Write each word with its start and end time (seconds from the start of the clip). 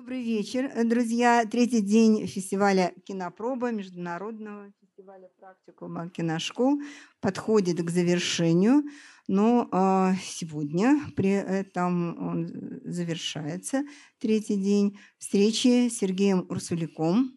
Добрый 0.00 0.22
вечер, 0.22 0.70
э, 0.74 0.82
друзья. 0.84 1.44
Третий 1.44 1.82
день 1.82 2.26
фестиваля 2.26 2.94
«Кинопроба», 3.04 3.70
международного 3.70 4.72
фестиваля 4.80 5.28
практикума 5.38 6.08
киношкол 6.08 6.80
подходит 7.20 7.82
к 7.82 7.90
завершению. 7.90 8.84
Но 9.28 9.68
э, 9.70 10.14
сегодня 10.22 10.98
при 11.16 11.32
этом 11.32 12.16
он 12.18 12.80
завершается 12.82 13.82
третий 14.18 14.56
день 14.56 14.98
встречи 15.18 15.90
с 15.90 15.98
Сергеем 15.98 16.46
Урсуляком. 16.48 17.34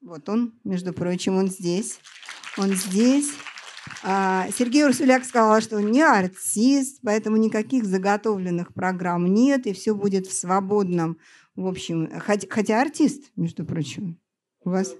Вот 0.00 0.28
он, 0.28 0.54
между 0.62 0.92
прочим, 0.92 1.34
он 1.34 1.48
здесь. 1.48 1.98
Он 2.56 2.74
здесь. 2.74 3.32
А, 4.02 4.46
Сергей 4.56 4.84
Урсуляк 4.84 5.24
сказал, 5.24 5.60
что 5.60 5.76
он 5.76 5.90
не 5.90 6.02
артист, 6.02 7.00
поэтому 7.02 7.36
никаких 7.36 7.84
заготовленных 7.84 8.72
программ 8.72 9.26
нет, 9.26 9.66
и 9.66 9.72
все 9.72 9.94
будет 9.94 10.26
в 10.26 10.32
свободном, 10.32 11.18
в 11.56 11.66
общем, 11.66 12.10
хотя, 12.20 12.46
хотя 12.50 12.80
артист, 12.80 13.32
между 13.36 13.64
прочим. 13.64 14.20
У 14.64 14.70
вас... 14.70 14.94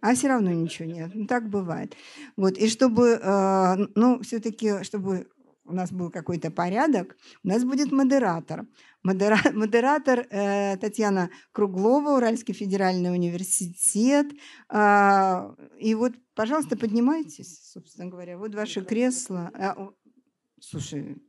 А 0.00 0.14
все 0.14 0.28
равно 0.28 0.50
ничего 0.50 0.90
нет. 0.90 1.12
Ну, 1.14 1.26
так 1.26 1.48
бывает. 1.48 1.94
Вот. 2.36 2.58
И 2.58 2.68
чтобы, 2.68 3.20
э, 3.22 3.76
ну, 3.94 4.20
все-таки, 4.22 4.82
чтобы 4.82 5.28
у 5.64 5.72
нас 5.72 5.92
был 5.92 6.10
какой-то 6.10 6.50
порядок, 6.50 7.16
у 7.44 7.48
нас 7.48 7.64
будет 7.64 7.92
модератор. 7.92 8.66
Модера... 9.04 9.38
Модератор 9.52 10.26
э, 10.30 10.76
Татьяна 10.78 11.30
Круглова, 11.52 12.16
Уральский 12.16 12.54
федеральный 12.54 13.12
университет. 13.12 14.26
Э, 14.72 15.54
и 15.78 15.94
вот, 15.94 16.14
пожалуйста, 16.34 16.76
поднимайтесь, 16.76 17.70
собственно 17.72 18.10
говоря. 18.10 18.38
Вот 18.38 18.54
ваши 18.54 18.84
кресла. 18.84 19.50
Э, 19.54 19.74
слушай, 20.60 21.22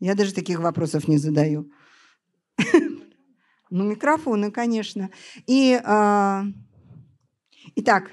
я 0.00 0.14
даже 0.14 0.34
таких 0.34 0.58
вопросов 0.58 1.06
не 1.06 1.18
задаю. 1.18 1.70
Ну, 3.70 3.84
микрофоны, 3.84 4.50
конечно. 4.50 5.10
И, 5.46 5.80
э, 5.82 6.42
итак, 7.76 8.12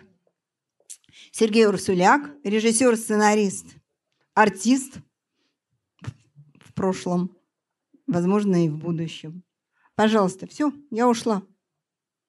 Сергей 1.32 1.68
Урсуляк, 1.68 2.32
режиссер, 2.44 2.96
сценарист, 2.98 3.66
артист– 4.34 4.98
в 6.74 6.76
прошлом, 6.76 7.38
возможно, 8.08 8.66
и 8.66 8.68
в 8.68 8.78
будущем. 8.78 9.44
Пожалуйста, 9.94 10.48
все, 10.48 10.74
я 10.90 11.08
ушла. 11.08 11.44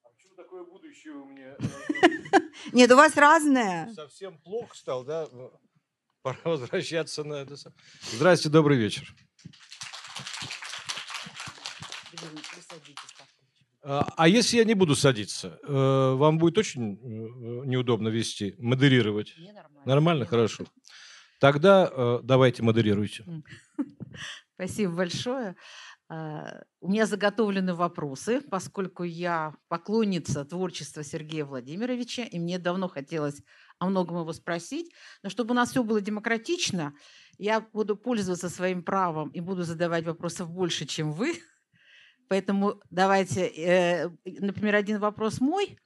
А 0.02 0.08
почему 0.10 0.34
такое 0.36 0.64
будущее 0.64 1.14
у 1.14 1.24
меня? 1.24 1.56
Нет, 2.72 2.92
у 2.92 2.96
вас 2.96 3.16
разное. 3.16 3.90
Совсем 3.94 4.36
плохо 4.36 4.76
стал, 4.76 5.02
да? 5.02 5.26
Пора 6.20 6.38
возвращаться 6.44 7.24
на 7.24 7.34
это. 7.34 7.56
Здравствуйте, 8.12 8.52
добрый 8.52 8.76
вечер. 8.76 9.14
А, 13.82 14.06
а 14.16 14.28
если 14.28 14.56
я 14.56 14.64
не 14.64 14.74
буду 14.74 14.96
садиться, 14.96 15.58
э, 15.62 16.14
вам 16.14 16.38
будет 16.38 16.56
очень 16.56 16.94
э, 16.94 17.66
неудобно 17.66 18.08
вести, 18.08 18.54
модерировать? 18.58 19.34
нормально. 19.38 19.82
Нормально, 19.84 20.26
хорошо. 20.26 20.64
Тогда 21.38 21.90
э, 21.92 22.20
давайте 22.22 22.62
модерируйте. 22.62 23.24
Спасибо 24.54 24.92
большое. 24.94 25.56
А, 26.08 26.62
у 26.80 26.90
меня 26.90 27.06
заготовлены 27.06 27.74
вопросы, 27.74 28.40
поскольку 28.40 29.02
я 29.02 29.54
поклонница 29.68 30.44
творчества 30.44 31.02
Сергея 31.02 31.44
Владимировича, 31.44 32.24
и 32.24 32.38
мне 32.38 32.58
давно 32.58 32.88
хотелось 32.88 33.42
о 33.78 33.86
многом 33.86 34.20
его 34.20 34.32
спросить. 34.32 34.92
Но 35.22 35.30
чтобы 35.30 35.52
у 35.52 35.54
нас 35.54 35.70
все 35.70 35.82
было 35.82 36.00
демократично, 36.00 36.94
я 37.38 37.60
буду 37.60 37.96
пользоваться 37.96 38.48
своим 38.48 38.82
правом 38.82 39.30
и 39.30 39.40
буду 39.40 39.64
задавать 39.64 40.04
вопросов 40.04 40.50
больше, 40.50 40.86
чем 40.86 41.12
вы. 41.12 41.34
Поэтому 42.28 42.80
давайте, 42.90 43.46
э, 43.46 44.10
например, 44.24 44.74
один 44.74 44.98
вопрос 44.98 45.40
мой. 45.40 45.78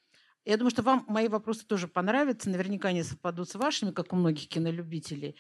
Я 0.45 0.57
думаю, 0.57 0.71
что 0.71 0.83
вам 0.83 1.05
мои 1.09 1.29
вопросы 1.29 1.67
тоже 1.67 1.89
понравятся. 1.89 2.51
Наверняка 2.51 2.89
они 2.89 3.03
совпадут 3.03 3.49
с 3.49 3.55
вашими, 3.55 3.91
как 3.91 4.13
у 4.13 4.17
многих 4.17 4.49
кинолюбителей. 4.49 5.37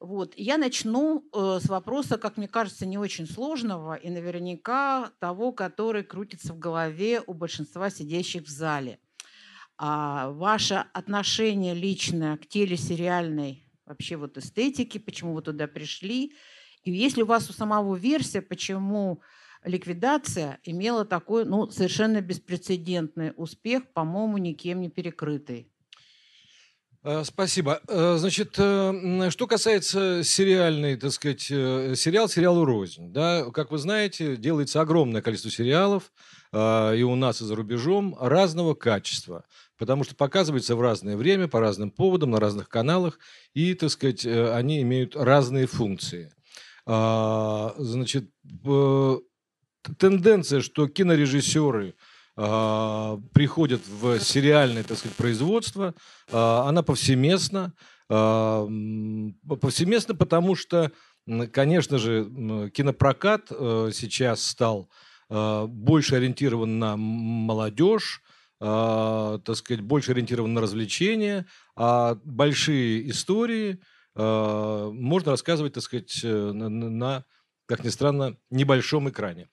Вот. 0.00 0.34
Я 0.36 0.58
начну 0.58 1.24
э, 1.32 1.60
с 1.62 1.68
вопроса, 1.68 2.18
как 2.18 2.36
мне 2.36 2.48
кажется, 2.48 2.84
не 2.86 2.98
очень 2.98 3.28
сложного 3.28 3.94
и 3.94 4.10
наверняка 4.10 5.12
того, 5.20 5.52
который 5.52 6.02
крутится 6.02 6.52
в 6.54 6.58
голове 6.58 7.22
у 7.24 7.34
большинства 7.34 7.88
сидящих 7.88 8.42
в 8.42 8.48
зале. 8.48 8.98
А 9.78 10.30
ваше 10.30 10.86
отношение 10.92 11.74
личное 11.74 12.36
к 12.36 12.48
телесериальной 12.48 13.64
вообще 13.86 14.16
вот 14.16 14.36
эстетике, 14.38 14.98
почему 14.98 15.34
вы 15.34 15.42
туда 15.42 15.66
пришли, 15.68 16.34
и 16.82 16.90
если 16.90 17.22
у 17.22 17.26
вас 17.26 17.48
у 17.48 17.52
самого 17.52 17.94
версия, 17.94 18.42
почему 18.42 19.22
ликвидация 19.64 20.58
имела 20.64 21.04
такой 21.04 21.44
ну, 21.44 21.70
совершенно 21.70 22.20
беспрецедентный 22.20 23.32
успех, 23.36 23.92
по-моему, 23.92 24.38
никем 24.38 24.80
не 24.80 24.90
перекрытый. 24.90 25.72
Э, 27.04 27.24
спасибо. 27.24 27.80
Э, 27.88 28.16
значит, 28.18 28.54
э, 28.58 29.30
что 29.30 29.46
касается 29.46 30.22
сериальной, 30.22 30.96
так 30.96 31.10
сказать, 31.10 31.42
сериал 31.42 32.28
сериалу 32.28 32.64
рознь. 32.64 33.12
Да? 33.12 33.50
Как 33.52 33.72
вы 33.72 33.78
знаете, 33.78 34.36
делается 34.36 34.80
огромное 34.80 35.22
количество 35.22 35.50
сериалов 35.50 36.12
и 36.54 37.02
у 37.02 37.14
нас, 37.14 37.40
и 37.40 37.46
за 37.46 37.56
рубежом 37.56 38.14
разного 38.20 38.74
качества, 38.74 39.46
потому 39.78 40.04
что 40.04 40.14
показывается 40.14 40.76
в 40.76 40.82
разное 40.82 41.16
время, 41.16 41.48
по 41.48 41.60
разным 41.60 41.90
поводам, 41.90 42.32
на 42.32 42.40
разных 42.40 42.68
каналах, 42.68 43.18
и, 43.54 43.72
так 43.72 43.88
сказать, 43.88 44.26
они 44.26 44.82
имеют 44.82 45.16
разные 45.16 45.66
функции. 45.66 46.30
А, 46.84 47.74
значит, 47.78 48.28
тенденция, 49.98 50.60
что 50.60 50.88
кинорежиссеры– 50.88 51.94
а, 52.34 53.20
приходят 53.34 53.82
в 53.86 54.18
сериальное, 54.20 54.82
так 54.84 54.96
сказать, 54.96 55.16
производство, 55.16 55.94
а, 56.30 56.66
она 56.68 56.82
повсеместна. 56.82 57.74
А, 58.08 58.66
повсеместно, 59.60 60.14
потому 60.14 60.54
что, 60.54 60.92
конечно 61.52 61.98
же, 61.98 62.70
кинопрокат 62.74 63.48
э, 63.50 63.90
сейчас 63.94 64.44
стал 64.44 64.90
больше 65.28 66.16
ориентирован 66.16 66.78
на 66.78 66.96
молодежь, 66.96 68.20
так 68.58 69.54
сказать, 69.54 69.80
больше 69.80 70.12
ориентирован 70.12 70.52
на 70.52 70.60
развлечения, 70.60 71.46
а 71.74 72.18
большие 72.24 73.08
истории 73.08 73.78
можно 74.14 75.30
рассказывать, 75.30 75.72
так 75.72 75.82
сказать, 75.84 76.20
э, 76.22 76.52
на, 76.52 76.68
на 76.68 77.24
как 77.66 77.84
ни 77.84 77.88
странно, 77.88 78.36
небольшом 78.50 79.08
экране 79.08 79.48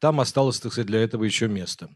там 0.00 0.20
осталось, 0.20 0.60
так 0.60 0.72
сказать, 0.72 0.86
для 0.86 1.00
этого 1.00 1.24
еще 1.24 1.48
место. 1.48 1.90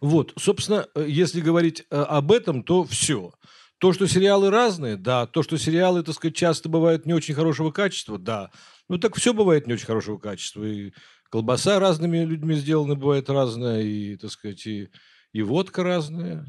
Вот, 0.00 0.32
собственно, 0.38 0.86
э, 0.94 1.06
если 1.08 1.40
говорить 1.40 1.84
э, 1.90 1.96
об 1.96 2.32
этом, 2.32 2.62
то 2.62 2.84
все. 2.84 3.32
То, 3.78 3.92
что 3.92 4.06
сериалы 4.06 4.50
разные, 4.50 4.96
да. 4.96 5.26
То, 5.26 5.42
что 5.42 5.56
сериалы, 5.56 6.02
так 6.02 6.14
сказать, 6.14 6.36
часто 6.36 6.68
бывают 6.68 7.06
не 7.06 7.14
очень 7.14 7.34
хорошего 7.34 7.70
качества, 7.70 8.18
да. 8.18 8.50
Ну, 8.88 8.98
так 8.98 9.16
все 9.16 9.32
бывает 9.32 9.66
не 9.66 9.74
очень 9.74 9.86
хорошего 9.86 10.18
качества. 10.18 10.64
И 10.64 10.92
колбаса 11.30 11.78
разными 11.78 12.24
людьми 12.24 12.54
сделана 12.56 12.94
бывает 12.94 13.30
разная, 13.30 13.82
и, 13.82 14.16
так 14.16 14.30
сказать, 14.30 14.66
и, 14.66 14.88
и 15.32 15.42
водка 15.42 15.82
разная. 15.82 16.46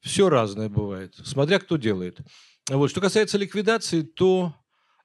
Все 0.00 0.28
разное 0.28 0.68
бывает, 0.68 1.14
смотря 1.24 1.58
кто 1.58 1.76
делает. 1.76 2.18
Вот. 2.68 2.90
Что 2.90 3.00
касается 3.00 3.38
ликвидации, 3.38 4.02
то, 4.02 4.54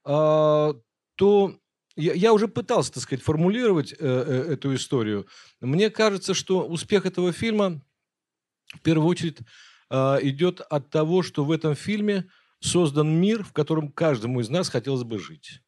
э, 0.05 0.73
то 1.16 1.57
я, 1.95 2.13
я 2.13 2.33
уже 2.33 2.47
пытался, 2.47 2.94
так 2.94 3.03
сказать, 3.03 3.23
формулировать 3.23 3.94
э, 3.94 3.95
э, 3.99 4.53
эту 4.53 4.73
историю. 4.75 5.27
Мне 5.59 5.89
кажется, 5.89 6.33
что 6.33 6.66
успех 6.66 7.05
этого 7.05 7.31
фильма 7.31 7.81
в 8.73 8.79
первую 8.79 9.07
очередь 9.07 9.39
э, 9.89 10.17
идет 10.22 10.61
от 10.61 10.89
того, 10.89 11.23
что 11.23 11.44
в 11.44 11.51
этом 11.51 11.75
фильме 11.75 12.29
создан 12.59 13.19
мир, 13.19 13.44
в 13.44 13.53
котором 13.53 13.91
каждому 13.91 14.39
из 14.39 14.49
нас 14.49 14.69
хотелось 14.69 15.03
бы 15.03 15.19
жить. 15.19 15.61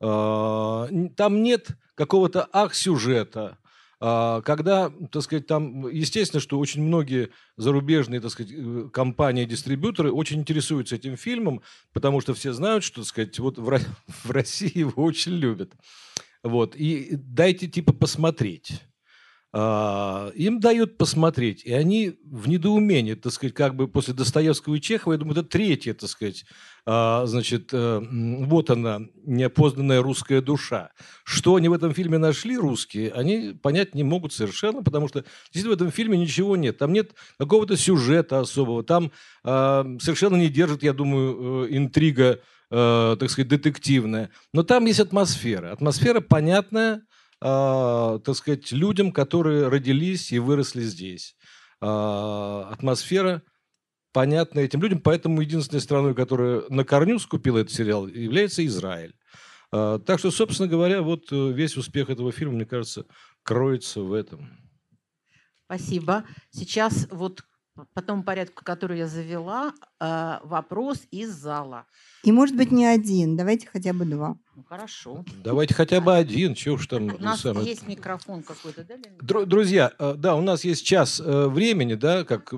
Э, 0.00 0.88
там 1.16 1.42
нет 1.42 1.68
какого-то 1.94 2.48
ах-сюжета, 2.52 3.58
когда, 4.00 4.90
так 5.12 5.22
сказать, 5.22 5.46
там, 5.46 5.86
естественно, 5.88 6.40
что 6.40 6.58
очень 6.58 6.82
многие 6.82 7.30
зарубежные, 7.58 8.20
так 8.20 8.30
сказать, 8.30 8.50
э, 8.56 8.88
компании, 8.90 9.44
дистрибьюторы 9.44 10.10
очень 10.10 10.40
интересуются 10.40 10.96
этим 10.96 11.18
фильмом, 11.18 11.60
потому 11.92 12.22
что 12.22 12.32
все 12.32 12.54
знают, 12.54 12.82
что, 12.82 13.02
так 13.02 13.08
сказать, 13.08 13.38
вот 13.38 13.58
в 13.58 13.80
России 14.30 14.78
его 14.78 15.04
очень 15.04 15.32
любят. 15.32 15.74
Вот. 16.42 16.74
И 16.76 17.10
дайте, 17.12 17.68
типа, 17.68 17.92
посмотреть. 17.92 18.80
А, 19.52 20.30
им 20.36 20.60
дают 20.60 20.96
посмотреть, 20.96 21.64
и 21.64 21.72
они 21.72 22.14
в 22.24 22.48
недоумении, 22.48 23.14
так 23.14 23.32
сказать, 23.32 23.52
как 23.52 23.74
бы 23.74 23.88
после 23.88 24.14
Достоевского 24.14 24.76
и 24.76 24.80
Чехова, 24.80 25.14
я 25.14 25.18
думаю, 25.18 25.38
это 25.38 25.48
третье, 25.48 25.92
так 25.92 26.08
сказать, 26.08 26.44
а, 26.86 27.26
значит, 27.26 27.70
э, 27.72 28.00
вот 28.00 28.70
она, 28.70 29.00
неопознанная 29.24 30.02
русская 30.02 30.40
душа. 30.40 30.90
Что 31.24 31.56
они 31.56 31.68
в 31.68 31.72
этом 31.72 31.92
фильме 31.92 32.18
нашли, 32.18 32.56
русские, 32.56 33.10
они 33.10 33.58
понять 33.60 33.94
не 33.96 34.04
могут 34.04 34.32
совершенно, 34.32 34.84
потому 34.84 35.08
что 35.08 35.24
действительно 35.52 35.72
в 35.72 35.76
этом 35.76 35.90
фильме 35.90 36.16
ничего 36.16 36.56
нет. 36.56 36.78
Там 36.78 36.92
нет 36.92 37.14
какого-то 37.36 37.76
сюжета 37.76 38.38
особого, 38.38 38.84
там 38.84 39.10
а, 39.42 39.84
совершенно 40.00 40.36
не 40.36 40.48
держит, 40.48 40.84
я 40.84 40.92
думаю, 40.92 41.64
э, 41.64 41.76
интрига, 41.76 42.38
э, 42.70 43.16
так 43.18 43.30
сказать, 43.30 43.48
детективная. 43.48 44.30
Но 44.52 44.62
там 44.62 44.86
есть 44.86 45.00
атмосфера. 45.00 45.72
Атмосфера 45.72 46.20
понятная, 46.20 47.02
так 47.40 48.34
сказать, 48.34 48.70
людям, 48.72 49.12
которые 49.12 49.68
родились 49.68 50.30
и 50.32 50.38
выросли 50.38 50.82
здесь. 50.82 51.36
Э, 51.82 52.64
атмосфера 52.70 53.42
понятна 54.12 54.60
этим 54.60 54.82
людям, 54.82 55.00
поэтому 55.00 55.40
единственной 55.40 55.80
страной, 55.80 56.14
которая 56.14 56.62
на 56.68 56.84
корню 56.84 57.18
скупила 57.18 57.58
этот 57.58 57.72
сериал, 57.72 58.06
является 58.06 58.64
Израиль. 58.66 59.14
Э, 59.72 59.98
так 60.04 60.18
что, 60.18 60.30
собственно 60.30 60.68
говоря, 60.68 61.00
вот 61.00 61.32
э, 61.32 61.52
весь 61.52 61.76
успех 61.76 62.10
этого 62.10 62.32
фильма, 62.32 62.54
мне 62.54 62.66
кажется, 62.66 63.06
кроется 63.42 64.02
в 64.02 64.12
этом. 64.12 64.50
Спасибо. 65.64 66.24
Сейчас 66.50 67.08
вот 67.10 67.44
по 67.94 68.02
тому 68.02 68.22
порядку, 68.22 68.64
который 68.64 68.98
я 68.98 69.06
завела, 69.06 69.72
э, 70.00 70.38
вопрос 70.44 70.98
из 71.10 71.30
зала. 71.30 71.86
И 72.24 72.32
может 72.32 72.56
быть 72.56 72.70
не 72.70 72.84
один, 72.86 73.36
давайте 73.36 73.66
хотя 73.66 73.92
бы 73.92 74.04
два. 74.04 74.36
Ну, 74.56 74.64
хорошо. 74.64 75.24
Давайте 75.42 75.74
хотя 75.74 76.00
бы 76.00 76.14
один, 76.14 76.54
чего 76.54 76.74
уж 76.76 76.86
там. 76.86 77.04
У 77.14 77.18
нас 77.18 77.40
самое- 77.40 77.66
есть 77.68 77.86
микрофон 77.86 78.42
какой-то, 78.42 78.84
да? 78.84 78.94
Леонид? 78.96 79.48
Друзья, 79.48 79.92
э, 79.98 80.14
да, 80.16 80.34
у 80.36 80.42
нас 80.42 80.64
есть 80.64 80.84
час 80.84 81.20
э, 81.24 81.46
времени, 81.48 81.94
да, 81.94 82.24
как 82.24 82.52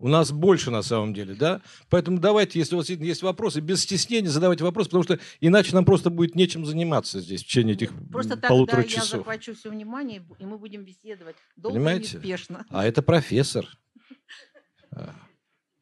у 0.00 0.06
нас 0.06 0.30
больше 0.30 0.70
на 0.70 0.82
самом 0.82 1.12
деле, 1.12 1.34
да, 1.34 1.60
поэтому 1.90 2.20
давайте, 2.20 2.60
если 2.60 2.76
у 2.76 2.78
вас 2.78 2.88
есть 2.88 3.22
вопросы, 3.22 3.60
без 3.60 3.82
стеснения 3.82 4.28
задавайте 4.30 4.62
вопросы, 4.62 4.88
потому 4.90 5.02
что 5.02 5.18
иначе 5.40 5.74
нам 5.74 5.84
просто 5.84 6.08
будет 6.08 6.36
нечем 6.36 6.64
заниматься 6.64 7.18
здесь 7.20 7.42
в 7.42 7.46
течение 7.46 7.74
этих 7.74 7.90
Просто 8.08 8.34
м, 8.34 8.40
тогда 8.40 8.48
полутора 8.48 8.82
я 8.82 8.88
часов. 8.88 9.08
захвачу 9.18 9.56
все 9.56 9.70
внимание, 9.70 10.24
и 10.38 10.46
мы 10.46 10.56
будем 10.56 10.84
беседовать 10.84 11.34
долго 11.56 11.76
Понимаете? 11.78 12.12
и 12.12 12.14
неспешно. 12.20 12.64
А 12.70 12.86
это 12.86 13.02
профессор. 13.02 13.66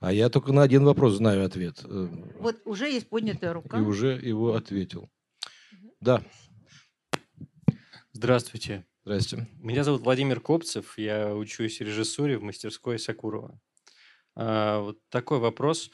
А- 0.00 0.12
я 0.12 0.28
только 0.28 0.52
на 0.52 0.62
один 0.62 0.84
вопрос 0.84 1.14
знаю 1.14 1.44
ответ. 1.44 1.80
э, 1.84 2.08
Вот 2.38 2.60
уже 2.64 2.88
есть 2.88 3.08
поднятая 3.08 3.52
рука. 3.52 3.78
И 3.78 3.80
уже 3.80 4.08
его 4.12 4.54
ответил. 4.54 5.08
Да, 6.00 6.22
Здравствуйте. 8.12 8.86
здрасте. 9.04 9.46
Меня 9.58 9.84
зовут 9.84 10.02
Владимир 10.02 10.40
Копцев. 10.40 10.96
Я 10.98 11.34
учусь 11.34 11.80
режиссуре 11.80 12.38
в 12.38 12.42
мастерской 12.42 12.98
Сакурова. 12.98 13.60
А, 14.34 14.80
Вот 14.80 14.98
такой 15.10 15.38
вопрос. 15.38 15.90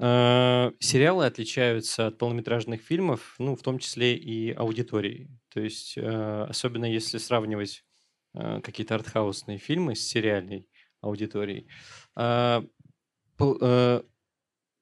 А, 0.00 0.72
Сериалы 0.80 1.26
отличаются 1.26 2.08
от 2.08 2.18
полнометражных 2.18 2.80
фильмов, 2.82 3.36
ну, 3.38 3.54
в 3.56 3.62
том 3.62 3.78
числе 3.78 4.16
и 4.16 4.50
аудиторией. 4.52 5.30
То 5.48 5.60
есть, 5.60 5.94
а, 5.96 6.46
особенно 6.48 6.86
если 6.86 7.18
сравнивать 7.18 7.84
какие-то 8.64 8.96
артхаусные 8.96 9.58
фильмы 9.58 9.94
с 9.94 10.00
сериальной 10.00 10.68
аудиторией, 11.04 11.68
а, 12.16 12.64
а, 13.38 14.04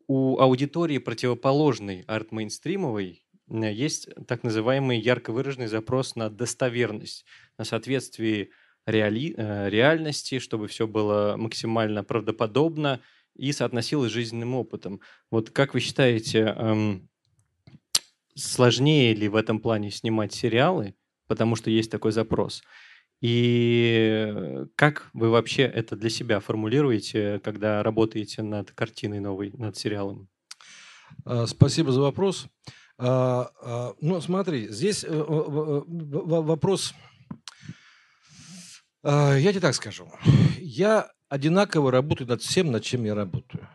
у 0.08 0.38
аудитории 0.38 0.98
противоположной 0.98 2.04
арт-мейнстримовой 2.06 3.24
э, 3.48 3.72
есть 3.72 4.08
так 4.26 4.42
называемый 4.42 4.98
ярко 5.00 5.32
выраженный 5.32 5.68
запрос 5.68 6.16
на 6.16 6.28
достоверность, 6.28 7.24
на 7.58 7.64
соответствие 7.64 8.50
реали- 8.86 9.34
э, 9.36 9.70
реальности, 9.70 10.38
чтобы 10.38 10.68
все 10.68 10.86
было 10.86 11.36
максимально 11.38 12.04
правдоподобно 12.04 13.00
и 13.34 13.52
соотносилось 13.52 14.10
с 14.10 14.14
жизненным 14.14 14.54
опытом. 14.54 15.00
Вот 15.30 15.50
как 15.50 15.74
вы 15.74 15.80
считаете, 15.80 16.40
эм, 16.40 17.08
сложнее 18.34 19.14
ли 19.14 19.28
в 19.28 19.36
этом 19.36 19.60
плане 19.60 19.90
снимать 19.90 20.34
сериалы, 20.34 20.94
потому 21.26 21.56
что 21.56 21.70
есть 21.70 21.90
такой 21.90 22.12
запрос? 22.12 22.62
И 23.22 24.26
э, 24.34 24.66
как 24.74 25.08
вы 25.12 25.30
вообще 25.30 25.62
это 25.62 25.94
для 25.94 26.10
себя 26.10 26.40
формулируете, 26.40 27.40
когда 27.44 27.82
работаете 27.84 28.42
над 28.42 28.72
картиной 28.72 29.20
новой, 29.20 29.52
над 29.52 29.76
сериалом? 29.76 30.28
А, 31.24 31.46
Спасибо 31.46 31.92
за 31.92 32.00
вопрос. 32.00 32.48
А, 32.98 33.48
а, 33.62 33.94
Ну, 34.00 34.20
смотри, 34.20 34.66
здесь 34.68 35.04
э, 35.04 35.08
э, 35.08 35.14
в- 35.14 36.42
вопрос... 36.46 36.94
Я 39.04 39.50
тебе 39.50 39.60
так 39.60 39.74
скажу. 39.74 40.08
Я 40.58 41.10
одинаково 41.28 41.90
работаю 41.90 42.28
над 42.28 42.40
всем, 42.42 42.70
над 42.70 42.84
чем 42.84 43.04
я 43.04 43.14
работаю. 43.16 43.68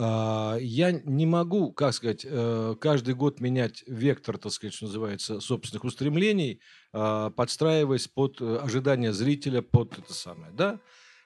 А, 0.00 0.56
Я 0.60 0.92
не 0.92 1.26
могу, 1.26 1.72
как 1.72 1.92
сказать, 1.92 2.24
э, 2.24 2.76
каждый 2.80 3.14
год 3.14 3.40
менять 3.40 3.82
вектор, 3.86 4.38
так 4.38 4.52
сказать, 4.52 4.74
что 4.74 4.86
называется, 4.86 5.40
собственных 5.40 5.84
устремлений, 5.84 6.60
а, 6.92 7.30
подстраиваясь 7.30 8.06
под 8.06 8.40
э, 8.40 8.56
ожидания 8.58 9.12
зрителя, 9.12 9.60
под 9.60 9.98
это 9.98 10.12
самое, 10.14 10.52
да? 10.52 10.78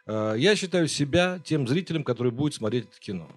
А, 0.06 0.34
Я 0.34 0.56
считаю 0.56 0.88
себя 0.88 1.38
тем 1.44 1.68
зрителем, 1.68 2.02
который 2.02 2.32
будет 2.32 2.54
смотреть 2.54 2.86
это 2.88 2.98
кино. 2.98 3.30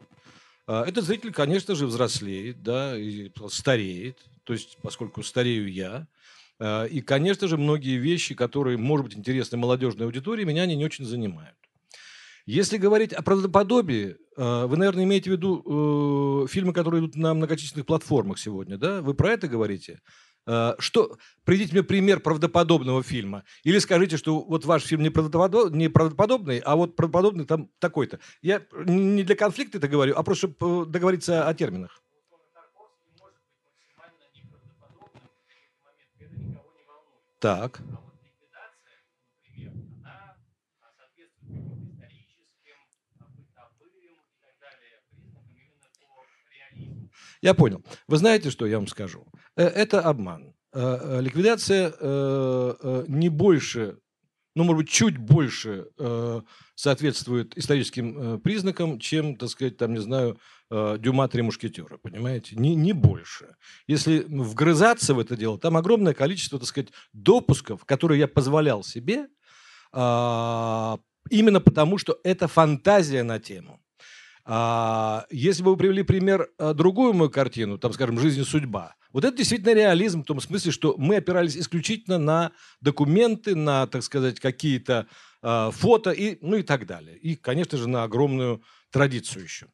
Этот 0.67 1.05
зритель, 1.05 1.31
конечно 1.31 1.75
же, 1.75 1.85
взрослеет, 1.85 2.63
да, 2.63 2.97
и 2.97 3.29
стареет, 3.49 4.17
то 4.45 4.53
есть, 4.53 4.79
поскольку 4.81 5.21
старею 5.21 5.71
я, 5.71 6.07
и, 6.89 7.03
конечно 7.05 7.47
же, 7.47 7.57
многие 7.57 7.97
вещи, 7.97 8.33
которые, 8.33 8.75
может 8.75 9.05
быть, 9.05 9.15
интересны 9.15 9.59
молодежной 9.59 10.07
аудитории, 10.07 10.43
меня 10.43 10.63
они 10.63 10.75
не 10.75 10.83
очень 10.83 11.05
занимают. 11.05 11.55
Если 12.45 12.77
говорить 12.77 13.11
о 13.11 13.23
правдоподобии, 13.23 14.17
а, 14.37 14.67
вы, 14.67 14.77
наверное, 14.77 15.03
имеете 15.03 15.31
в 15.31 15.33
виду 15.33 16.43
э, 16.43 16.47
фильмы, 16.47 16.73
которые 16.73 17.01
идут 17.01 17.15
на 17.15 17.33
многочисленных 17.33 17.87
платформах 17.87 18.37
сегодня, 18.37 18.77
да? 18.77 19.01
Вы 19.01 19.15
про 19.15 19.31
это 19.31 19.47
говорите? 19.47 19.99
А, 20.45 20.75
Что, 20.77 21.17
приведите 21.43 21.73
мне 21.73 21.81
пример 21.81 22.19
правдоподобного 22.19 23.01
фильма. 23.01 23.45
Или 23.63 23.79
скажите, 23.79 24.17
что 24.17 24.41
вот 24.41 24.63
ваш 24.65 24.83
фильм 24.83 25.01
не, 25.01 25.09
правдоподоб- 25.09 25.71
не 25.71 25.89
правдоподобный, 25.89 26.59
а 26.59 26.75
вот 26.75 26.95
правдоподобный 26.95 27.45
там 27.45 27.71
такой-то. 27.79 28.19
Я 28.43 28.61
не 28.85 29.23
для 29.23 29.35
конфликта 29.35 29.79
это 29.79 29.87
говорю, 29.87 30.13
а 30.15 30.21
просто 30.21 30.47
чтобы 30.47 30.85
договориться 30.85 31.47
о 31.47 31.53
терминах. 31.55 32.03
Так. 37.39 37.81
Я 47.45 47.53
понял. 47.53 47.83
Вы 48.07 48.17
знаете, 48.17 48.49
что 48.49 48.65
я 48.65 48.77
вам 48.77 48.87
скажу? 48.87 49.27
Э, 49.55 49.67
Это 49.67 50.01
обман. 50.01 50.55
Э, 50.73 50.97
э, 50.99 51.21
Ликвидация 51.21 51.93
не 53.07 53.29
больше, 53.29 53.99
ну, 54.55 54.63
может 54.63 54.85
быть, 54.85 54.89
чуть 54.89 55.17
больше 55.17 55.85
соответствует 56.73 57.55
историческим 57.55 58.41
признакам, 58.41 58.99
чем, 58.99 59.35
так 59.35 59.49
сказать, 59.49 59.77
там, 59.77 59.93
не 59.93 60.01
знаю, 60.01 60.39
Дюма 60.71 61.27
«Три 61.27 61.43
мушкетера», 61.43 61.97
понимаете? 61.97 62.55
Не, 62.55 62.73
не 62.73 62.93
больше. 62.93 63.55
Если 63.85 64.25
вгрызаться 64.27 65.13
в 65.13 65.19
это 65.19 65.37
дело, 65.37 65.59
там 65.59 65.77
огромное 65.77 66.15
количество, 66.15 66.57
так 66.57 66.67
сказать, 66.67 66.89
допусков, 67.13 67.85
которые 67.85 68.19
я 68.19 68.27
позволял 68.27 68.83
себе, 68.83 69.27
а, 69.91 70.97
именно 71.29 71.61
потому, 71.61 71.99
что 71.99 72.19
это 72.23 72.47
фантазия 72.47 73.21
на 73.21 73.39
тему. 73.39 73.84
А, 74.45 75.25
Если 75.31 75.63
бы 75.63 75.71
вы 75.71 75.77
привели 75.77 76.03
пример 76.03 76.49
а, 76.57 76.73
другую 76.73 77.13
мою 77.13 77.29
картину, 77.31 77.77
там, 77.77 77.93
скажем, 77.93 78.19
«Жизнь 78.19 78.41
и 78.41 78.43
судьба», 78.43 78.95
вот 79.11 79.23
это 79.25 79.35
действительно 79.37 79.73
реализм 79.73 80.21
в 80.23 80.25
том 80.25 80.39
смысле, 80.41 80.71
что 80.71 80.95
мы 80.97 81.15
опирались 81.15 81.57
исключительно 81.57 82.17
на 82.19 82.51
документы, 82.81 83.55
на, 83.55 83.87
так 83.87 84.03
сказать, 84.03 84.39
какие-то 84.39 85.07
а, 85.41 85.71
фото 85.71 86.11
и, 86.11 86.37
ну 86.41 86.57
и 86.57 86.63
так 86.63 86.85
далее. 86.85 87.17
И, 87.17 87.35
конечно 87.35 87.77
же, 87.77 87.89
на 87.89 88.03
огромную 88.03 88.61
традицию 88.91 89.43
еще. 89.43 89.67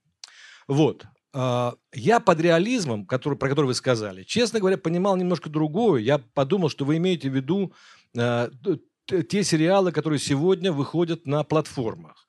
Вот. 0.68 1.06
А, 1.34 1.74
Я 1.94 2.20
под 2.22 2.40
реализмом, 2.40 3.06
который, 3.06 3.38
про 3.38 3.50
который 3.50 3.66
вы 3.66 3.74
сказали, 3.74 4.24
честно 4.24 4.60
говоря, 4.60 4.78
понимал 4.78 5.18
немножко 5.18 5.50
другое. 5.50 6.02
Я 6.02 6.20
подумал, 6.20 6.70
что 6.70 6.86
вы 6.86 6.98
имеете 6.98 7.30
в 7.30 7.36
виду 7.36 7.74
т- 8.14 9.24
те 9.24 9.44
сериалы, 9.44 9.92
которые 9.92 10.20
сегодня 10.20 10.72
выходят 10.72 11.26
на 11.26 11.44
платформах. 11.44 12.26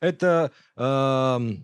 Это, 0.00 0.50
ам, 0.76 1.58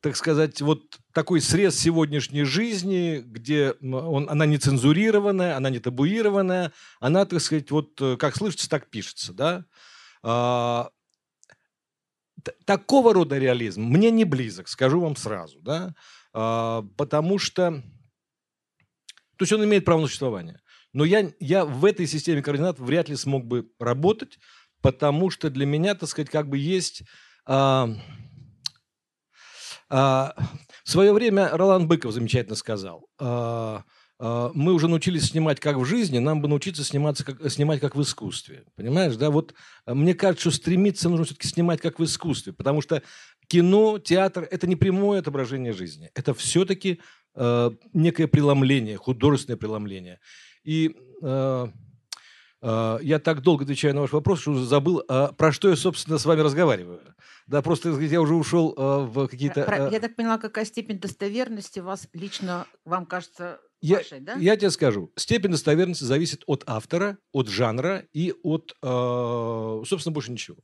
так 0.00 0.16
сказать, 0.16 0.60
вот 0.60 0.98
такой 1.12 1.40
срез 1.40 1.78
сегодняшней 1.78 2.44
жизни, 2.44 3.20
где 3.24 3.72
он, 3.82 4.30
она 4.30 4.46
не 4.46 4.58
цензурированная, 4.58 5.56
она 5.56 5.70
не 5.70 5.80
табуированная, 5.80 6.72
она, 7.00 7.24
так 7.24 7.40
сказать, 7.40 7.70
вот 7.70 8.00
э, 8.00 8.16
как 8.16 8.36
слышится, 8.36 8.68
так 8.68 8.90
пишется, 8.90 9.32
да. 9.32 9.64
А, 10.22 10.90
такого 12.64 13.12
рода 13.12 13.38
реализм 13.38 13.82
мне 13.82 14.10
не 14.10 14.24
близок, 14.24 14.68
скажу 14.68 15.00
вам 15.00 15.16
сразу, 15.16 15.60
да, 15.60 15.94
А, 16.32 16.82
потому 16.96 17.38
что, 17.38 17.82
то 19.36 19.42
есть 19.42 19.52
он 19.52 19.64
имеет 19.64 19.84
право 19.84 20.00
на 20.00 20.06
существование. 20.06 20.60
Но 20.92 21.04
я, 21.04 21.32
я 21.40 21.64
в 21.64 21.84
этой 21.84 22.06
системе 22.06 22.42
координат 22.42 22.78
вряд 22.78 23.08
ли 23.08 23.16
смог 23.16 23.44
бы 23.44 23.68
работать, 23.80 24.38
потому 24.80 25.30
что 25.30 25.50
для 25.50 25.66
меня, 25.66 25.96
так 25.96 26.08
сказать, 26.08 26.30
как 26.30 26.48
бы 26.48 26.56
есть... 26.56 27.02
а, 27.46 27.90
в 29.88 30.34
свое 30.84 31.12
время 31.12 31.48
Ролан 31.52 31.88
Быков 31.88 32.12
замечательно 32.12 32.56
сказал, 32.56 33.08
а, 33.18 33.84
а, 34.20 34.50
мы 34.54 34.72
уже 34.72 34.88
научились 34.88 35.26
снимать 35.26 35.60
как 35.60 35.76
в 35.76 35.84
жизни, 35.84 36.18
нам 36.18 36.42
бы 36.42 36.48
научиться 36.48 36.82
сниматься 36.82 37.24
как, 37.24 37.50
снимать 37.50 37.80
как 37.80 37.94
в 37.94 38.02
искусстве. 38.02 38.64
Понимаешь, 38.74 39.16
да? 39.16 39.30
Вот 39.30 39.54
а, 39.86 39.94
мне 39.94 40.14
кажется, 40.14 40.50
что 40.50 40.58
стремиться 40.58 41.08
нужно 41.08 41.24
все-таки 41.24 41.48
снимать 41.48 41.80
как 41.80 41.98
в 41.98 42.04
искусстве, 42.04 42.52
потому 42.52 42.82
что 42.82 43.02
кино, 43.46 43.98
театр– 43.98 44.46
это 44.50 44.66
не 44.66 44.76
прямое 44.76 45.20
отображение 45.20 45.72
жизни. 45.72 46.10
Это 46.14 46.34
все-таки 46.34 47.00
э, 47.34 47.70
некое 47.92 48.26
преломление, 48.26 48.96
художественное 48.96 49.56
преломление. 49.56 50.20
И 50.64 50.94
э, 51.22 51.66
я 52.62 53.20
так 53.22 53.42
долго 53.42 53.64
отвечаю 53.64 53.94
на 53.94 54.00
ваш 54.02 54.12
вопрос, 54.12 54.40
что 54.40 54.52
уже 54.52 54.64
забыл, 54.64 55.02
э, 55.08 55.28
про 55.36 55.52
что 55.52 55.68
я, 55.68 55.76
собственно, 55.76 56.18
с 56.18 56.24
вами 56.24 56.40
разговариваю. 56.40 57.00
Да, 57.46 57.62
просто 57.62 57.90
я 57.90 58.20
уже 58.20 58.34
ушел 58.34 58.74
э, 58.76 59.06
в 59.06 59.26
какие-то... 59.28 59.88
Я 59.90 60.00
так 60.00 60.16
поняла, 60.16 60.38
какая 60.38 60.64
степень 60.64 60.98
достоверности 60.98 61.80
вас 61.80 62.06
лично, 62.12 62.66
вам 62.84 63.06
кажется, 63.06 63.58
Я, 63.80 63.98
вашей, 63.98 64.20
да? 64.20 64.34
я 64.34 64.56
тебе 64.56 64.70
скажу, 64.70 65.10
степень 65.16 65.50
достоверности 65.50 66.04
зависит 66.04 66.42
от 66.46 66.64
автора, 66.66 67.16
от 67.32 67.48
жанра 67.48 68.04
и 68.12 68.34
от, 68.42 68.76
э, 68.82 69.82
собственно, 69.86 70.12
больше 70.12 70.32
ничего. 70.32 70.58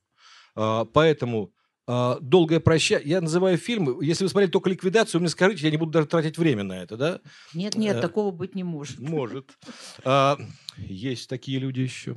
Э, 0.56 0.84
Поэтому 0.92 1.46
э, 1.46 1.63
долгое 1.86 2.60
прощание. 2.60 3.08
Я 3.08 3.20
называю 3.20 3.58
фильмы. 3.58 4.04
Если 4.04 4.24
вы 4.24 4.30
смотрели 4.30 4.50
только 4.50 4.70
ликвидацию, 4.70 5.18
вы 5.18 5.24
мне 5.24 5.30
скажите, 5.30 5.64
я 5.64 5.70
не 5.70 5.76
буду 5.76 5.92
даже 5.92 6.06
тратить 6.06 6.38
время 6.38 6.62
на 6.62 6.82
это, 6.82 6.96
да? 6.96 7.20
Нет, 7.52 7.74
нет, 7.74 7.96
э, 7.96 8.00
такого 8.00 8.30
быть 8.30 8.54
не 8.54 8.64
может. 8.64 8.98
Может. 9.00 9.50
А, 10.04 10.38
Есть 10.76 11.28
такие 11.28 11.58
люди 11.58 11.80
еще. 11.80 12.16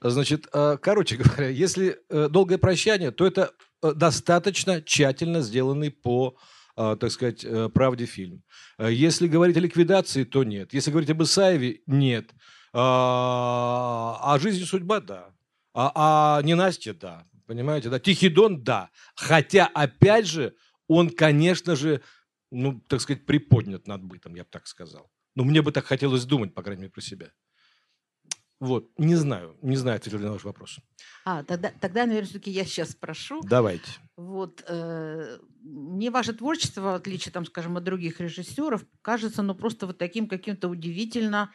Значит, 0.00 0.48
а, 0.52 0.76
короче 0.76 1.16
говоря, 1.16 1.48
если 1.48 1.98
э, 2.08 2.28
долгое 2.28 2.58
прощание, 2.58 3.10
то 3.10 3.26
это 3.26 3.52
э, 3.82 3.92
достаточно 3.94 4.82
тщательно 4.82 5.42
сделанный 5.42 5.90
по, 5.90 6.36
а, 6.76 6.96
так 6.96 7.10
сказать, 7.12 7.46
правде 7.72 8.06
фильм. 8.06 8.42
А 8.78 8.90
Если 8.90 9.28
говорить 9.28 9.56
о 9.56 9.60
ликвидации, 9.60 10.24
то 10.24 10.42
нет. 10.42 10.74
Если 10.74 10.90
говорить 10.90 11.10
об 11.10 11.22
Исаеве, 11.22 11.82
нет. 11.86 12.30
А 12.72 14.18
а 14.20 14.38
жизнь 14.38 14.62
и 14.62 14.64
судьба, 14.64 15.00
да. 15.00 15.28
А, 15.74 15.92
а 15.94 16.42
ненастье, 16.42 16.92
да. 16.92 17.26
Понимаете, 17.46 17.90
да. 17.90 17.98
Тихий 17.98 18.28
Дон, 18.28 18.62
да. 18.62 18.90
Хотя, 19.14 19.66
опять 19.66 20.26
же, 20.26 20.54
он, 20.88 21.10
конечно 21.10 21.76
же, 21.76 22.02
ну, 22.50 22.80
так 22.88 23.00
сказать, 23.00 23.26
приподнят 23.26 23.86
над 23.86 24.02
бытом, 24.02 24.34
я 24.34 24.44
бы 24.44 24.50
так 24.50 24.66
сказал. 24.66 25.10
Ну, 25.34 25.44
мне 25.44 25.62
бы 25.62 25.72
так 25.72 25.84
хотелось 25.84 26.24
думать, 26.24 26.54
по 26.54 26.62
крайней 26.62 26.82
мере, 26.82 26.92
про 26.92 27.00
себя. 27.00 27.32
Вот, 28.60 28.88
не 28.96 29.16
знаю, 29.16 29.58
не 29.62 29.76
знаю, 29.76 29.96
ответил 29.96 30.18
ли 30.18 30.24
на 30.24 30.32
ваш 30.32 30.44
вопрос. 30.44 30.78
А, 31.24 31.42
тогда, 31.42 31.72
тогда 31.80 32.06
наверное, 32.06 32.28
все-таки 32.28 32.50
я 32.50 32.64
сейчас 32.64 32.92
спрошу. 32.92 33.42
Давайте. 33.42 33.90
Вот, 34.16 34.64
э, 34.66 35.38
мне 35.60 36.10
ваше 36.10 36.32
творчество, 36.32 36.80
в 36.80 36.94
отличие, 36.94 37.32
там, 37.32 37.44
скажем, 37.44 37.76
от 37.76 37.84
других 37.84 38.20
режиссеров, 38.20 38.86
кажется, 39.02 39.42
ну, 39.42 39.54
просто 39.54 39.86
вот 39.86 39.98
таким 39.98 40.28
каким-то 40.28 40.68
удивительно 40.68 41.52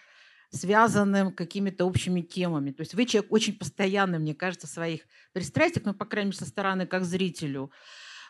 связанным 0.51 1.31
какими-то 1.33 1.85
общими 1.85 2.21
темами. 2.21 2.71
То 2.71 2.81
есть 2.81 2.93
вы 2.93 3.05
человек 3.05 3.31
очень 3.31 3.57
постоянный, 3.57 4.19
мне 4.19 4.33
кажется, 4.33 4.67
своих 4.67 5.01
пристрастиях, 5.33 5.85
ну, 5.85 5.93
по 5.93 6.05
крайней 6.05 6.29
мере, 6.29 6.37
со 6.39 6.45
стороны 6.45 6.87
как 6.87 7.05
зрителю. 7.05 7.71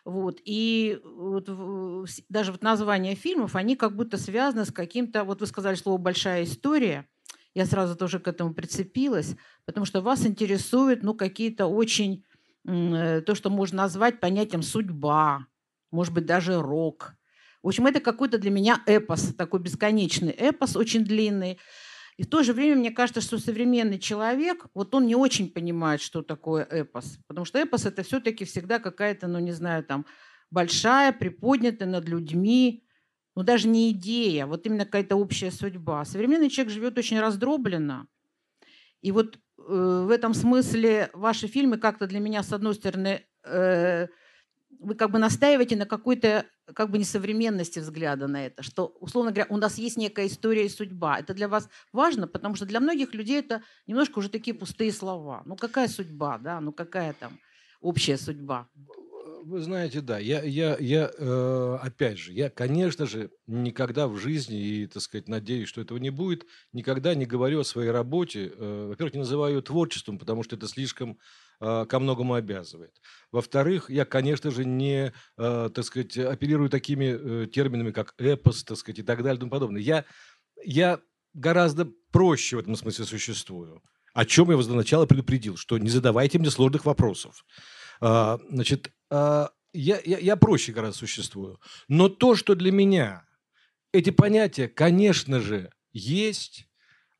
Вот. 0.05 0.39
И 0.43 0.99
вот 1.03 1.49
в- 1.49 2.05
с- 2.07 2.21
даже 2.29 2.51
вот 2.51 2.63
названия 2.63 3.15
фильмов, 3.15 3.55
они 3.55 3.75
как 3.75 3.95
будто 3.95 4.17
связаны 4.17 4.65
с 4.65 4.71
каким-то, 4.71 5.23
вот 5.23 5.41
вы 5.41 5.47
сказали 5.47 5.75
слово 5.75 5.97
«большая 5.97 6.43
история», 6.43 7.07
я 7.55 7.65
сразу 7.65 7.95
тоже 7.95 8.19
к 8.19 8.27
этому 8.27 8.53
прицепилась, 8.53 9.35
потому 9.65 9.85
что 9.85 10.01
вас 10.01 10.25
интересуют, 10.25 11.03
ну, 11.03 11.13
какие-то 11.15 11.65
очень, 11.67 12.23
э, 12.67 13.21
то, 13.21 13.33
что 13.35 13.49
можно 13.49 13.83
назвать 13.83 14.19
понятием 14.19 14.61
судьба, 14.61 15.47
может 15.91 16.13
быть, 16.13 16.25
даже 16.25 16.61
рок. 16.61 17.15
В 17.63 17.67
общем, 17.67 17.87
это 17.87 17.99
какой-то 17.99 18.37
для 18.37 18.51
меня 18.51 18.81
эпос, 18.85 19.33
такой 19.35 19.59
бесконечный 19.59 20.31
эпос, 20.31 20.75
очень 20.75 21.03
длинный. 21.03 21.59
И 22.19 22.23
в 22.23 22.27
то 22.27 22.43
же 22.43 22.51
время 22.51 22.75
мне 22.75 22.91
кажется, 22.91 23.21
что 23.21 23.37
современный 23.37 23.97
человек, 23.97 24.65
вот 24.73 24.93
он 24.93 25.07
не 25.07 25.15
очень 25.15 25.49
понимает, 25.49 26.01
что 26.01 26.21
такое 26.21 26.65
эпос. 26.65 27.17
Потому 27.27 27.45
что 27.45 27.59
эпос 27.59 27.85
это 27.85 28.03
все-таки 28.03 28.43
всегда 28.43 28.79
какая-то, 28.79 29.27
ну 29.27 29.39
не 29.39 29.53
знаю, 29.53 29.85
там 29.85 30.05
большая, 30.51 31.13
приподнятая 31.13 31.87
над 31.87 32.09
людьми, 32.09 32.83
ну 33.37 33.43
даже 33.43 33.69
не 33.69 33.91
идея, 33.91 34.47
вот 34.47 34.65
именно 34.65 34.83
какая-то 34.83 35.15
общая 35.15 35.49
судьба. 35.49 36.03
Современный 36.03 36.49
человек 36.49 36.73
живет 36.73 36.97
очень 36.97 37.21
раздробленно. 37.21 38.05
И 39.01 39.13
вот 39.13 39.37
э, 39.37 40.03
в 40.05 40.11
этом 40.11 40.33
смысле 40.33 41.11
ваши 41.13 41.47
фильмы 41.47 41.77
как-то 41.77 42.05
для 42.05 42.19
меня, 42.19 42.43
с 42.43 42.51
одной 42.51 42.75
стороны, 42.75 43.25
э, 43.45 44.07
вы 44.81 44.95
как 44.95 45.11
бы 45.11 45.19
настаиваете 45.19 45.77
на 45.77 45.85
какой-то 45.85 46.45
как 46.73 46.91
бы 46.91 46.97
несовременности 46.97 47.79
взгляда 47.79 48.27
на 48.27 48.45
это, 48.45 48.63
что, 48.63 48.95
условно 48.99 49.31
говоря, 49.31 49.47
у 49.49 49.57
нас 49.57 49.77
есть 49.77 49.97
некая 49.97 50.27
история 50.27 50.65
и 50.65 50.69
судьба. 50.69 51.19
Это 51.19 51.33
для 51.33 51.47
вас 51.47 51.69
важно, 51.91 52.27
потому 52.27 52.55
что 52.55 52.65
для 52.65 52.79
многих 52.79 53.13
людей 53.13 53.39
это 53.39 53.61
немножко 53.87 54.19
уже 54.19 54.29
такие 54.29 54.55
пустые 54.55 54.91
слова. 54.91 55.43
Ну 55.45 55.55
какая 55.55 55.87
судьба, 55.87 56.37
да, 56.37 56.59
ну 56.59 56.71
какая 56.71 57.13
там 57.13 57.39
общая 57.81 58.17
судьба. 58.17 58.67
Вы 59.43 59.61
знаете, 59.61 60.01
да, 60.01 60.19
я, 60.19 60.43
я, 60.43 60.77
я 60.79 61.11
э, 61.17 61.77
опять 61.81 62.19
же, 62.19 62.33
я, 62.33 62.49
конечно 62.49 63.05
же, 63.05 63.31
никогда 63.47 64.07
в 64.07 64.17
жизни, 64.17 64.59
и, 64.59 64.87
так 64.87 65.01
сказать, 65.01 65.27
надеюсь, 65.27 65.69
что 65.69 65.81
этого 65.81 65.97
не 65.97 66.09
будет, 66.09 66.45
никогда 66.73 67.15
не 67.15 67.25
говорю 67.25 67.61
о 67.61 67.63
своей 67.63 67.89
работе. 67.89 68.51
Э, 68.55 68.87
во-первых, 68.89 69.13
не 69.13 69.19
называю 69.19 69.55
ее 69.55 69.61
творчеством, 69.61 70.19
потому 70.19 70.43
что 70.43 70.55
это 70.55 70.67
слишком 70.67 71.17
ко 71.59 71.99
многому 71.99 72.35
обязывает. 72.35 73.01
Во-вторых, 73.31 73.89
я, 73.89 74.05
конечно 74.05 74.51
же, 74.51 74.65
не, 74.65 75.13
э, 75.37 75.69
так 75.73 75.83
сказать, 75.85 76.17
оперирую 76.17 76.69
такими 76.69 77.43
э, 77.43 77.47
терминами, 77.47 77.91
как 77.91 78.13
эпос, 78.17 78.63
так 78.63 78.77
сказать, 78.77 78.99
и 78.99 79.03
так 79.03 79.23
далее 79.23 79.37
и 79.37 79.39
тому 79.39 79.51
подобное. 79.51 79.81
Я, 79.81 80.05
я 80.63 80.99
гораздо 81.33 81.85
проще 82.11 82.55
в 82.55 82.59
этом 82.59 82.75
смысле 82.75 83.05
существую. 83.05 83.81
О 84.13 84.25
чем 84.25 84.49
я 84.49 84.57
вас 84.57 84.67
до 84.67 84.73
начала 84.75 85.05
предупредил, 85.05 85.57
что 85.57 85.77
не 85.77 85.89
задавайте 85.89 86.39
мне 86.39 86.49
сложных 86.49 86.85
вопросов. 86.85 87.45
А, 88.01 88.39
Значит, 88.49 88.91
а, 89.11 89.51
я, 89.73 89.99
я, 90.03 90.17
я 90.17 90.35
проще 90.35 90.71
гораздо 90.71 90.97
существую. 90.97 91.59
Но 91.87 92.09
то, 92.09 92.35
что 92.35 92.55
для 92.55 92.71
меня 92.71 93.25
эти 93.91 94.09
понятия, 94.09 94.67
конечно 94.67 95.39
же, 95.39 95.71
есть. 95.91 96.67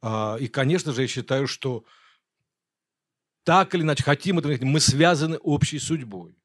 а, 0.02 0.38
И, 0.40 0.48
конечно 0.48 0.94
же, 0.94 1.02
я 1.04 1.08
считаю, 1.08 1.48
что 1.48 1.84
так 3.50 3.74
или 3.74 3.82
иначе, 3.82 4.04
хотим 4.04 4.38
это 4.38 4.64
мы 4.64 4.80
связаны 4.80 5.38
общей 5.38 5.80
судьбой. 5.80 6.38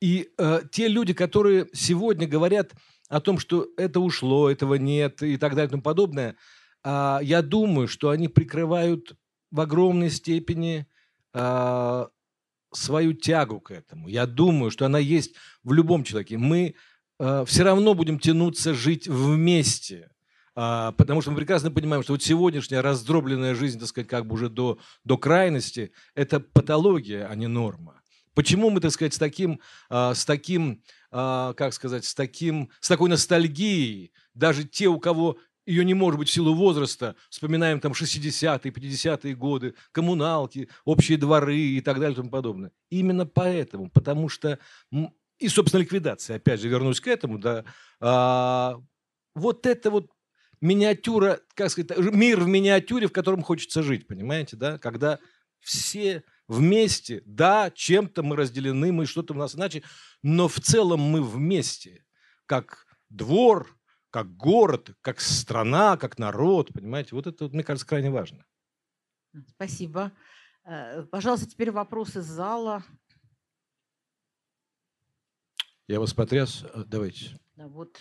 И 0.00 0.28
э, 0.38 0.60
те 0.70 0.86
люди, 0.86 1.12
которые 1.12 1.66
сегодня 1.72 2.28
говорят 2.28 2.74
о 3.08 3.20
том, 3.20 3.40
что 3.40 3.66
это 3.76 3.98
ушло, 3.98 4.48
этого 4.48 4.74
нет 4.74 5.20
и 5.24 5.36
так 5.36 5.56
далее 5.56 5.66
и 5.66 5.70
тому 5.70 5.82
подобное, 5.82 6.36
а, 6.84 7.18
я 7.24 7.42
думаю, 7.42 7.88
что 7.88 8.10
они 8.10 8.28
прикрывают 8.28 9.16
в 9.50 9.60
огромной 9.60 10.10
степени 10.10 10.86
а, 11.32 12.06
свою 12.72 13.14
тягу 13.14 13.58
к 13.58 13.72
этому. 13.72 14.06
Я 14.06 14.24
думаю, 14.24 14.70
что 14.70 14.86
она 14.86 15.00
есть 15.00 15.34
в 15.64 15.72
любом 15.72 16.04
человеке. 16.04 16.38
Мы 16.38 16.76
все 17.18 17.64
равно 17.64 17.94
будем 17.94 18.20
тянуться 18.20 18.74
жить 18.74 19.08
вместе. 19.08 20.10
А, 20.56 20.92
потому 20.92 21.20
что 21.20 21.30
мы 21.30 21.38
прекрасно 21.38 21.70
понимаем, 21.70 22.02
что 22.02 22.12
вот 22.12 22.22
сегодняшняя 22.22 22.80
раздробленная 22.80 23.54
жизнь, 23.54 23.78
так 23.78 23.88
сказать, 23.88 24.08
как 24.08 24.26
бы 24.26 24.34
уже 24.34 24.48
до, 24.48 24.78
до 25.04 25.18
крайности, 25.18 25.92
это 26.14 26.40
патология, 26.40 27.26
а 27.26 27.34
не 27.34 27.46
норма. 27.46 28.00
Почему 28.34 28.70
мы, 28.70 28.80
так 28.80 28.90
сказать, 28.90 29.14
с 29.14 29.18
таким, 29.18 29.60
а, 29.88 30.14
с 30.14 30.24
таким, 30.24 30.82
а, 31.10 31.52
как 31.54 31.72
сказать, 31.72 32.04
с 32.04 32.14
таким, 32.14 32.70
с 32.80 32.88
такой 32.88 33.08
ностальгией, 33.08 34.12
даже 34.34 34.64
те, 34.64 34.88
у 34.88 34.98
кого 34.98 35.38
ее 35.66 35.84
не 35.84 35.94
может 35.94 36.18
быть 36.18 36.28
в 36.28 36.32
силу 36.32 36.54
возраста, 36.54 37.16
вспоминаем 37.30 37.80
там 37.80 37.92
60-е, 37.92 38.70
50-е 38.70 39.34
годы, 39.34 39.74
коммуналки, 39.92 40.68
общие 40.84 41.16
дворы 41.16 41.56
и 41.56 41.80
так 41.80 41.98
далее 41.98 42.12
и 42.12 42.16
тому 42.16 42.30
подобное. 42.30 42.70
Именно 42.90 43.24
поэтому, 43.24 43.90
потому 43.90 44.28
что, 44.28 44.58
и, 45.38 45.48
собственно, 45.48 45.80
ликвидация, 45.80 46.36
опять 46.36 46.60
же, 46.60 46.68
вернусь 46.68 47.00
к 47.00 47.06
этому, 47.06 47.38
да, 47.38 47.64
а, 48.00 48.78
вот 49.34 49.66
это 49.66 49.90
вот 49.90 50.10
миниатюра, 50.60 51.40
как 51.54 51.70
сказать, 51.70 51.96
ж- 51.96 52.10
мир 52.12 52.40
в 52.40 52.46
миниатюре, 52.46 53.06
в 53.06 53.12
котором 53.12 53.42
хочется 53.42 53.82
жить, 53.82 54.06
понимаете, 54.06 54.56
да, 54.56 54.78
когда 54.78 55.18
все 55.60 56.24
вместе, 56.48 57.22
да, 57.24 57.70
чем-то 57.70 58.22
мы 58.22 58.36
разделены, 58.36 58.92
мы 58.92 59.06
что-то 59.06 59.34
у 59.34 59.36
нас 59.36 59.54
иначе, 59.54 59.82
но 60.22 60.48
в 60.48 60.60
целом 60.60 61.00
мы 61.00 61.22
вместе, 61.22 62.04
как 62.46 62.86
двор, 63.08 63.78
как 64.10 64.36
город, 64.36 64.90
как 65.00 65.20
страна, 65.20 65.96
как 65.96 66.18
народ, 66.18 66.72
понимаете, 66.72 67.14
вот 67.14 67.26
это, 67.26 67.48
мне 67.48 67.64
кажется, 67.64 67.86
крайне 67.86 68.10
важно. 68.10 68.44
Спасибо. 69.48 70.12
Э, 70.64 71.02
Пожалуйста, 71.10 71.48
теперь 71.48 71.70
вопрос 71.70 72.16
из 72.16 72.24
зала. 72.26 72.84
Я 75.88 76.00
вас 76.00 76.14
потряс, 76.14 76.64
Э, 76.74 76.84
давайте. 76.86 77.38
Да, 77.56 77.68
вот. 77.68 78.00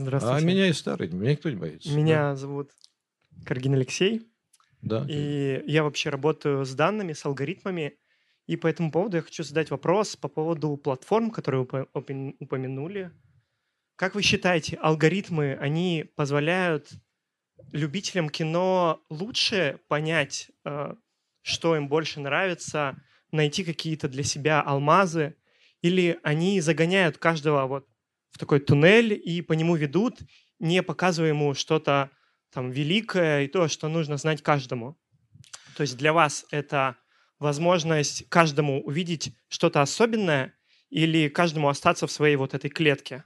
Здравствуйте. 0.00 0.36
А 0.36 0.40
меня 0.40 0.66
и 0.66 0.72
старый, 0.72 1.08
меня 1.08 1.32
никто 1.32 1.50
не 1.50 1.56
боится. 1.56 1.90
Меня 1.94 2.34
зовут 2.34 2.70
Каргин 3.44 3.74
Алексей, 3.74 4.22
Да. 4.82 5.04
и 5.08 5.62
я 5.66 5.82
вообще 5.84 6.08
работаю 6.10 6.64
с 6.64 6.74
данными, 6.74 7.12
с 7.12 7.24
алгоритмами, 7.26 7.98
и 8.46 8.56
по 8.56 8.66
этому 8.66 8.90
поводу 8.90 9.16
я 9.18 9.22
хочу 9.22 9.42
задать 9.44 9.70
вопрос 9.70 10.16
по 10.16 10.28
поводу 10.28 10.76
платформ, 10.76 11.30
которые 11.30 11.60
вы 11.62 11.66
упо- 11.66 11.88
упомя- 11.94 12.34
упомянули. 12.40 13.10
Как 13.96 14.14
вы 14.14 14.22
считаете, 14.22 14.76
алгоритмы, 14.76 15.54
они 15.60 16.06
позволяют 16.16 16.90
любителям 17.72 18.30
кино 18.30 19.02
лучше 19.10 19.78
понять, 19.88 20.50
э, 20.64 20.94
что 21.42 21.76
им 21.76 21.88
больше 21.88 22.20
нравится, 22.20 22.96
найти 23.32 23.62
какие-то 23.64 24.08
для 24.08 24.22
себя 24.22 24.62
алмазы, 24.62 25.36
или 25.82 26.18
они 26.22 26.60
загоняют 26.62 27.18
каждого 27.18 27.66
вот 27.66 27.86
в 28.30 28.38
такой 28.38 28.60
туннель 28.60 29.12
и 29.12 29.42
по 29.42 29.52
нему 29.52 29.76
ведут, 29.76 30.18
не 30.58 30.82
показывая 30.82 31.30
ему 31.30 31.54
что-то 31.54 32.10
там 32.52 32.70
великое 32.70 33.42
и 33.42 33.48
то, 33.48 33.68
что 33.68 33.88
нужно 33.88 34.16
знать 34.16 34.42
каждому. 34.42 34.98
То 35.76 35.82
есть 35.82 35.96
для 35.96 36.12
вас 36.12 36.44
это 36.50 36.96
возможность 37.38 38.28
каждому 38.28 38.82
увидеть 38.82 39.34
что-то 39.48 39.82
особенное 39.82 40.54
или 40.90 41.28
каждому 41.28 41.68
остаться 41.68 42.06
в 42.06 42.12
своей 42.12 42.36
вот 42.36 42.54
этой 42.54 42.70
клетке? 42.70 43.22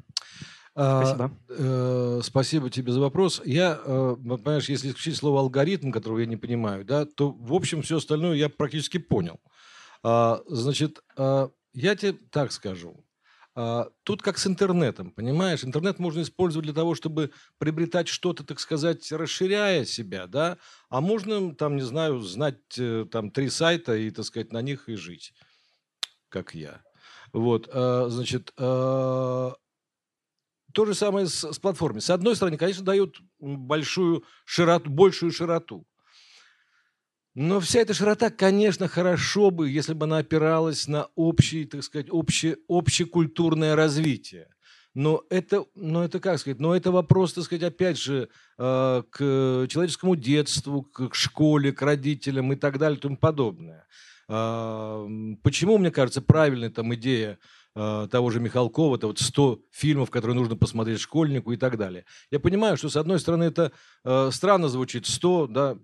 Спасибо. 0.73 1.31
А, 1.51 2.19
э, 2.19 2.21
спасибо 2.25 2.69
тебе 2.69 2.93
за 2.93 3.01
вопрос. 3.01 3.41
Я, 3.45 3.81
э, 3.85 4.17
понимаешь, 4.21 4.69
если 4.69 4.89
исключить 4.89 5.17
слово 5.17 5.41
алгоритм, 5.41 5.93
которого 5.93 6.19
я 6.19 6.27
не 6.27 6.37
понимаю, 6.37 6.85
да, 6.85 7.07
то 7.07 7.31
в 7.31 7.55
общем 7.55 7.83
все 7.83 7.99
остальное 7.99 8.35
я 8.35 8.49
практически 8.49 8.99
понял. 8.99 9.39
А, 10.03 10.43
значит, 10.49 11.01
а, 11.17 11.51
я 11.75 11.95
тебе 11.95 12.15
так 12.31 12.51
скажу. 12.51 13.05
А, 13.57 13.89
тут 14.03 14.21
как 14.21 14.39
с 14.39 14.47
интернетом, 14.47 15.11
понимаешь? 15.13 15.65
Интернет 15.65 15.99
можно 15.99 16.23
использовать 16.23 16.65
для 16.65 16.75
того, 16.75 16.95
чтобы 16.95 17.31
приобретать 17.59 18.09
что-то, 18.09 18.45
так 18.45 18.59
сказать, 18.59 19.13
расширяя 19.13 19.85
себя, 19.85 20.27
да? 20.27 20.59
А 20.89 21.01
можно, 21.01 21.55
там, 21.55 21.77
не 21.77 21.83
знаю, 21.83 22.21
знать 22.21 22.59
э, 22.79 23.07
там 23.11 23.31
три 23.31 23.49
сайта 23.49 23.95
и, 23.95 24.11
так 24.11 24.25
сказать, 24.25 24.53
на 24.53 24.61
них 24.61 24.89
и 24.89 24.97
жить, 24.97 25.33
как 26.29 26.55
я. 26.55 26.83
Вот, 27.33 27.69
а, 27.73 28.09
значит, 28.09 28.53
а, 28.59 29.55
то 30.73 30.85
же 30.85 30.95
самое 30.95 31.29
с, 31.29 31.53
с 31.53 31.59
платформой. 31.61 32.01
С 32.01 32.11
одной 32.11 32.35
стороны, 32.35 32.59
конечно, 32.59 32.85
дают 32.85 33.21
большую 33.39 34.25
широту, 34.45 34.91
большую 34.91 35.31
широту. 35.31 35.87
Но 37.35 37.59
вся 37.59 37.81
эта 37.81 37.95
широта, 37.95 38.31
конечно, 38.31 38.87
хорошо 38.87 39.51
бы, 39.51 39.69
если 39.69 39.93
бы 39.93 40.05
она 40.05 40.19
опиралась 40.19 40.87
на 40.87 41.09
общее, 41.17 41.67
так 41.67 41.83
сказать, 41.83 42.07
общее, 42.11 42.59
общекультурное 42.69 43.75
развитие. 43.75 44.49
Но 44.95 45.25
это, 45.29 45.65
но 45.75 46.05
это 46.05 46.21
как 46.21 46.39
сказать, 46.39 46.61
но 46.61 46.77
это 46.77 46.93
вопрос, 46.93 47.33
так 47.33 47.43
сказать, 47.43 47.65
опять 47.65 47.99
же, 47.99 48.29
э, 48.59 49.03
к 49.11 49.19
человеческому 49.69 50.15
детству, 50.15 50.83
к 50.83 51.13
школе, 51.15 51.73
к 51.73 51.83
родителям 51.83 52.53
и 52.53 52.57
так 52.57 52.79
далее 52.79 52.97
и 52.97 53.01
тому 53.01 53.17
подобное. 53.17 53.89
Э, 54.29 55.07
почему, 55.43 55.79
мне 55.79 55.91
кажется, 55.91 56.23
правильная 56.23 56.71
там 56.71 56.95
идея 56.95 57.41
э, 57.75 58.09
того 58.09 58.31
же 58.31 58.39
Михалкова, 58.39 58.95
это 58.95 59.09
вот 59.09 59.19
100 59.19 59.63
фильмов, 59.73 60.11
которые 60.11 60.37
нужно 60.37 60.55
посмотреть 60.55 61.01
школьнику 61.01 61.51
и 61.51 61.57
так 61.57 61.77
далее. 61.77 62.05
Я 62.31 62.39
понимаю, 62.39 62.77
что, 62.77 62.89
с 62.89 62.97
одной 62.97 63.19
стороны, 63.19 63.43
это 63.43 63.73
э, 64.05 64.31
странно 64.33 64.69
звучит, 64.69 65.07
100, 65.07 65.47
да, 65.49 65.77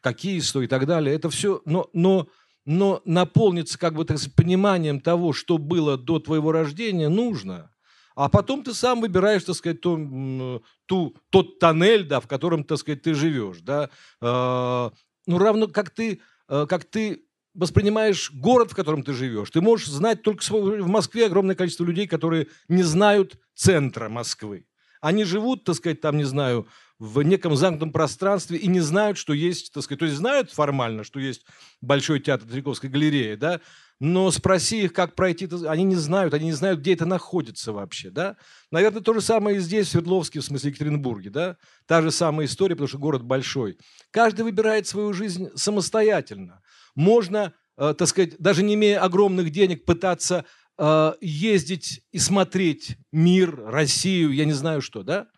какие 0.00 0.40
100 0.40 0.62
и 0.62 0.66
так 0.66 0.86
далее. 0.86 1.14
Это 1.14 1.30
все, 1.30 1.62
но, 1.64 1.88
но, 1.92 2.28
но 2.64 3.02
наполниться 3.04 3.78
как 3.78 3.94
бы 3.94 4.04
так 4.04 4.18
сказать, 4.18 4.34
пониманием 4.34 5.00
того, 5.00 5.32
что 5.32 5.58
было 5.58 5.96
до 5.96 6.18
твоего 6.18 6.52
рождения, 6.52 7.08
нужно. 7.08 7.70
А 8.14 8.28
потом 8.28 8.62
ты 8.62 8.74
сам 8.74 9.00
выбираешь, 9.00 9.44
так 9.44 9.56
сказать, 9.56 9.80
ту, 9.80 10.62
ту, 10.86 11.16
тот 11.30 11.58
тоннель, 11.58 12.06
да, 12.06 12.20
в 12.20 12.26
котором, 12.26 12.64
так 12.64 12.78
сказать, 12.78 13.02
ты 13.02 13.14
живешь. 13.14 13.60
Да. 13.60 13.88
Э, 14.20 14.90
ну, 15.26 15.38
равно 15.38 15.68
как 15.68 15.90
ты, 15.90 16.20
э, 16.48 16.66
как 16.68 16.84
ты 16.84 17.24
воспринимаешь 17.54 18.30
город, 18.32 18.72
в 18.72 18.76
котором 18.76 19.02
ты 19.02 19.12
живешь. 19.12 19.50
Ты 19.50 19.60
можешь 19.60 19.88
знать 19.88 20.22
только. 20.22 20.44
В 20.50 20.86
Москве 20.88 21.26
огромное 21.26 21.54
количество 21.54 21.84
людей, 21.84 22.06
которые 22.06 22.48
не 22.68 22.82
знают 22.82 23.38
центра 23.54 24.08
Москвы. 24.08 24.66
Они 25.00 25.24
живут, 25.24 25.64
так 25.64 25.76
сказать, 25.76 26.00
там, 26.00 26.18
не 26.18 26.24
знаю, 26.24 26.66
в 27.00 27.22
неком 27.22 27.56
замкнутом 27.56 27.92
пространстве 27.92 28.58
и 28.58 28.68
не 28.68 28.80
знают, 28.80 29.16
что 29.16 29.32
есть, 29.32 29.72
так 29.72 29.82
сказать, 29.82 29.98
то 30.00 30.04
есть 30.04 30.18
знают 30.18 30.52
формально, 30.52 31.02
что 31.02 31.18
есть 31.18 31.46
Большой 31.80 32.20
театр 32.20 32.46
Третьяковской 32.46 32.90
галереи, 32.90 33.36
да, 33.36 33.62
но 34.00 34.30
спроси 34.30 34.82
их, 34.82 34.92
как 34.92 35.14
пройти, 35.14 35.48
они 35.66 35.82
не 35.82 35.96
знают, 35.96 36.34
они 36.34 36.46
не 36.46 36.52
знают, 36.52 36.80
где 36.80 36.92
это 36.92 37.06
находится 37.06 37.72
вообще, 37.72 38.10
да. 38.10 38.36
Наверное, 38.70 39.00
то 39.00 39.14
же 39.14 39.22
самое 39.22 39.56
и 39.56 39.60
здесь, 39.60 39.88
в 39.88 39.90
Свердловске, 39.90 40.40
в 40.40 40.44
смысле 40.44 40.70
Екатеринбурге, 40.70 41.30
да. 41.30 41.56
Та 41.86 42.02
же 42.02 42.10
самая 42.10 42.46
история, 42.46 42.76
потому 42.76 42.88
что 42.88 42.98
город 42.98 43.22
большой. 43.22 43.78
Каждый 44.10 44.42
выбирает 44.42 44.86
свою 44.86 45.14
жизнь 45.14 45.48
самостоятельно. 45.54 46.60
Можно, 46.94 47.54
э, 47.78 47.94
так 47.96 48.08
сказать, 48.08 48.38
даже 48.38 48.62
не 48.62 48.74
имея 48.74 49.00
огромных 49.00 49.50
денег, 49.50 49.86
пытаться 49.86 50.44
э, 50.78 51.12
ездить 51.22 52.02
и 52.12 52.18
смотреть 52.18 52.96
мир, 53.10 53.58
Россию, 53.66 54.32
я 54.32 54.44
не 54.44 54.52
знаю 54.52 54.82
что, 54.82 55.02
да. 55.02 55.28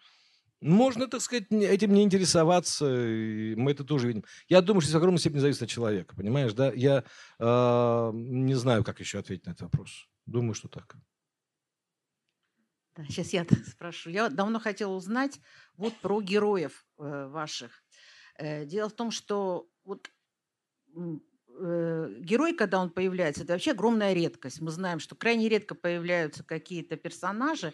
Можно, 0.63 1.09
так 1.09 1.21
сказать, 1.21 1.51
этим 1.51 1.93
не 1.93 2.05
интересоваться, 2.05 2.87
и 2.87 3.57
мы 3.57 3.73
это 3.73 3.83
тоже 3.83 4.07
видим. 4.07 4.25
Я 4.49 4.61
думаю, 4.61 4.81
что 4.81 4.91
это 4.91 4.99
в 4.99 5.01
огромной 5.01 5.19
степени 5.19 5.41
зависит 5.41 5.63
от 5.63 5.69
человека, 5.69 6.15
понимаешь, 6.15 6.53
да? 6.53 6.73
Я 6.73 7.03
э, 7.41 8.11
не 8.15 8.55
знаю, 8.55 8.85
как 8.85 9.01
еще 9.01 9.19
ответить 9.19 9.45
на 9.47 9.51
этот 9.51 9.63
вопрос. 9.63 10.09
Думаю, 10.25 10.55
что 10.55 10.69
так. 10.69 10.95
Да, 12.95 13.05
сейчас 13.07 13.33
я 13.33 13.45
спрошу. 13.67 14.11
Я 14.11 14.29
давно 14.29 14.61
хотела 14.61 14.93
узнать 14.93 15.41
вот 15.77 15.95
про 15.97 16.21
героев 16.21 16.87
э, 16.99 17.27
ваших. 17.27 17.83
Э, 18.37 18.65
дело 18.65 18.89
в 18.89 18.93
том, 18.93 19.11
что 19.11 19.69
вот 19.85 20.11
э, 20.95 22.15
герой, 22.21 22.55
когда 22.55 22.81
он 22.81 22.91
появляется, 22.91 23.43
это 23.43 23.55
вообще 23.55 23.73
огромная 23.73 24.13
редкость. 24.13 24.61
Мы 24.61 24.71
знаем, 24.71 25.01
что 25.01 25.17
крайне 25.17 25.49
редко 25.49 25.75
появляются 25.75 26.45
какие-то 26.45 26.97
персонажи, 26.97 27.73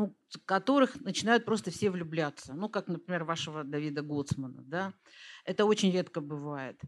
ну, 0.00 0.16
которых 0.46 0.98
начинают 1.02 1.44
просто 1.44 1.70
все 1.70 1.90
влюбляться. 1.90 2.54
Ну, 2.54 2.70
как, 2.70 2.88
например, 2.88 3.24
вашего 3.24 3.64
Давида 3.64 4.00
Гоцмана. 4.00 4.62
Да? 4.62 4.94
Это 5.44 5.66
очень 5.66 5.92
редко 5.92 6.22
бывает. 6.22 6.80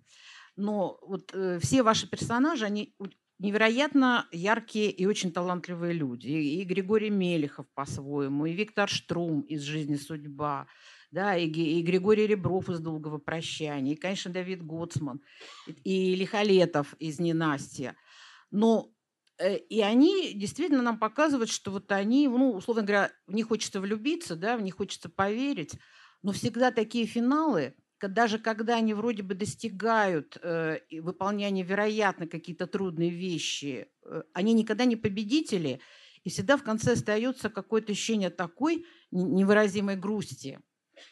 Но 0.56 0.98
вот 1.02 1.30
э, 1.34 1.58
все 1.60 1.82
ваши 1.82 2.08
персонажи, 2.08 2.64
они 2.64 2.94
невероятно 3.38 4.26
яркие 4.32 4.90
и 4.90 5.04
очень 5.04 5.30
талантливые 5.30 5.92
люди. 5.92 6.28
И, 6.28 6.62
и 6.62 6.64
Григорий 6.64 7.10
Мелехов 7.10 7.66
по-своему, 7.74 8.46
и 8.46 8.52
Виктор 8.52 8.88
Штрум 8.88 9.42
из 9.42 9.60
«Жизни 9.62 9.96
судьба», 9.96 10.66
да, 11.10 11.36
и, 11.36 11.46
и 11.48 11.82
Григорий 11.82 12.26
Ребров 12.26 12.70
из 12.70 12.80
«Долгого 12.80 13.18
прощания», 13.18 13.92
и, 13.92 13.96
конечно, 13.96 14.32
Давид 14.32 14.62
Гоцман, 14.62 15.20
и, 15.66 16.12
и 16.12 16.14
Лихолетов 16.14 16.94
из 16.98 17.18
«Ненастья». 17.18 17.94
Но 18.50 18.91
и 19.48 19.80
они 19.80 20.34
действительно 20.34 20.82
нам 20.82 20.98
показывают, 20.98 21.50
что 21.50 21.70
вот 21.70 21.90
они, 21.92 22.28
ну, 22.28 22.52
условно 22.52 22.82
говоря, 22.82 23.10
в 23.26 23.34
них 23.34 23.48
хочется 23.48 23.80
влюбиться, 23.80 24.36
да, 24.36 24.56
в 24.56 24.62
них 24.62 24.76
хочется 24.76 25.08
поверить, 25.08 25.74
но 26.22 26.32
всегда 26.32 26.70
такие 26.70 27.06
финалы, 27.06 27.74
даже 28.00 28.38
когда 28.38 28.76
они 28.76 28.94
вроде 28.94 29.22
бы 29.22 29.34
достигают 29.34 30.36
э, 30.42 30.80
выполняния 31.00 31.64
вероятно 31.64 32.26
какие-то 32.26 32.66
трудные 32.66 33.10
вещи, 33.10 33.88
э, 34.04 34.22
они 34.32 34.52
никогда 34.54 34.84
не 34.84 34.96
победители, 34.96 35.80
и 36.24 36.30
всегда 36.30 36.56
в 36.56 36.62
конце 36.62 36.92
остается 36.92 37.48
какое-то 37.48 37.92
ощущение 37.92 38.30
такой 38.30 38.86
невыразимой 39.10 39.96
грусти, 39.96 40.60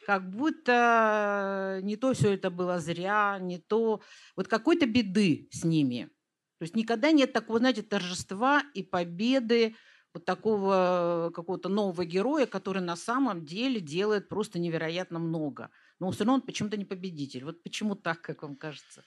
как 0.06 0.30
будто 0.30 1.80
не 1.82 1.96
то 1.96 2.12
все 2.12 2.34
это 2.34 2.50
было 2.50 2.78
зря, 2.78 3.38
не 3.40 3.58
то, 3.58 4.02
вот 4.36 4.48
какой-то 4.48 4.86
беды 4.86 5.48
с 5.52 5.64
ними– 5.64 6.10
то 6.60 6.64
есть 6.64 6.76
никогда 6.76 7.10
нет 7.10 7.32
такого, 7.32 7.58
знаете, 7.58 7.80
торжества 7.80 8.62
и 8.74 8.82
победы 8.82 9.74
вот 10.12 10.26
такого 10.26 11.32
какого-то 11.34 11.70
нового 11.70 12.04
героя, 12.04 12.44
который 12.44 12.82
на 12.82 12.96
самом 12.96 13.46
деле 13.46 13.80
делает 13.80 14.28
просто 14.28 14.58
невероятно 14.58 15.18
много. 15.18 15.70
Но 16.00 16.10
все 16.10 16.24
равно 16.24 16.34
он 16.34 16.40
почему-то 16.42 16.76
не 16.76 16.84
победитель. 16.84 17.44
Вот 17.44 17.62
почему 17.62 17.94
так, 17.94 18.20
как 18.20 18.42
вам 18.42 18.56
кажется? 18.56 19.02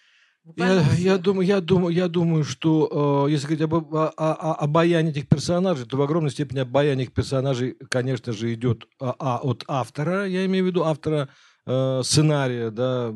Я, 0.55 0.81
я, 0.97 1.17
думаю, 1.19 1.45
я, 1.45 1.61
думаю, 1.61 1.93
я 1.93 2.07
думаю, 2.07 2.43
что 2.43 3.27
э, 3.27 3.31
если 3.31 3.45
говорить 3.45 3.61
об, 3.61 3.93
о, 3.93 4.09
о, 4.09 4.55
обаянии 4.55 5.11
этих 5.11 5.29
персонажей, 5.29 5.85
то 5.85 5.95
в 5.95 6.01
огромной 6.01 6.31
степени 6.31 6.57
обаяние 6.57 7.05
этих 7.05 7.13
персонажей, 7.13 7.77
конечно 7.87 8.33
же, 8.33 8.51
идет 8.51 8.87
а, 8.99 9.15
а, 9.19 9.39
от 9.43 9.63
автора, 9.67 10.25
я 10.25 10.43
имею 10.47 10.65
в 10.65 10.67
виду 10.67 10.85
автора 10.85 11.29
э, 11.67 12.01
сценария, 12.03 12.71
да, 12.71 13.09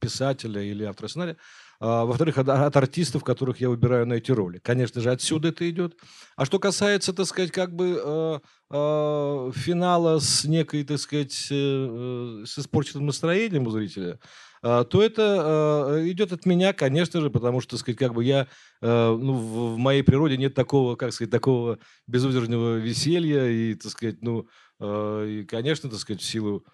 писателя 0.00 0.62
или 0.62 0.84
автора 0.84 1.08
сценария. 1.08 1.36
А, 1.84 2.04
во-вторых, 2.04 2.38
от, 2.38 2.48
от 2.48 2.76
артистов, 2.76 3.24
которых 3.24 3.60
я 3.60 3.68
выбираю 3.68 4.06
на 4.06 4.14
эти 4.14 4.30
роли. 4.30 4.60
Конечно 4.62 5.00
же, 5.00 5.10
отсюда 5.10 5.48
это 5.48 5.68
идет. 5.68 5.96
А 6.36 6.44
что 6.44 6.60
касается, 6.60 7.12
так 7.12 7.26
сказать, 7.26 7.50
как 7.50 7.74
бы 7.74 8.00
э, 8.00 8.38
э, 8.70 9.50
финала 9.52 10.20
с 10.20 10.44
некой, 10.44 10.84
так 10.84 10.98
сказать, 10.98 11.48
э, 11.50 12.44
с 12.46 12.56
испорченным 12.56 13.06
настроением 13.06 13.66
у 13.66 13.70
зрителя, 13.70 14.20
то 14.62 15.02
это 15.02 16.04
идет 16.04 16.30
от 16.30 16.46
меня, 16.46 16.72
конечно 16.72 17.20
же, 17.20 17.30
потому 17.30 17.60
что, 17.60 17.70
так 17.70 17.80
сказать, 17.80 17.98
как 17.98 18.14
бы 18.14 18.22
я, 18.22 18.46
ну, 18.80 19.32
в, 19.32 19.76
моей 19.76 20.04
природе 20.04 20.36
нет 20.36 20.54
такого, 20.54 20.94
как 20.94 21.12
сказать, 21.12 21.32
такого 21.32 21.80
безудержного 22.06 22.76
веселья 22.76 23.48
и, 23.48 23.74
так 23.74 23.90
сказать, 23.90 24.22
ну, 24.22 24.46
и, 24.80 25.44
конечно, 25.48 25.90
так 25.90 25.98
сказать, 25.98 26.22
в 26.22 26.24
силу 26.24 26.64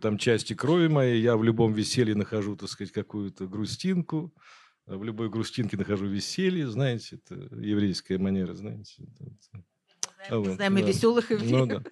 там 0.00 0.18
части 0.18 0.54
крови 0.54 0.88
моей, 0.88 1.20
я 1.22 1.36
в 1.36 1.44
любом 1.44 1.72
веселье 1.72 2.14
нахожу, 2.14 2.56
так 2.56 2.68
сказать, 2.68 2.92
какую-то 2.92 3.46
грустинку, 3.46 4.34
в 4.86 5.02
любой 5.02 5.30
грустинке 5.30 5.76
нахожу 5.76 6.06
веселье, 6.06 6.68
знаете, 6.68 7.16
это 7.16 7.34
еврейская 7.56 8.18
манера, 8.18 8.54
знаете. 8.54 8.94
Это, 8.98 9.30
это. 10.26 10.38
вот, 10.38 10.54
знаем 10.56 10.74
да. 10.74 10.80
и 10.80 10.84
веселых, 10.84 11.30
и 11.30 11.36
ну, 11.36 11.66
да. 11.66 11.82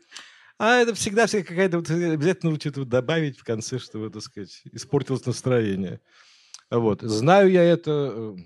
А 0.58 0.76
это 0.76 0.94
всегда, 0.94 1.26
всегда 1.26 1.48
какая-то, 1.48 1.78
вот, 1.78 1.90
обязательно 1.90 2.50
нужно 2.50 2.60
что-то 2.60 2.84
добавить 2.84 3.38
в 3.38 3.44
конце, 3.44 3.78
чтобы, 3.78 4.10
так 4.10 4.22
сказать, 4.22 4.62
испортилось 4.72 5.26
настроение. 5.26 6.00
Вот. 6.70 7.02
Знаю 7.02 7.50
я 7.50 7.62
это, 7.64 8.12
э, 8.14 8.36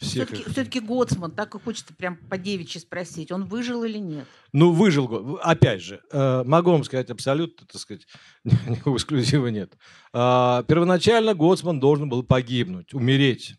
Все-таки, 0.00 0.40
их. 0.40 0.48
все-таки 0.48 0.80
Гоцман, 0.80 1.30
так 1.30 1.54
и 1.54 1.58
хочется 1.58 1.92
прям 1.94 2.16
по 2.16 2.38
девичьи 2.38 2.80
спросить, 2.80 3.30
он 3.30 3.44
выжил 3.44 3.84
или 3.84 3.98
нет? 3.98 4.26
Ну, 4.52 4.72
выжил. 4.72 5.38
Опять 5.42 5.82
же, 5.82 6.00
э, 6.10 6.42
могу 6.44 6.72
вам 6.72 6.84
сказать 6.84 7.10
абсолютно, 7.10 7.66
так 7.66 7.80
сказать, 7.80 8.06
никакого 8.44 8.96
эксклюзива 8.96 9.48
нет. 9.48 9.74
А, 10.12 10.62
Первоначально 10.62 11.34
Гоцман 11.34 11.80
должен 11.80 12.08
был 12.08 12.22
погибнуть, 12.22 12.94
умереть. 12.94 13.56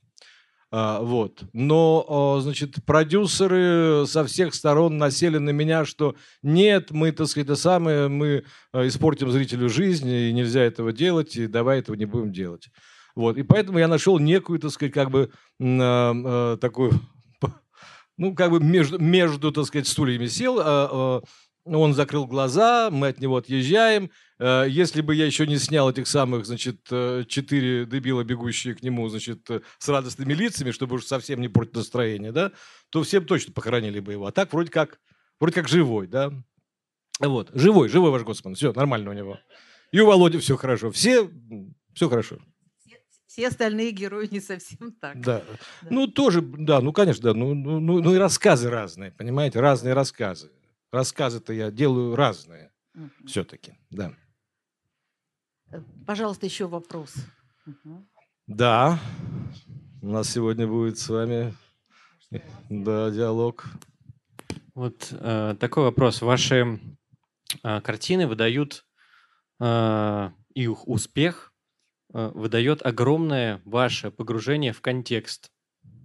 А, 0.71 1.01
Вот. 1.01 1.43
Но, 1.53 2.05
а, 2.07 2.41
значит, 2.41 2.83
продюсеры 2.85 4.05
со 4.07 4.25
всех 4.25 4.55
сторон 4.55 4.97
насели 4.97 5.37
на 5.37 5.49
меня, 5.49 5.85
что 5.85 6.15
нет, 6.41 6.91
мы, 6.91 7.11
так 7.11 7.27
сказать, 7.27 7.47
это 7.47 7.55
самое, 7.55 8.07
мы 8.07 8.45
а, 8.71 8.87
испортим 8.87 9.29
зрителю 9.29 9.69
жизнь, 9.69 10.07
и 10.09 10.31
нельзя 10.31 10.61
этого 10.61 10.93
делать, 10.93 11.35
и 11.35 11.47
давай 11.47 11.79
этого 11.79 11.95
не 11.95 12.05
будем 12.05 12.31
делать. 12.31 12.69
Вот. 13.15 13.37
И 13.37 13.43
поэтому 13.43 13.79
я 13.79 13.87
нашел 13.87 14.19
некую, 14.19 14.59
так 14.59 14.71
сказать, 14.71 14.93
как 14.93 15.11
бы 15.11 15.31
а, 15.59 16.13
а, 16.13 16.57
такую 16.57 16.93
ну, 18.17 18.35
как 18.35 18.51
бы 18.51 18.59
между, 18.59 18.99
между 18.99 19.51
так 19.51 19.65
сказать, 19.65 19.87
стульями 19.87 20.27
сел, 20.27 20.59
а, 20.59 21.21
он 21.63 21.93
закрыл 21.93 22.25
глаза, 22.25 22.89
мы 22.91 23.09
от 23.09 23.19
него 23.19 23.37
отъезжаем. 23.37 24.09
Э, 24.39 24.65
Если 24.67 25.01
бы 25.01 25.13
я 25.13 25.25
еще 25.25 25.45
не 25.45 25.57
снял 25.57 25.89
этих 25.89 26.07
самых, 26.07 26.45
значит, 26.45 26.87
э, 26.89 27.23
четыре 27.27 27.85
дебила, 27.85 28.23
бегущие 28.23 28.73
к 28.73 28.81
нему, 28.81 29.07
значит, 29.09 29.49
э, 29.51 29.61
с 29.77 29.87
радостными 29.87 30.33
лицами, 30.33 30.71
чтобы 30.71 30.95
уж 30.95 31.05
совсем 31.05 31.39
не 31.39 31.49
портить 31.49 31.75
настроение, 31.75 32.31
да, 32.31 32.51
то 32.89 33.03
всем 33.03 33.25
точно 33.25 33.53
похоронили 33.53 33.99
бы 33.99 34.13
его. 34.13 34.25
А 34.25 34.31
так 34.31 34.51
вроде 34.53 34.71
как, 34.71 34.99
вроде 35.39 35.53
как 35.53 35.67
живой, 35.67 36.07
да. 36.07 36.31
Вот, 37.19 37.51
живой, 37.53 37.89
живой 37.89 38.09
ваш 38.09 38.23
Гоцман, 38.23 38.55
все 38.55 38.73
нормально 38.73 39.11
у 39.11 39.13
него. 39.13 39.39
И 39.91 39.99
у 39.99 40.07
Володи 40.07 40.39
все 40.39 40.57
хорошо, 40.57 40.89
все, 40.91 41.29
все 41.93 42.09
хорошо. 42.09 42.39
Все 43.31 43.47
остальные 43.47 43.91
герои 43.91 44.27
не 44.29 44.41
совсем 44.41 44.91
так. 44.91 45.17
Да. 45.21 45.41
Да. 45.81 45.87
Ну, 45.89 46.07
тоже, 46.07 46.41
да, 46.41 46.81
ну, 46.81 46.91
конечно, 46.91 47.23
да. 47.23 47.33
Ну, 47.33 47.53
ну, 47.53 47.79
ну, 47.79 48.01
ну 48.01 48.13
и 48.13 48.17
рассказы 48.17 48.69
разные, 48.69 49.11
понимаете, 49.11 49.61
разные 49.61 49.93
рассказы. 49.93 50.51
Рассказы-то 50.91 51.53
я 51.53 51.71
делаю 51.71 52.17
разные 52.17 52.73
Мгм. 52.93 53.09
все-таки, 53.27 53.75
да. 53.89 54.11
Э, 55.71 55.81
Пожалуйста, 56.05 56.45
еще 56.45 56.67
вопрос. 56.67 57.13
Мгм. 57.65 58.05
Да, 58.47 58.99
у 60.01 60.07
нас 60.07 60.29
сегодня 60.29 60.67
будет 60.67 60.97
с 60.97 61.07
вами, 61.07 61.53
да, 62.67 63.11
диалог. 63.11 63.65
Вот 64.75 65.07
э, 65.09 65.55
такой 65.57 65.83
вопрос. 65.83 66.21
Ваши 66.21 66.81
э, 67.63 67.79
картины 67.79 68.27
выдают 68.27 68.85
э, 69.61 70.31
их 70.53 70.85
успех 70.85 71.50
выдает 72.13 72.85
огромное 72.85 73.61
ваше 73.65 74.11
погружение 74.11 74.73
в 74.73 74.81
контекст. 74.81 75.51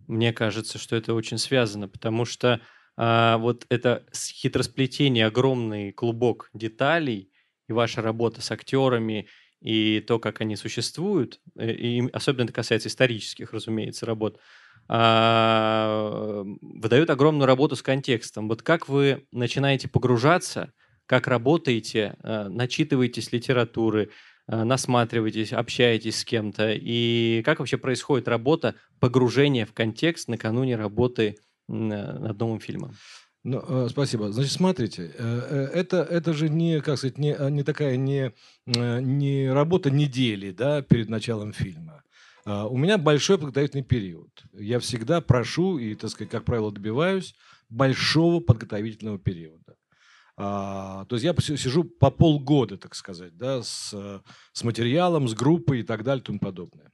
Мне 0.06 0.32
кажется, 0.32 0.78
что 0.78 0.96
это 0.96 1.14
очень 1.14 1.38
связано, 1.38 1.88
потому 1.88 2.24
что 2.24 2.60
а, 2.96 3.38
вот 3.38 3.66
это 3.68 4.06
хитросплетение, 4.14 5.26
огромный 5.26 5.92
клубок 5.92 6.48
деталей 6.54 7.30
и 7.68 7.72
ваша 7.72 8.02
работа 8.02 8.40
с 8.40 8.50
актерами 8.50 9.28
и 9.60 10.00
то, 10.00 10.18
как 10.18 10.40
они 10.40 10.56
существуют, 10.56 11.40
э, 11.58 11.72
и 11.72 12.08
особенно 12.12 12.44
это 12.44 12.52
касается 12.52 12.88
исторических, 12.88 13.52
разумеется, 13.52 14.06
работ, 14.06 14.38
а, 14.88 16.44
выдает 16.60 17.10
огромную 17.10 17.46
работу 17.46 17.76
с 17.76 17.82
контекстом. 17.82 18.48
Вот 18.48 18.62
как 18.62 18.88
вы 18.88 19.26
начинаете 19.32 19.88
погружаться, 19.88 20.72
как 21.06 21.26
работаете, 21.26 22.16
э, 22.22 22.48
начитываетесь 22.48 23.32
литературы, 23.32 24.04
э, 24.04 24.08
насматриваетесь, 24.46 25.52
общаетесь 25.52 26.20
с 26.20 26.24
кем-то, 26.24 26.72
и 26.72 27.42
как 27.44 27.58
вообще 27.58 27.78
происходит 27.78 28.28
работа 28.28 28.74
погружения 29.00 29.66
в 29.66 29.72
контекст 29.72 30.28
накануне 30.28 30.76
работы 30.76 31.36
э, 31.68 31.72
над 31.72 32.38
новым 32.38 32.60
фильмом? 32.60 32.94
Ну, 33.44 33.62
э, 33.66 33.88
спасибо. 33.88 34.32
Значит, 34.32 34.52
смотрите, 34.52 35.12
э, 35.16 35.40
э, 35.50 35.78
это, 35.78 35.98
это 35.98 36.32
же 36.32 36.48
не, 36.48 36.80
как 36.80 36.98
сказать, 36.98 37.18
не, 37.18 37.32
э, 37.32 37.50
не 37.50 37.62
такая 37.62 37.96
не, 37.96 38.32
э, 38.66 39.00
не 39.00 39.48
работа 39.50 39.90
недели, 39.90 40.50
да, 40.50 40.82
перед 40.82 41.08
началом 41.08 41.52
фильма. 41.52 42.02
А, 42.44 42.66
У 42.68 42.76
меня 42.76 42.96
большой 42.96 43.38
подготовительный 43.38 43.82
период. 43.82 44.30
Я 44.52 44.78
всегда 44.78 45.20
прошу 45.20 45.78
и, 45.78 45.94
так 45.94 46.10
сказать, 46.10 46.30
как 46.30 46.44
правило, 46.44 46.72
добиваюсь 46.72 47.34
большого 47.68 48.40
подготовительного 48.40 49.18
периода. 49.18 49.65
А, 50.38 51.06
то 51.06 51.16
есть 51.16 51.24
я 51.24 51.34
сижу 51.56 51.84
по 51.84 52.10
полгода, 52.10 52.76
так 52.76 52.94
сказать, 52.94 53.36
да, 53.36 53.62
с, 53.62 53.92
э, 53.94 54.20
с 54.52 54.64
материалом, 54.64 55.28
с 55.28 55.34
группой 55.34 55.80
и 55.80 55.82
так 55.82 56.04
далее 56.04 56.22
и 56.22 56.24
тому 56.26 56.38
подобное. 56.38 56.92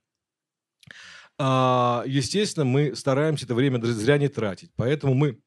А, 1.39 2.05
естественно, 2.07 2.65
мы 2.65 2.95
стараемся 2.95 3.45
это 3.47 3.55
время 3.55 3.83
зря 3.85 4.19
не 4.19 4.29
тратить, 4.29 4.71
поэтому 4.77 5.15
мы 5.15 5.41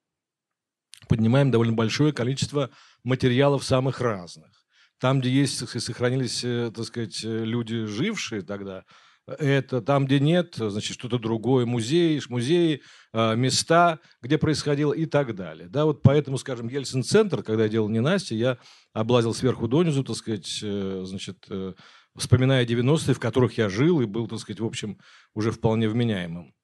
поднимаем 1.08 1.51
довольно 1.51 1.73
большое 1.73 2.12
количество 2.12 2.69
материалов 3.03 3.63
самых 3.63 4.01
разных. 4.01 4.65
Там, 4.99 5.21
где 5.21 5.29
есть, 5.29 5.58
сохранились, 5.58 6.43
э, 6.43 6.71
так 6.75 6.86
сказать, 6.86 7.23
э, 7.23 7.45
люди, 7.45 7.86
жившие 7.86 8.41
тогда, 8.41 8.84
это 9.28 9.82
там, 9.82 10.06
где 10.06 10.20
нет, 10.20 10.56
значит, 10.56 10.98
что-то 10.98 11.18
другое, 11.18 11.66
музеи, 11.66 12.22
музеи, 12.30 12.82
э, 13.14 13.36
места, 13.36 14.00
где 14.22 14.38
происходило 14.38 14.94
и 14.94 15.06
так 15.06 15.36
далее. 15.36 15.68
Да, 15.68 15.86
вот 15.86 16.02
поэтому, 16.04 16.38
скажем, 16.38 16.68
Ельцин-центр, 16.68 17.44
когда 17.44 17.64
я 17.64 17.70
делал 17.70 17.90
«Ненастье», 17.90 18.38
я 18.38 18.58
облазил 18.94 19.34
сверху 19.34 19.68
донизу, 19.68 20.04
так 20.04 20.16
сказать, 20.16 20.60
э, 20.64 21.04
значит, 21.06 21.46
э, 21.50 21.74
вспоминая 22.16 22.66
90-е, 22.66 23.14
в 23.14 23.20
которых 23.20 23.58
я 23.58 23.70
жил 23.70 24.02
и 24.02 24.06
был, 24.06 24.28
так 24.28 24.40
сказать, 24.40 24.60
в 24.60 24.66
общем, 24.66 25.00
уже 25.34 25.52
вполне 25.52 25.90
вменяемым. 25.90 26.55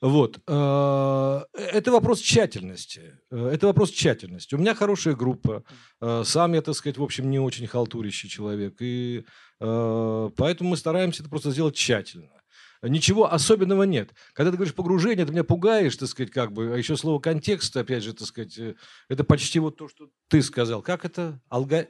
Вот. 0.00 0.38
э, 0.46 1.40
Это 1.54 1.90
вопрос 1.90 2.20
тщательности. 2.20 3.18
Э, 3.30 3.50
Это 3.52 3.66
вопрос 3.66 3.90
тщательности. 3.90 4.54
У 4.54 4.58
меня 4.58 4.74
хорошая 4.74 5.14
группа. 5.14 5.64
Э, 6.00 6.22
Сам 6.24 6.52
я, 6.54 6.62
так 6.62 6.74
сказать, 6.74 6.98
в 6.98 7.02
общем, 7.02 7.30
не 7.30 7.38
очень 7.38 7.66
халтурящий 7.66 8.28
человек. 8.28 8.76
И 8.80 9.24
э, 9.60 10.30
поэтому 10.36 10.70
мы 10.70 10.76
стараемся 10.76 11.22
это 11.22 11.30
просто 11.30 11.50
сделать 11.50 11.76
тщательно. 11.76 12.30
Ничего 12.82 13.32
особенного 13.32 13.84
нет. 13.84 14.10
Когда 14.34 14.50
ты 14.50 14.58
говоришь 14.58 14.74
погружение, 14.74 15.24
ты 15.24 15.32
меня 15.32 15.44
пугаешь, 15.44 15.96
так 15.96 16.08
сказать, 16.08 16.30
как 16.30 16.52
бы. 16.52 16.74
А 16.74 16.76
еще 16.76 16.96
слово 16.96 17.18
контекст, 17.18 17.74
опять 17.74 18.04
же, 18.04 18.12
так 18.12 18.28
сказать, 18.28 18.58
это 19.08 19.24
почти 19.24 19.58
вот 19.58 19.76
то, 19.78 19.88
что 19.88 20.08
ты 20.28 20.42
сказал. 20.42 20.82
Как 20.82 21.06
это? 21.06 21.40
Алга... 21.48 21.88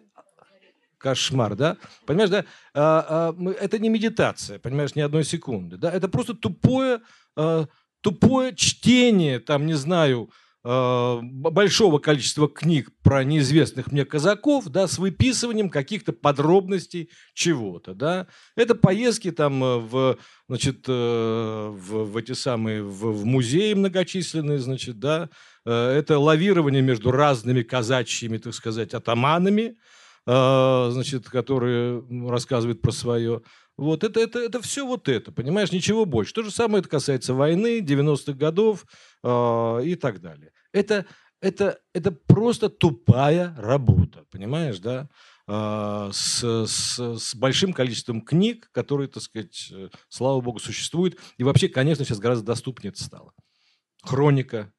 Кошмар, 0.98 1.54
да? 1.56 1.76
Понимаешь, 2.06 2.30
да? 2.30 2.44
А, 2.74 3.34
а, 3.38 3.50
это 3.60 3.78
не 3.78 3.88
медитация, 3.88 4.58
понимаешь, 4.58 4.94
ни 4.94 5.00
одной 5.00 5.24
секунды. 5.24 5.76
Да? 5.76 5.92
Это 5.92 6.08
просто 6.08 6.34
тупое, 6.34 7.00
а, 7.36 7.66
тупое 8.00 8.54
чтение, 8.54 9.40
там, 9.40 9.66
не 9.66 9.74
знаю, 9.74 10.30
б- 10.64 11.50
большого 11.50 11.98
количества 12.00 12.48
книг 12.48 12.90
про 13.04 13.22
неизвестных 13.22 13.92
мне 13.92 14.04
казаков, 14.04 14.66
да, 14.66 14.88
с 14.88 14.98
выписыванием 14.98 15.70
каких-то 15.70 16.12
подробностей 16.12 17.08
чего-то, 17.34 17.94
да. 17.94 18.26
Это 18.56 18.74
поездки 18.74 19.30
там 19.30 19.62
э, 19.62 19.76
в, 19.78 20.18
значит, 20.48 20.84
э, 20.88 20.92
в, 21.72 22.04
в 22.10 22.16
эти 22.16 22.32
самые, 22.32 22.82
в, 22.82 23.12
в 23.12 23.24
музеи 23.24 23.74
многочисленные, 23.74 24.58
значит, 24.58 24.98
да. 24.98 25.28
Э, 25.64 25.90
Это 25.98 26.18
лавирование 26.18 26.82
между 26.82 27.12
разными 27.12 27.62
казачьими, 27.62 28.38
так 28.38 28.52
сказать, 28.52 28.92
атаманами, 28.92 29.76
э, 30.26 30.88
значит, 30.90 31.28
которые 31.28 32.02
рассказывают 32.28 32.80
про 32.80 32.90
свое. 32.90 33.42
Вот 33.76 34.04
это, 34.04 34.20
это, 34.20 34.38
это 34.38 34.62
все 34.62 34.86
вот 34.86 35.08
это, 35.08 35.32
понимаешь, 35.32 35.72
ничего 35.72 36.06
больше. 36.06 36.32
То 36.32 36.42
же 36.42 36.50
самое 36.50 36.80
это 36.80 36.88
касается 36.88 37.34
войны, 37.34 37.80
90-х 37.80 38.32
годов 38.32 38.86
э, 39.22 39.80
и 39.84 39.94
так 39.96 40.20
далее. 40.20 40.52
Это, 40.72 41.04
это, 41.40 41.78
это 41.92 42.10
просто 42.10 42.70
тупая 42.70 43.54
работа, 43.58 44.24
понимаешь, 44.30 44.78
да? 44.78 45.08
А, 45.48 46.10
с, 46.12 46.42
с, 46.42 46.98
с 46.98 47.34
большим 47.36 47.72
количеством 47.72 48.20
книг, 48.20 48.68
которые, 48.72 49.08
так 49.08 49.22
сказать, 49.22 49.68
э, 49.70 49.90
слава 50.08 50.40
богу, 50.40 50.58
существуют. 50.58 51.18
И 51.36 51.44
вообще, 51.44 51.68
конечно, 51.68 52.04
сейчас 52.04 52.18
гораздо 52.18 52.46
доступнее 52.46 52.90
это 52.90 53.04
стало. 53.04 53.32
Хроника, 54.02 54.72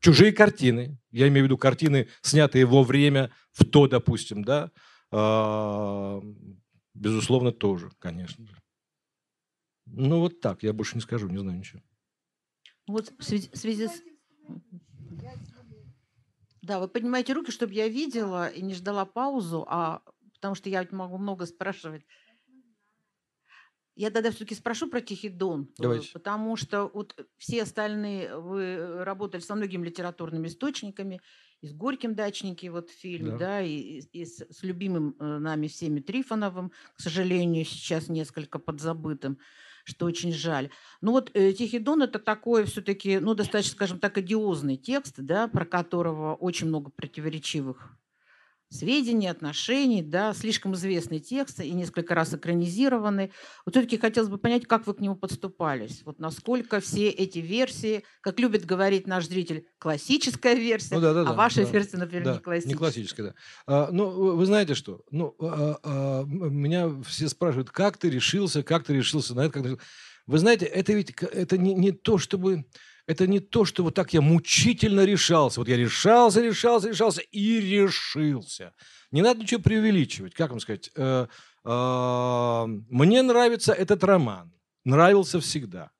чужие 0.00 0.32
картины, 0.32 0.98
я 1.10 1.28
имею 1.28 1.44
в 1.44 1.46
виду 1.46 1.58
картины, 1.58 2.08
снятые 2.22 2.64
во 2.64 2.82
время, 2.82 3.30
в 3.52 3.64
то, 3.66 3.88
допустим, 3.88 4.42
да, 4.42 4.70
а, 5.10 6.22
безусловно, 6.96 7.52
тоже, 7.52 7.90
конечно 7.98 8.46
же. 8.46 8.60
Ну, 9.86 10.20
вот 10.20 10.40
так, 10.40 10.62
я 10.62 10.72
больше 10.72 10.96
не 10.96 11.00
скажу, 11.00 11.28
не 11.28 11.38
знаю 11.38 11.58
ничего. 11.58 11.82
Вот 12.86 13.12
в 13.18 13.22
связи, 13.22 13.48
в 13.52 13.56
связи 13.56 13.88
с... 13.88 14.02
Да, 16.62 16.80
вы 16.80 16.88
поднимаете 16.88 17.32
руки, 17.32 17.52
чтобы 17.52 17.72
я 17.74 17.88
видела 17.88 18.48
и 18.48 18.62
не 18.62 18.74
ждала 18.74 19.04
паузу, 19.04 19.64
а 19.68 20.02
потому 20.34 20.54
что 20.54 20.68
я 20.68 20.86
могу 20.90 21.18
много 21.18 21.46
спрашивать. 21.46 22.04
Я 23.96 24.10
тогда 24.10 24.30
все-таки 24.30 24.54
спрошу 24.54 24.88
про 24.88 25.00
Тихий 25.00 25.30
Дон, 25.30 25.62
э, 25.78 25.82
Давайте. 25.82 26.12
потому 26.12 26.56
что 26.56 26.90
вот 26.92 27.16
все 27.38 27.62
остальные 27.62 28.36
вы 28.38 28.60
э, 28.62 29.02
работали 29.04 29.40
со 29.40 29.54
многими 29.54 29.86
литературными 29.86 30.48
источниками, 30.48 31.20
и 31.62 31.66
с 31.68 31.72
Горьким 31.72 32.14
дачники, 32.14 32.66
вот 32.66 32.90
фильм, 32.90 33.30
Да. 33.30 33.38
да, 33.38 33.62
и, 33.62 34.00
и- 34.12 34.24
с, 34.26 34.44
с 34.50 34.62
любимым 34.62 35.16
э, 35.18 35.38
нами 35.38 35.66
всеми 35.68 36.00
Трифоновым, 36.00 36.70
к 36.94 37.00
сожалению, 37.00 37.64
сейчас 37.64 38.08
несколько 38.08 38.58
подзабытым. 38.58 39.38
что 39.88 40.06
очень 40.06 40.32
жаль. 40.32 40.70
Ну 41.00 41.12
вот 41.12 41.32
«Тихий 41.32 41.78
дон»– 41.78 42.02
это 42.02 42.18
такой 42.18 42.64
все-таки, 42.64 43.20
ну, 43.20 43.34
достаточно, 43.34 43.70
скажем 43.72 44.00
так, 44.00 44.18
одиозный 44.18 44.76
текст, 44.76 45.14
да, 45.18 45.46
про 45.46 45.64
которого 45.64 46.34
очень 46.34 46.66
много 46.66 46.90
противоречивых 46.90 47.96
сведений, 48.70 49.28
отношений, 49.28 50.02
да, 50.02 50.34
слишком 50.34 50.74
известный 50.74 51.20
текст 51.20 51.60
и 51.60 51.70
несколько 51.70 52.14
раз 52.14 52.34
экранизированный. 52.34 53.32
Вот 53.64 53.74
все-таки 53.74 53.98
хотелось 53.98 54.28
бы 54.28 54.38
понять, 54.38 54.66
как 54.66 54.86
вы 54.86 54.94
к 54.94 55.00
нему 55.00 55.16
подступались. 55.16 56.02
Вот 56.04 56.18
насколько 56.18 56.80
все 56.80 57.08
эти 57.08 57.38
версии, 57.38 58.04
как 58.20 58.40
любит 58.40 58.64
говорить 58.64 59.06
наш 59.06 59.26
зритель, 59.26 59.66
классическая 59.78 60.54
версия, 60.54 60.94
Ну 60.94 61.00
да, 61.00 61.14
да, 61.14 61.22
а 61.22 61.24
да, 61.24 61.32
ваша 61.32 61.64
да, 61.64 61.70
версия, 61.70 61.96
например, 61.96 62.24
Да, 62.24 62.34
не 62.34 62.40
классическая. 62.40 62.72
Не 62.72 62.78
классическая, 62.78 63.22
да. 63.24 63.34
А, 63.66 63.88
ну, 63.92 64.36
вы 64.36 64.46
знаете 64.46 64.74
что? 64.74 65.02
Ну, 65.10 65.34
а, 65.40 65.78
а, 65.82 66.24
меня 66.24 66.90
все 67.04 67.28
спрашивают, 67.28 67.70
как 67.70 67.98
ты 67.98 68.10
решился, 68.10 68.62
как 68.62 68.84
ты 68.84 68.94
решился 68.94 69.34
на 69.34 69.40
это, 69.42 69.52
как 69.52 69.62
ты 69.62 69.68
решился? 69.70 69.86
Вы 70.26 70.38
знаете, 70.38 70.66
это 70.66 70.92
ведь 70.92 71.12
это 71.22 71.56
не, 71.56 71.74
не 71.74 71.92
то, 71.92 72.18
чтобы... 72.18 72.64
Это 73.06 73.26
не 73.26 73.38
то, 73.38 73.64
что 73.64 73.84
вот 73.84 73.94
так 73.94 74.12
я 74.14 74.20
мучительно 74.20 75.04
решался. 75.04 75.60
Вот 75.60 75.68
я 75.68 75.76
решался, 75.76 76.40
решался, 76.42 76.88
решался 76.88 77.20
и 77.20 77.60
решился. 77.60 78.72
Не 79.12 79.22
надо 79.22 79.40
ничего 79.40 79.60
преувеличивать. 79.60 80.34
Как 80.34 80.50
вам 80.50 80.60
сказать? 80.60 80.90
Э, 80.96 81.26
а, 81.64 82.66
Мне 82.66 83.22
нравится 83.22 83.72
этот 83.72 84.02
роман. 84.02 84.52
Нравился 84.84 85.40
всегда. 85.40 85.90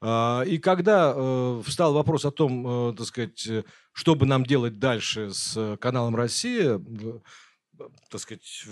А, 0.00 0.42
И 0.42 0.58
когда 0.58 1.12
э, 1.14 1.62
встал 1.64 1.92
вопрос 1.92 2.24
о 2.24 2.32
том, 2.32 2.90
э, 2.90 2.94
так 2.96 3.06
сказать, 3.06 3.46
э, 3.46 3.64
что 3.92 4.16
бы 4.16 4.26
нам 4.26 4.44
делать 4.44 4.78
дальше 4.78 5.32
с 5.32 5.56
э, 5.56 5.76
каналом 5.76 6.16
«Россия», 6.16 6.78
э, 6.78 7.88
так 8.10 8.20
сказать, 8.20 8.64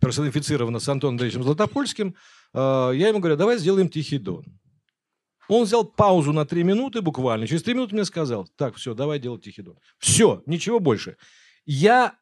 персонифицировано 0.00 0.78
с 0.78 0.88
Антоном 0.88 1.14
Андреевичем 1.14 1.42
Златопольским, 1.42 2.14
э, 2.54 2.92
я 2.94 3.08
ему 3.08 3.18
говорю, 3.18 3.36
давай 3.36 3.58
сделаем 3.58 3.90
«Тихий 3.90 4.18
дон». 4.18 4.44
Он 5.48 5.64
взял 5.64 5.84
паузу 5.84 6.32
на 6.32 6.44
три 6.44 6.62
минуты 6.62 7.02
буквально. 7.02 7.46
Через 7.46 7.62
три 7.62 7.74
минуты 7.74 7.94
мне 7.94 8.04
сказал, 8.04 8.48
так, 8.56 8.76
все, 8.76 8.94
давай 8.94 9.18
делать 9.18 9.44
«Тихий 9.44 9.62
дон». 9.62 9.78
Все, 9.98 10.42
ничего 10.46 10.80
больше. 10.80 11.16
Я, 11.66 12.14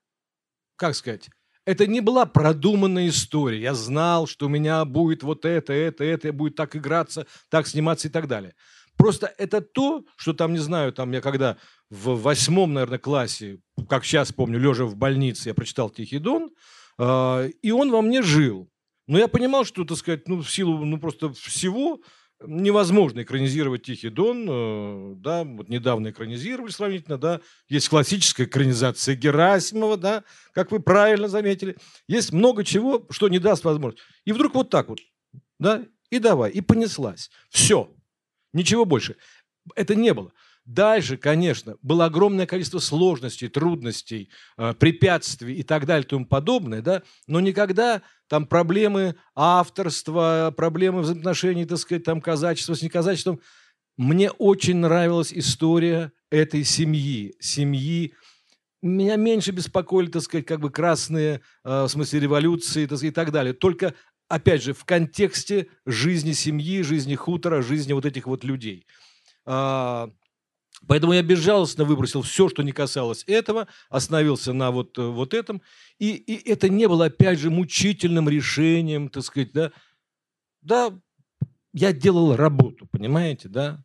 как 0.77 0.95
сказать, 0.95 1.29
это 1.65 1.87
не 1.87 2.01
была 2.01 2.27
продуманная 2.27 3.09
история. 3.09 3.61
Я 3.61 3.75
знал, 3.75 4.27
что 4.27 4.47
у 4.47 4.49
меня 4.49 4.85
будет 4.85 5.23
вот 5.23 5.45
это, 5.45 5.73
это, 5.73 6.05
это, 6.05 6.33
будет 6.33 6.57
так 6.57 6.75
играться, 6.75 7.27
так 7.49 7.67
сниматься 7.67 8.09
и 8.09 8.11
так 8.11 8.27
далее. 8.27 8.55
Просто 8.97 9.33
это 9.39 9.61
то, 9.61 10.05
что 10.17 10.33
там, 10.33 10.53
не 10.53 10.59
знаю, 10.59 10.93
там 10.93 11.13
я 11.13 11.21
когда 11.21 11.57
в 11.89 12.21
восьмом, 12.21 12.75
наверное, 12.75 12.99
классе, 12.99 13.59
как 13.89 14.05
сейчас 14.05 14.33
помню, 14.33 14.59
лежа 14.59 14.85
в 14.85 14.97
больнице, 14.97 15.51
я 15.51 15.55
прочитал 15.55 15.91
«Тихий 15.91 16.19
дон», 16.19 16.51
э, 16.99 17.51
и 17.63 17.71
он 17.71 17.91
во 17.91 18.03
мне 18.03 18.23
жил. 18.23 18.69
Но 19.07 19.19
я 19.19 19.29
понимал, 19.29 19.65
что, 19.65 19.85
так 19.85 19.99
сказать, 19.99 20.29
ну, 20.29 20.43
в 20.43 20.51
силу 20.51 20.85
ну, 20.85 20.99
просто 20.99 21.33
всего 21.33 22.01
невозможно 22.47 23.23
экранизировать 23.23 23.83
«Тихий 23.83 24.09
дон». 24.09 24.47
э, 24.49 25.15
да, 25.17 25.45
вот 25.45 25.69
недавно 25.69 26.11
экранизировали 26.11 26.71
сравнительно, 26.71 27.19
да. 27.19 27.41
Есть 27.69 27.89
классическая 27.89 28.45
экранизация 28.45 29.15
Герасимова, 29.15 29.97
да, 29.97 30.25
как 30.53 30.71
вы 30.71 30.81
правильно 30.81 31.29
заметили. 31.29 31.77
Есть 32.09 32.33
много 32.33 32.65
чего, 32.65 33.07
что 33.11 33.29
не 33.29 33.39
даст 33.39 33.65
возможность. 33.65 34.05
И 34.25 34.33
вдруг 34.33 34.55
вот 34.55 34.71
так 34.71 34.89
вот, 34.89 35.01
да, 35.59 35.85
и 36.11 36.19
давай, 36.19 36.51
и 36.51 36.61
понеслась. 36.61 37.31
Все. 37.51 37.91
Ничего 38.53 38.85
больше. 38.85 39.17
Это 39.75 39.95
не 39.95 40.13
было. 40.13 40.33
Дальше, 40.73 41.19
конечно, 41.19 41.77
было 41.83 42.07
огромное 42.07 42.47
количество 42.47 42.79
сложностей, 42.79 43.49
трудностей, 43.49 44.31
э, 44.57 44.73
препятствий 44.73 45.57
и 45.57 45.63
так 45.63 45.85
далее 45.85 46.07
и 46.07 46.09
тому 46.09 46.25
подобное, 46.25 46.81
да, 46.81 47.03
но 47.27 47.41
никогда 47.41 48.01
там 48.27 48.47
проблемы 48.47 49.17
авторства, 49.35 50.51
проблемы 50.57 51.03
взаимоотношений, 51.03 51.67
так 51.67 51.77
сказать, 51.77 52.05
там 52.05 52.23
казачества 52.23 52.73
с 52.73 52.81
неказачеством. 52.81 53.41
Мне 53.99 54.31
очень 54.31 54.77
нравилась 54.77 55.35
история 55.35 56.11
этой 56.31 56.65
семьи, 56.65 57.35
семьи, 57.39 58.15
меня 58.81 59.17
меньше 59.17 59.51
беспокоили, 59.51 60.11
так 60.11 60.23
сказать, 60.23 60.47
как 60.47 60.61
бы 60.61 60.71
красные, 60.71 61.43
э, 61.65 61.83
в 61.83 61.89
смысле 61.89 62.21
революции 62.21 62.87
так 62.87 62.97
сказать, 62.97 63.13
и 63.13 63.15
так 63.15 63.31
далее. 63.31 63.53
Только, 63.53 63.95
опять 64.27 64.63
же, 64.63 64.73
в 64.73 64.87
контексте 64.87 65.67
жизни 65.85 66.33
семьи, 66.33 66.81
жизни 66.81 67.15
хутора, 67.15 67.61
жизни 67.61 67.93
вот 67.93 68.07
этих 68.07 68.27
вот 68.27 68.43
людей. 68.43 68.87
А, 69.45 70.11
Поэтому 70.87 71.13
я 71.13 71.23
безжалостно 71.23 71.85
выбросил 71.85 72.23
все, 72.23 72.49
что 72.49 72.63
не 72.63 72.73
касалось 72.73 73.25
этого, 73.27 73.69
остановился 73.89 74.53
на 74.53 74.71
вот, 74.71 74.99
э, 74.99 75.03
вот 75.03 75.35
этом. 75.35 75.63
И, 75.99 76.11
и 76.15 76.51
это 76.51 76.69
не 76.69 76.89
было, 76.89 77.07
опять 77.07 77.39
же, 77.39 77.51
мучительным 77.51 78.29
решением, 78.29 79.09
так 79.09 79.25
сказать, 79.25 79.53
да. 79.53 79.73
Да, 80.61 80.93
я 81.73 81.93
делал 81.93 82.37
работу, 82.37 82.87
понимаете, 82.87 83.49
да. 83.49 83.85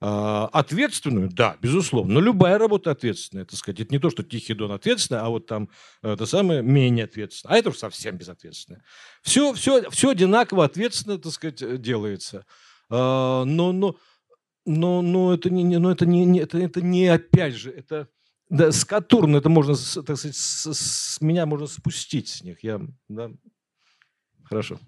А, 0.00 0.48
ответственную, 0.52 1.28
да, 1.28 1.56
безусловно. 1.60 2.14
Но 2.14 2.20
любая 2.20 2.56
работа 2.56 2.92
ответственная, 2.92 3.44
так 3.44 3.58
сказать. 3.58 3.80
Это 3.80 3.92
не 3.92 3.98
то, 3.98 4.10
что 4.10 4.22
Тихий 4.22 4.54
Дон 4.54 4.70
ответственный, 4.70 5.20
а 5.20 5.28
вот 5.28 5.46
там 5.46 5.68
это 6.02 6.24
самое 6.24 6.62
менее 6.62 7.06
ответственно. 7.06 7.54
А 7.54 7.58
это 7.58 7.70
уж 7.70 7.78
совсем 7.78 8.16
безответственное. 8.16 8.84
Все, 9.22 9.52
все, 9.54 9.90
все 9.90 10.10
одинаково 10.10 10.64
ответственно, 10.64 11.18
так 11.18 11.32
сказать, 11.32 11.62
э, 11.62 11.78
делается. 11.78 12.46
А, 12.90 13.44
но, 13.44 13.72
но, 13.72 13.96
но, 14.68 15.02
но 15.02 15.34
это 15.34 15.50
не, 15.50 15.78
но 15.78 15.90
это 15.90 16.06
не, 16.06 16.24
не- 16.24 16.40
это, 16.40 16.58
это 16.58 16.80
не 16.82 17.06
опять 17.08 17.54
же, 17.54 17.70
это 17.70 18.08
да, 18.50 18.72
с 18.72 18.84
Катурн 18.84 19.36
это 19.36 19.48
можно, 19.50 19.74
так 19.74 20.16
сказать, 20.16 20.34
с, 20.36 20.72
с 20.72 21.20
меня 21.20 21.44
можно 21.44 21.66
спустить 21.66 22.28
с 22.28 22.42
них. 22.42 22.62
Я, 22.64 22.80
да. 23.08 23.30
Хорошо. 24.44 24.78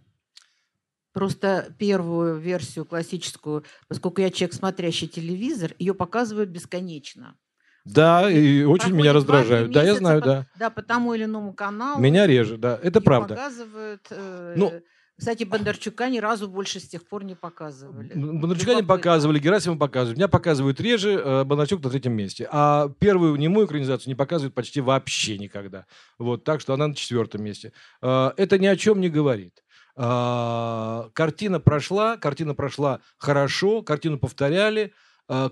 Просто 1.13 1.75
первую 1.79 2.39
версию 2.39 2.85
классическую, 2.87 3.65
поскольку 3.89 4.21
я 4.21 4.31
человек, 4.31 4.55
смотрящий 4.55 5.09
телевизор, 5.09 5.75
ее 5.79 5.93
показывают 5.93 6.51
бесконечно. 6.51 7.37
Да, 7.85 8.31
и 8.31 8.63
очень 8.63 8.93
меня 8.95 9.13
раздражают. 9.13 9.73
Да, 9.73 9.83
я 9.83 9.95
знаю, 9.97 10.21
по- 10.21 10.27
да. 10.27 10.47
Да, 10.59 10.71
по 10.71 10.83
тому 10.83 11.15
или 11.15 11.25
иному 11.25 11.53
каналу. 11.53 12.01
Меня 12.01 12.27
реже, 12.27 12.59
да. 12.59 12.79
Это 12.83 13.01
правда. 13.01 13.35
показывают. 13.35 14.07
э, 14.11 14.55
Ну- 14.57 14.73
Кстати, 15.21 15.45
Бондарчука 15.45 16.09
ни 16.09 16.19
разу 16.19 16.49
больше 16.49 16.81
с 16.81 16.89
тех 16.89 17.07
пор 17.07 17.25
не 17.25 17.35
показывали. 17.35 18.15
Бондарчука 18.15 18.75
не 18.75 18.83
показывали, 18.83 19.39
Герасимова 19.39 19.79
показывают. 19.79 20.17
Меня 20.17 20.29
показывают 20.29 20.81
реже, 20.81 21.21
э, 21.23 21.45
Бондарчук 21.45 21.85
на 21.85 21.91
третьем 21.91 22.15
месте. 22.15 22.49
А 22.51 22.89
первую 22.99 23.37
немую 23.37 23.67
экранизацию 23.67 24.09
не 24.09 24.15
показывают 24.15 24.55
почти 24.55 24.81
вообще 24.81 25.37
никогда. 25.37 25.85
Вот, 26.19 26.45
так 26.45 26.63
что 26.63 26.73
она 26.73 26.89
на 26.89 26.95
четвертом 26.95 27.45
месте. 27.45 27.75
Э, 28.01 28.31
Это 28.39 28.59
ни 28.59 28.67
о 28.67 28.77
чем 28.77 28.99
не 29.03 29.11
говорит. 29.11 29.63
А, 29.95 31.11
Картина 31.13 31.61
прошла, 31.61 32.17
картина 32.17 32.55
прошла 32.55 33.01
хорошо, 33.19 33.83
картину 33.83 34.19
повторяли, 34.19 34.83
э, 34.83 34.91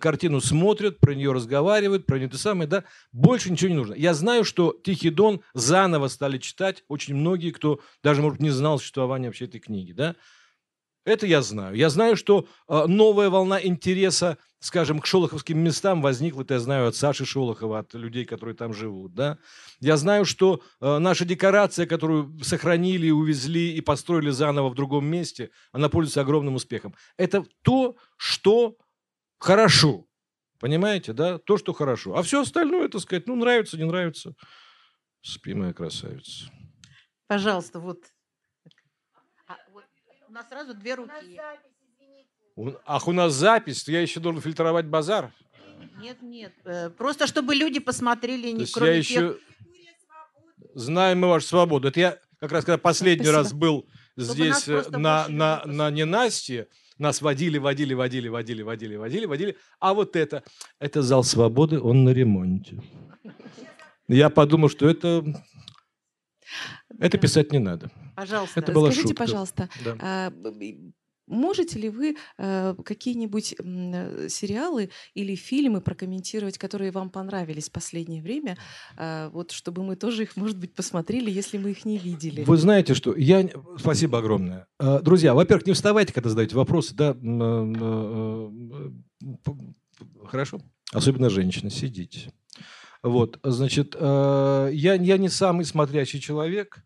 картину 0.00 0.40
смотрят, 0.40 0.98
про 0.98 1.14
нее 1.14 1.32
разговаривают, 1.32 2.06
про 2.06 2.18
нее 2.18 2.28
то 2.28 2.38
самое, 2.38 2.68
да. 2.68 2.84
Больше 3.12 3.50
ничего 3.50 3.70
не 3.70 3.76
нужно. 3.76 3.94
Я 3.94 4.14
знаю, 4.14 4.44
что 4.44 4.76
«Тихий 4.82 5.10
дон» 5.10 5.40
заново 5.54 6.08
стали 6.08 6.38
читать 6.38 6.84
очень 6.88 7.14
многие, 7.14 7.50
кто 7.50 7.80
даже, 8.02 8.22
может, 8.22 8.40
не 8.40 8.50
знал 8.50 8.78
существования 8.78 9.28
вообще 9.28 9.44
этой 9.44 9.60
книги, 9.60 9.92
да. 9.92 10.16
Это 11.08 11.26
я 11.26 11.40
знаю. 11.40 11.74
Я 11.74 11.88
знаю, 11.88 12.16
что 12.16 12.46
э, 12.68 12.84
новая 12.86 13.30
волна 13.30 13.58
интереса, 13.64 14.36
скажем, 14.58 15.00
к 15.00 15.06
шолоховским 15.06 15.58
местам 15.58 16.02
возникла, 16.02 16.42
это 16.42 16.54
я 16.54 16.60
знаю 16.60 16.88
от 16.88 16.96
Саши 16.96 17.24
Шолохова, 17.24 17.78
от 17.78 17.94
людей, 17.94 18.26
которые 18.26 18.54
там 18.54 18.74
живут. 18.74 19.14
Да? 19.14 19.38
Я 19.80 19.96
знаю, 19.96 20.26
что 20.26 20.60
э, 20.82 20.98
наша 20.98 21.24
декорация, 21.24 21.86
которую 21.86 22.38
сохранили, 22.42 23.08
увезли 23.08 23.72
и 23.72 23.80
построили 23.80 24.28
заново 24.28 24.68
в 24.68 24.74
другом 24.74 25.06
месте, 25.06 25.48
она 25.72 25.88
пользуется 25.88 26.20
огромным 26.20 26.56
успехом. 26.56 26.94
Это 27.16 27.42
то, 27.62 27.96
что 28.18 28.76
хорошо. 29.38 30.04
Понимаете, 30.58 31.12
да? 31.12 31.38
То, 31.38 31.56
что 31.56 31.72
хорошо. 31.72 32.16
А 32.16 32.22
все 32.22 32.40
остальное, 32.42 32.88
так 32.88 33.00
сказать, 33.00 33.26
ну, 33.26 33.36
нравится, 33.36 33.76
не 33.76 33.84
нравится. 33.84 34.34
Спи, 35.22 35.54
моя 35.54 35.72
красавица. 35.72 36.50
Пожалуйста, 37.26 37.78
вот. 37.78 37.98
А, 39.46 39.56
вот 39.72 39.84
У 40.28 40.32
нас 40.32 40.48
сразу 40.48 40.74
две 40.74 40.94
руки. 40.94 41.12
У- 42.56 42.72
Ах, 42.84 43.06
у 43.06 43.12
нас 43.12 43.34
запись, 43.34 43.86
я 43.88 44.00
еще 44.00 44.18
должен 44.20 44.40
фильтровать 44.42 44.86
базар. 44.86 45.32
Нет, 46.00 46.20
нет. 46.22 46.52
э, 46.64 46.90
Просто 46.90 47.26
чтобы 47.26 47.54
люди 47.54 47.78
посмотрели, 47.78 48.50
не 48.50 48.66
кроме 48.66 48.96
я 48.96 49.02
тех, 49.02 49.10
еще... 49.10 49.38
Знаем 50.74 51.20
мы 51.20 51.28
вашу 51.28 51.46
свободу. 51.46 51.88
Это 51.88 52.00
я 52.00 52.18
как 52.40 52.52
раз, 52.52 52.64
когда 52.64 52.78
последний 52.78 53.24
Спасибо. 53.24 53.42
раз 53.42 53.52
был 53.52 53.88
здесь 54.16 54.68
э, 54.68 54.84
на, 54.90 55.28
на, 55.28 55.62
людей 55.64 55.76
на 55.76 55.90
ненастье, 55.90 56.68
нас 56.98 57.22
водили, 57.22 57.58
водили, 57.58 57.94
водили, 57.94 58.28
водили, 58.28 58.62
водили, 58.62 58.96
водили, 58.96 59.24
водили. 59.26 59.56
А 59.80 59.94
вот 59.94 60.16
это, 60.16 60.42
это 60.80 61.02
зал 61.02 61.24
свободы, 61.24 61.80
он 61.80 62.04
на 62.04 62.10
ремонте. 62.10 62.80
Я 64.08 64.30
подумал, 64.30 64.68
что 64.68 64.88
это, 64.88 65.24
это 66.98 67.16
Да. 67.16 67.18
писать 67.18 67.52
не 67.52 67.58
надо. 67.58 67.90
Пожалуйста. 68.16 68.58
Это 68.60 68.72
была 68.72 68.88
Скажите, 68.90 69.08
шутка. 69.08 69.24
пожалуйста, 69.24 69.68
Да. 69.84 70.32
Можете 71.28 71.78
ли 71.78 71.88
вы 71.88 72.16
э, 72.38 72.74
какие-нибудь 72.84 73.54
э, 73.58 74.28
сериалы 74.28 74.90
или 75.14 75.34
фильмы 75.34 75.80
прокомментировать, 75.80 76.58
которые 76.58 76.90
вам 76.90 77.10
понравились 77.10 77.68
в 77.68 77.72
последнее 77.72 78.22
время, 78.22 78.56
э, 78.96 79.30
вот 79.32 79.52
чтобы 79.52 79.84
мы 79.84 79.96
тоже 79.96 80.24
их, 80.24 80.36
может 80.36 80.58
быть, 80.58 80.74
посмотрели, 80.74 81.30
если 81.30 81.58
мы 81.58 81.70
их 81.70 81.84
не 81.84 81.98
видели? 81.98 82.44
Вы 82.44 82.56
знаете, 82.56 82.94
что 82.94 83.14
я... 83.14 83.48
Спасибо 83.78 84.18
огромное. 84.18 84.66
Друзья, 84.78 85.34
во-первых, 85.34 85.66
не 85.66 85.72
вставайте, 85.72 86.12
когда 86.12 86.30
задаете 86.30 86.56
вопросы, 86.56 86.94
да? 86.94 87.14
Хорошо? 90.26 90.60
Особенно 90.92 91.30
женщины, 91.30 91.70
сидите. 91.70 92.32
Вот, 93.02 93.38
значит, 93.42 93.94
я, 93.94 94.68
я 94.70 95.18
не 95.18 95.28
самый 95.28 95.64
смотрящий 95.64 96.20
человек, 96.20 96.82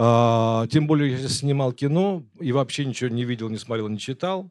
тем 0.00 0.86
более, 0.86 1.12
я 1.12 1.28
снимал 1.28 1.72
кино 1.72 2.24
и 2.40 2.52
вообще 2.52 2.86
ничего 2.86 3.10
не 3.10 3.24
видел, 3.24 3.50
не 3.50 3.58
смотрел, 3.58 3.88
не 3.88 3.98
читал. 3.98 4.50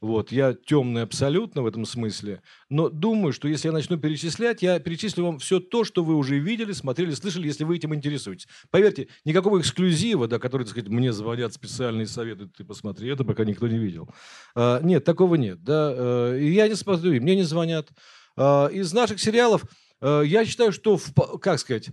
Вот, 0.00 0.32
я 0.32 0.54
темный 0.54 1.02
абсолютно 1.02 1.62
в 1.62 1.66
этом 1.66 1.84
смысле. 1.84 2.40
Но 2.70 2.88
думаю, 2.88 3.34
что 3.34 3.48
если 3.48 3.68
я 3.68 3.72
начну 3.72 3.98
перечислять, 3.98 4.62
я 4.62 4.78
перечислю 4.80 5.26
вам 5.26 5.38
все 5.38 5.60
то, 5.60 5.84
что 5.84 6.02
вы 6.02 6.16
уже 6.16 6.38
видели, 6.38 6.72
смотрели, 6.72 7.10
слышали, 7.12 7.46
если 7.46 7.64
вы 7.64 7.76
этим 7.76 7.94
интересуетесь. 7.94 8.48
Поверьте, 8.70 9.08
никакого 9.26 9.60
эксклюзива, 9.60 10.26
да, 10.26 10.38
который, 10.38 10.62
так 10.62 10.70
сказать, 10.70 10.88
мне 10.88 11.12
звонят 11.12 11.52
специальные 11.52 12.06
советы, 12.06 12.46
ты 12.46 12.64
посмотри, 12.64 13.10
это 13.10 13.24
пока 13.24 13.44
никто 13.44 13.68
не 13.68 13.78
видел. 13.78 14.08
А, 14.54 14.80
нет, 14.80 15.04
такого 15.04 15.34
нет. 15.34 15.62
Да, 15.62 15.92
а, 15.92 16.34
и 16.34 16.50
я 16.50 16.66
не 16.68 16.76
смотрю, 16.76 17.12
и 17.12 17.20
мне 17.20 17.36
не 17.36 17.42
звонят. 17.42 17.90
А, 18.38 18.68
из 18.68 18.94
наших 18.94 19.20
сериалов 19.20 19.64
а, 20.00 20.22
я 20.22 20.46
считаю, 20.46 20.72
что, 20.72 20.96
в, 20.96 21.12
как 21.40 21.58
сказать, 21.58 21.90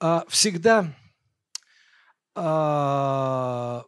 а, 0.00 0.24
всегда 0.28 0.96
а, 2.34 3.84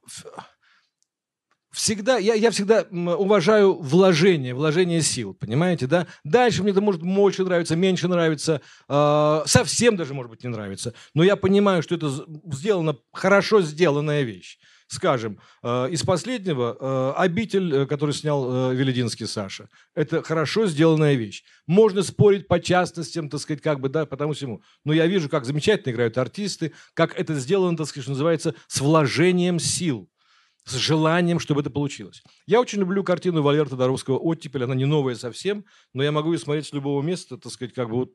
всегда, 1.76 2.16
я, 2.16 2.34
я 2.34 2.50
всегда 2.50 2.86
уважаю 2.90 3.74
вложение, 3.74 4.54
вложение 4.54 5.02
сил, 5.02 5.34
понимаете, 5.34 5.86
да? 5.86 6.06
Дальше 6.24 6.62
мне 6.62 6.72
это 6.72 6.80
может 6.80 7.02
больше 7.02 7.44
нравиться, 7.44 7.76
меньше 7.76 8.08
нравится, 8.08 8.62
э, 8.88 9.42
совсем 9.44 9.96
даже, 9.96 10.14
может 10.14 10.30
быть, 10.30 10.42
не 10.42 10.48
нравится. 10.48 10.94
Но 11.12 11.22
я 11.22 11.36
понимаю, 11.36 11.82
что 11.82 11.94
это 11.94 12.10
сделано, 12.50 12.96
хорошо 13.12 13.60
сделанная 13.60 14.22
вещь. 14.22 14.58
Скажем, 14.88 15.40
э, 15.64 15.88
из 15.90 16.04
последнего 16.04 16.76
э, 16.78 17.20
«Обитель», 17.20 17.74
э, 17.74 17.86
который 17.86 18.12
снял 18.12 18.72
Велединский 18.72 19.26
Саша. 19.26 19.68
Это 19.94 20.22
хорошо 20.22 20.66
сделанная 20.66 21.14
вещь. 21.14 21.42
Можно 21.66 22.02
спорить 22.04 22.46
по 22.46 22.60
частностям, 22.60 23.28
так 23.28 23.40
сказать, 23.40 23.62
как 23.62 23.80
бы, 23.80 23.88
да, 23.88 24.06
потому 24.06 24.32
всему. 24.32 24.62
Но 24.84 24.92
я 24.92 25.06
вижу, 25.06 25.28
как 25.28 25.44
замечательно 25.44 25.92
играют 25.92 26.16
артисты, 26.18 26.72
как 26.94 27.18
это 27.18 27.34
сделано, 27.34 27.76
так 27.76 27.88
сказать, 27.88 28.04
что 28.04 28.12
называется, 28.12 28.54
с 28.68 28.80
вложением 28.80 29.58
сил 29.58 30.08
с 30.64 30.74
желанием, 30.74 31.38
чтобы 31.38 31.60
это 31.60 31.70
получилось. 31.70 32.24
Я 32.44 32.60
очень 32.60 32.80
люблю 32.80 33.04
картину 33.04 33.40
Валерта 33.40 33.70
Тодоровского 33.70 34.18
«Оттепель». 34.18 34.64
Она 34.64 34.74
не 34.74 34.84
новая 34.84 35.14
совсем, 35.14 35.64
но 35.94 36.02
я 36.02 36.10
могу 36.10 36.32
ее 36.32 36.40
смотреть 36.40 36.66
с 36.66 36.72
любого 36.72 37.02
места, 37.02 37.38
так 37.38 37.52
сказать, 37.52 37.72
как 37.72 37.88
бы 37.88 37.94
вот, 37.94 38.12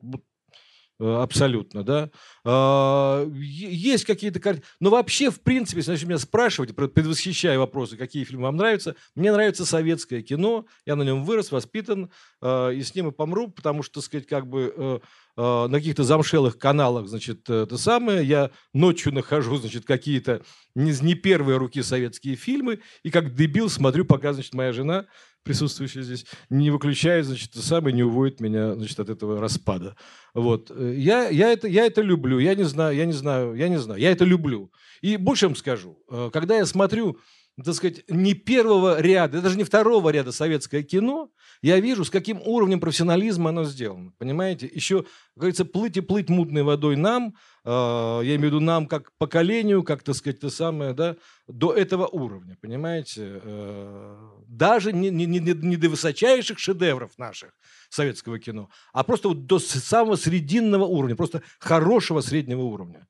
абсолютно, 1.02 1.82
да. 1.82 2.10
А, 2.44 3.26
есть 3.28 4.04
какие-то 4.04 4.40
картины. 4.40 4.64
Но 4.80 4.90
вообще, 4.90 5.30
в 5.30 5.40
принципе, 5.40 5.78
если 5.78 5.90
начнете 5.90 6.08
меня 6.08 6.18
спрашивать, 6.18 6.74
предвосхищая 6.74 7.58
вопросы, 7.58 7.96
какие 7.96 8.24
фильмы 8.24 8.44
вам 8.44 8.56
нравятся, 8.56 8.94
мне 9.14 9.32
нравится 9.32 9.64
советское 9.66 10.22
кино, 10.22 10.66
я 10.86 10.96
на 10.96 11.02
нем 11.02 11.24
вырос, 11.24 11.50
воспитан, 11.50 12.10
а, 12.40 12.70
и 12.70 12.82
с 12.82 12.94
ним 12.94 13.08
и 13.08 13.12
помру, 13.12 13.48
потому 13.48 13.82
что, 13.82 13.94
так 13.94 14.04
сказать, 14.04 14.26
как 14.26 14.46
бы 14.46 14.72
э, 14.76 14.98
а, 15.36 15.68
на 15.68 15.78
каких-то 15.78 16.04
замшелых 16.04 16.58
каналах, 16.58 17.08
значит, 17.08 17.48
это 17.48 17.76
самое, 17.78 18.24
я 18.24 18.50
ночью 18.72 19.12
нахожу, 19.12 19.56
значит, 19.56 19.84
какие-то 19.84 20.42
не, 20.74 20.92
не 21.00 21.14
первые 21.14 21.58
руки 21.58 21.82
советские 21.82 22.36
фильмы, 22.36 22.80
и 23.02 23.10
как 23.10 23.34
дебил 23.34 23.68
смотрю, 23.68 24.04
пока, 24.04 24.32
значит, 24.32 24.54
моя 24.54 24.72
жена 24.72 25.06
присутствующий 25.42 26.02
здесь, 26.02 26.26
не 26.50 26.70
выключает, 26.70 27.26
значит, 27.26 27.54
самое, 27.54 27.94
не 27.94 28.02
уводит 28.02 28.40
меня, 28.40 28.74
значит, 28.74 28.98
от 29.00 29.08
этого 29.08 29.40
распада. 29.40 29.96
Вот. 30.34 30.70
Я, 30.76 31.28
я, 31.28 31.52
это, 31.52 31.68
я 31.68 31.86
это 31.86 32.00
люблю, 32.00 32.38
я 32.38 32.54
не 32.54 32.64
знаю, 32.64 32.96
я 32.96 33.06
не 33.06 33.12
знаю, 33.12 33.54
я 33.54 33.68
не 33.68 33.78
знаю, 33.78 34.00
я 34.00 34.10
это 34.10 34.24
люблю. 34.24 34.72
И 35.00 35.16
больше 35.16 35.46
вам 35.46 35.56
скажу, 35.56 35.98
э, 36.10 36.30
когда 36.32 36.56
я 36.56 36.66
смотрю 36.66 37.18
так 37.62 37.74
сказать, 37.74 38.02
не 38.08 38.32
первого 38.32 39.00
ряда, 39.00 39.42
даже 39.42 39.58
не 39.58 39.64
второго 39.64 40.08
ряда 40.08 40.32
советское 40.32 40.82
кино, 40.82 41.30
я 41.60 41.80
вижу, 41.80 42.04
с 42.04 42.10
каким 42.10 42.40
уровнем 42.40 42.80
профессионализма 42.80 43.50
оно 43.50 43.64
сделано. 43.64 44.12
Понимаете? 44.16 44.70
Еще, 44.72 45.02
как 45.02 45.10
говорится, 45.36 45.66
плыть 45.66 45.96
и 45.98 46.00
плыть 46.00 46.30
мутной 46.30 46.62
водой 46.62 46.96
нам, 46.96 47.34
э, 47.64 47.68
я 47.68 48.36
имею 48.36 48.40
в 48.40 48.44
виду 48.44 48.60
нам 48.60 48.86
как 48.86 49.12
поколению, 49.18 49.82
как, 49.82 50.02
так 50.02 50.14
сказать, 50.14 50.40
то 50.40 50.48
самое, 50.48 50.94
да, 50.94 51.16
до 51.46 51.74
этого 51.74 52.06
уровня, 52.06 52.56
понимаете? 52.58 53.42
Э, 53.44 54.16
даже 54.48 54.94
не, 54.94 55.10
не, 55.10 55.26
не, 55.26 55.38
не 55.38 55.76
до 55.76 55.90
высочайших 55.90 56.58
шедевров 56.58 57.18
наших 57.18 57.50
советского 57.90 58.38
кино, 58.38 58.70
а 58.94 59.04
просто 59.04 59.28
вот 59.28 59.44
до 59.44 59.58
самого 59.58 60.16
срединного 60.16 60.84
уровня, 60.84 61.16
просто 61.16 61.42
хорошего 61.58 62.22
среднего 62.22 62.62
уровня. 62.62 63.06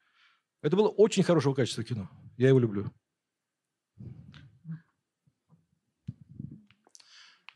Это 0.63 0.77
было 0.77 0.89
очень 0.89 1.23
хорошего 1.23 1.55
качества 1.55 1.85
кино. 1.85 2.09
Я 2.37 2.49
его 2.49 2.59
люблю. 2.59 2.91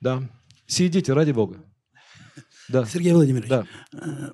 Да. 0.00 0.28
Сидите, 0.66 1.12
ради 1.12 1.32
Бога. 1.32 1.64
Да. 2.68 2.84
Сергей 2.84 3.12
Владимирович, 3.12 3.48
да. 3.48 3.66
Э, 3.92 4.30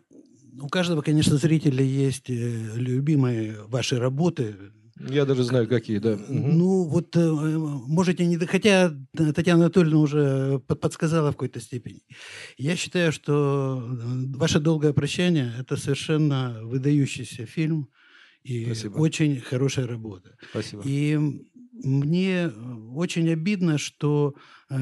у 0.60 0.68
каждого, 0.68 1.02
конечно, 1.02 1.36
зрителя 1.36 1.84
есть 1.84 2.30
э, 2.30 2.72
любимые 2.74 3.62
ваши 3.66 3.98
работы. 3.98 4.56
Я 5.08 5.24
даже 5.24 5.42
знаю, 5.42 5.68
какие, 5.68 5.98
да. 5.98 6.16
Ну, 6.28 6.84
вот 6.84 7.16
э, 7.16 7.30
можете 7.30 8.24
не... 8.26 8.38
Хотя 8.38 8.94
Татьяна 9.34 9.64
Анатольевна 9.64 9.98
уже 9.98 10.60
подсказала 10.60 11.30
в 11.30 11.32
какой-то 11.32 11.60
степени. 11.60 12.02
Я 12.56 12.76
считаю, 12.76 13.12
что 13.12 13.82
«Ваше 14.36 14.60
долгое 14.60 14.92
прощание»— 14.92 15.52
это 15.58 15.76
совершенно 15.76 16.60
выдающийся 16.62 17.46
фильм 17.46 17.88
и 18.44 18.64
Спасибо. 18.66 18.98
очень 18.98 19.40
хорошая 19.40 19.86
работа. 19.86 20.36
Спасибо. 20.50 20.82
И 20.84 21.18
мне 21.84 22.50
очень 22.94 23.28
обидно, 23.30 23.78
что 23.78 24.34
э, 24.70 24.76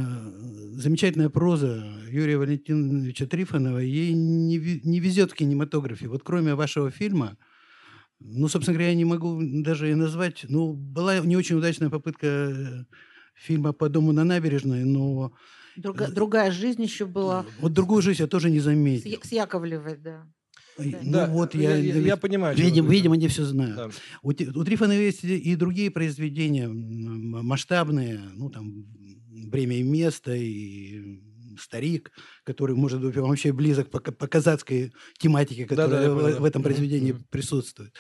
замечательная 0.73 1.31
проза 1.31 1.85
Юрия 2.09 2.39
Валентиновича 2.39 3.27
Трифонова 3.27 3.79
ей 3.79 4.13
не, 4.13 4.81
не 4.85 5.01
везет 5.01 5.33
в 5.33 5.35
кинематографе. 5.35 6.09
Вот 6.09 6.23
кроме 6.23 6.55
вашего 6.55 6.91
фильма, 6.91 7.37
ну, 8.19 8.49
собственно 8.49 8.75
говоря, 8.75 8.91
я 8.91 8.97
не 8.97 9.05
могу 9.05 9.41
даже 9.41 9.91
и 9.91 9.95
назвать. 9.95 10.45
Ну, 10.49 10.75
была 10.75 11.21
не 11.21 11.37
очень 11.37 11.57
удачная 11.57 11.91
попытка 11.91 12.27
э, 12.27 12.85
фильма 13.35 13.73
«По 13.73 13.89
дому 13.89 14.13
на 14.13 14.25
набережной», 14.25 14.85
но... 14.85 15.33
Друга, 15.77 16.09
другая 16.09 16.51
жизнь 16.51 16.83
еще 16.83 17.07
была. 17.07 17.47
Вот 17.61 17.73
другую 17.73 18.03
жизнь 18.03 18.21
я 18.21 18.27
тоже 18.27 18.51
не 18.51 18.61
заметил. 18.61 19.11
С, 19.23 19.29
с 19.29 19.33
Яковлевой, 19.33 19.97
да. 19.97 20.27
Ну 20.83 21.13
да, 21.13 21.27
вот 21.27 21.55
я, 21.55 21.77
я, 21.77 21.95
я 21.97 22.17
понимаю. 22.17 22.57
Видимо, 22.57 22.91
видимо, 22.91 23.15
они 23.15 23.29
все 23.29 23.45
знают. 23.45 23.77
Да. 23.77 23.91
У, 24.23 24.31
у 24.31 24.65
Трифона 24.65 24.93
есть 24.93 25.25
и 25.25 25.55
другие 25.57 25.91
произведения 25.91 26.69
масштабные, 26.69 28.21
ну 28.35 28.51
там 28.51 28.87
«Время 29.51 29.79
и 29.79 29.83
место» 29.83 30.35
и 30.35 31.21
«Старик», 31.59 32.13
который, 32.45 32.75
может 32.75 33.01
быть, 33.01 33.17
вообще 33.17 33.53
близок 33.53 33.91
по, 33.91 34.01
по 34.01 34.27
казацкой 34.27 34.93
тематике, 35.19 35.67
которая 35.67 36.09
да, 36.09 36.15
да, 36.15 36.15
в, 36.15 36.41
в 36.41 36.45
этом 36.45 36.63
произведении 36.63 37.13
mm-hmm. 37.13 37.25
присутствует. 37.31 37.95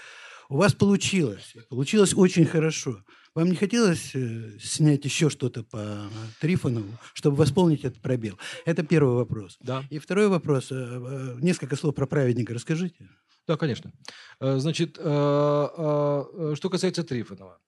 У 0.49 0.57
вас 0.57 0.73
получилось. 0.73 1.55
Получилось 1.69 2.15
очень 2.15 2.47
хорошо. 2.47 3.05
Вам 3.35 3.49
не 3.49 3.57
хотелось 3.57 4.11
э, 4.15 4.59
снять 4.61 5.05
еще 5.05 5.31
что-то 5.31 5.63
по 5.63 6.11
Трифонову, 6.41 6.99
чтобы 7.15 7.37
восполнить 7.37 7.85
этот 7.85 8.03
пробел? 8.03 8.37
Это 8.65 8.83
первый 8.83 9.15
вопрос. 9.15 9.57
Да. 9.61 9.85
И 9.89 10.01
второй 10.01 10.27
вопрос. 10.29 10.73
Э, 10.73 10.75
э, 10.75 11.37
несколько 11.41 11.77
слов 11.77 11.95
про 11.95 12.07
праведника 12.07 12.55
расскажите. 12.55 13.09
Да, 13.47 13.57
конечно. 13.57 13.93
Значит, 14.39 14.95
что 14.95 16.69
касается 16.71 17.03
Трифонова. 17.03 17.59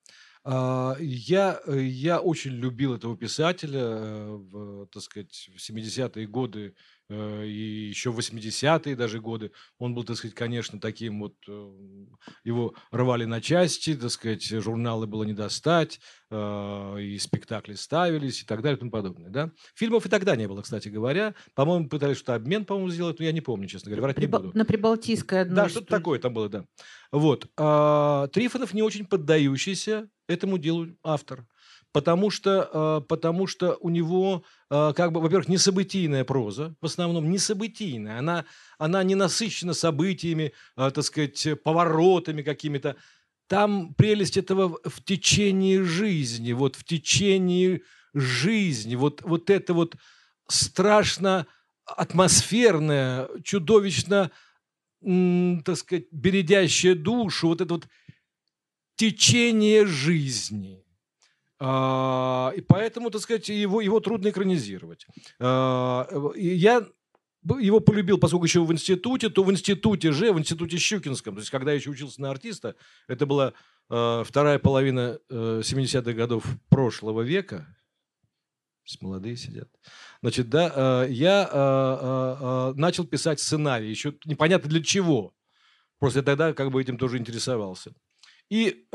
Я, 0.44 1.61
я 1.66 2.20
очень 2.20 2.53
любил 2.53 2.94
этого 2.94 3.16
писателя 3.16 3.87
в, 3.87 4.87
так 4.87 5.03
сказать, 5.03 5.51
в 5.57 5.59
70-е 5.59 6.27
годы 6.27 6.75
и 7.11 7.88
еще 7.88 8.11
в 8.11 8.19
80-е 8.19 8.97
даже 8.97 9.21
годы 9.21 9.53
он 9.79 9.95
был, 9.95 10.05
так 10.05 10.17
сказать, 10.17 10.35
конечно, 10.35 10.81
таким 10.81 11.21
вот, 11.21 11.35
э, 11.49 11.73
его 12.45 12.75
рвали 12.91 13.25
на 13.25 13.41
части, 13.41 13.95
так 13.95 14.11
сказать, 14.11 14.45
журналы 14.45 15.07
было 15.07 15.25
не 15.25 15.35
достать, 15.35 16.01
э, 16.31 16.97
и 17.01 17.19
спектакли 17.19 17.75
ставились 17.75 18.43
и 18.43 18.47
так 18.47 18.62
далее 18.62 18.77
и 18.77 18.81
тому 18.81 18.91
подобное, 18.91 19.31
да. 19.31 19.51
Фильмов 19.75 20.07
и 20.07 20.09
тогда 20.09 20.37
не 20.37 20.49
было, 20.49 20.62
кстати 20.62 20.88
говоря. 20.88 21.35
По-моему, 21.55 21.88
пытались 21.88 22.17
что-то 22.17 22.35
обмен, 22.35 22.65
по-моему, 22.65 22.91
сделать, 22.91 23.19
но 23.19 23.25
я 23.25 23.33
не 23.33 23.41
помню, 23.41 23.69
честно 23.69 23.91
говоря, 23.91 24.03
врать 24.03 24.17
Прибал... 24.17 24.41
не 24.41 24.47
буду. 24.47 24.59
На 24.59 24.65
Прибалтийское 24.65 25.43
одно. 25.43 25.57
Да, 25.57 25.69
что-то 25.69 25.87
такое 25.87 26.19
там 26.19 26.33
было, 26.33 26.49
да. 26.49 26.65
Вот. 27.11 27.47
А, 27.59 28.29
Трифонов 28.29 28.73
не 28.75 28.83
очень 28.83 29.07
поддающийся 29.07 30.09
этому 30.29 30.59
делу 30.59 30.88
автор 31.03 31.46
потому 31.93 32.31
что, 32.31 32.69
а, 32.73 33.01
потому 33.01 33.47
что 33.47 33.77
у 33.81 33.90
него, 33.90 34.45
а, 34.71 34.93
как 34.93 35.13
бы, 35.13 35.21
во-первых, 35.21 35.49
несобытийная 35.49 36.25
проза, 36.25 36.75
в 36.81 36.87
основном 36.87 37.31
несобытийная, 37.31 38.19
она, 38.19 38.45
она 38.79 39.03
не 39.03 39.15
насыщена 39.15 39.75
событиями, 39.75 40.53
а, 40.75 40.90
так 40.90 41.05
сказать, 41.05 41.47
поворотами 41.63 42.43
какими-то. 42.43 42.97
Там 43.47 43.95
прелесть 43.95 44.37
этого 44.37 44.79
в 44.85 45.05
течение 45.05 45.85
жизни, 45.85 46.53
вот 46.53 46.77
в 46.77 46.85
течение 46.85 47.83
жизнь, 48.15 48.97
вот, 48.97 49.23
вот 49.23 49.51
это 49.51 49.75
вот 49.75 49.97
страшно 50.49 51.47
атмосферное, 51.85 53.29
чудовищно, 53.43 54.31
так 55.03 55.77
сказать, 55.77 56.07
бередящее 56.13 56.95
душу, 56.95 57.49
вот 57.49 57.61
это 57.61 57.75
вот 57.75 57.88
течение 58.97 59.85
жизни. 59.87 60.82
А, 61.65 62.52
и 62.56 62.60
поэтому, 62.60 63.10
так 63.10 63.23
сказать, 63.23 63.48
его, 63.48 63.81
его 63.81 64.00
трудно 64.00 64.31
экранизировать. 64.31 65.06
А, 65.38 66.08
я 66.35 66.85
его 67.60 67.79
полюбил, 67.79 68.19
поскольку 68.19 68.46
еще 68.46 68.65
в 68.65 68.73
институте, 68.73 69.29
то 69.29 69.44
в 69.44 69.52
институте 69.52 70.10
же, 70.10 70.33
в 70.33 70.40
институте 70.40 70.77
Щукинском, 70.79 71.35
то 71.35 71.40
есть 71.40 71.50
когда 71.50 71.71
я 71.71 71.77
еще 71.77 71.90
учился 71.90 72.21
на 72.21 72.33
артиста, 72.33 72.75
это 73.06 73.27
была 73.27 73.52
э, 73.90 74.25
вторая 74.27 74.58
половина 74.58 75.21
э, 75.29 75.60
70-х 75.63 76.13
годов 76.15 76.44
прошлого 76.69 77.23
века, 77.23 77.65
молодые 79.00 79.37
сидят. 79.37 79.69
Значит, 80.21 80.50
да, 80.50 81.04
я 81.08 82.73
начал 82.77 83.04
писать 83.04 83.38
сценарий, 83.38 83.88
еще 83.88 84.15
непонятно 84.25 84.69
для 84.69 84.83
чего. 84.83 85.33
Просто 86.00 86.19
я 86.19 86.25
тогда 86.25 86.52
как 86.52 86.73
бы 86.73 86.83
этим 86.83 86.98
тоже 86.98 87.19
интересовался. 87.19 87.94
И 88.50 88.87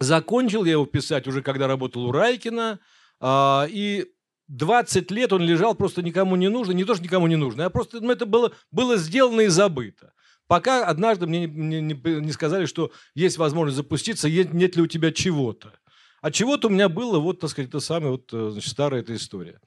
закончил 0.00 0.64
я 0.64 0.72
его 0.72 0.86
писать 0.86 1.26
уже, 1.26 1.42
когда 1.42 1.66
работал 1.66 2.04
у 2.06 2.12
Райкина, 2.12 2.80
и 3.24 4.06
20 4.48 5.10
лет 5.10 5.32
он 5.32 5.42
лежал 5.42 5.74
просто 5.74 6.02
никому 6.02 6.36
не 6.36 6.48
нужно, 6.48 6.72
не 6.72 6.84
то, 6.84 6.94
что 6.94 7.04
никому 7.04 7.26
не 7.26 7.36
нужно, 7.36 7.66
а 7.66 7.70
просто 7.70 8.00
ну, 8.00 8.12
это 8.12 8.26
было, 8.26 8.52
было 8.70 8.96
сделано 8.96 9.42
и 9.42 9.48
забыто. 9.48 10.12
Пока 10.46 10.84
однажды 10.84 11.26
мне 11.26 11.46
не, 11.46 11.80
не, 11.80 11.94
не 11.94 12.32
сказали, 12.32 12.66
что 12.66 12.92
есть 13.14 13.38
возможность 13.38 13.76
запуститься, 13.76 14.28
нет 14.28 14.76
ли 14.76 14.82
у 14.82 14.86
тебя 14.86 15.10
чего-то. 15.10 15.72
А 16.20 16.30
чего-то 16.30 16.68
у 16.68 16.70
меня 16.70 16.88
было, 16.88 17.18
вот, 17.18 17.40
так 17.40 17.50
сказать, 17.50 17.68
это 17.68 17.80
самая 17.80 18.12
вот, 18.12 18.32
э, 18.32 18.50
значит, 18.50 18.70
старая 18.70 19.00
эта 19.00 19.14
история. 19.14 19.60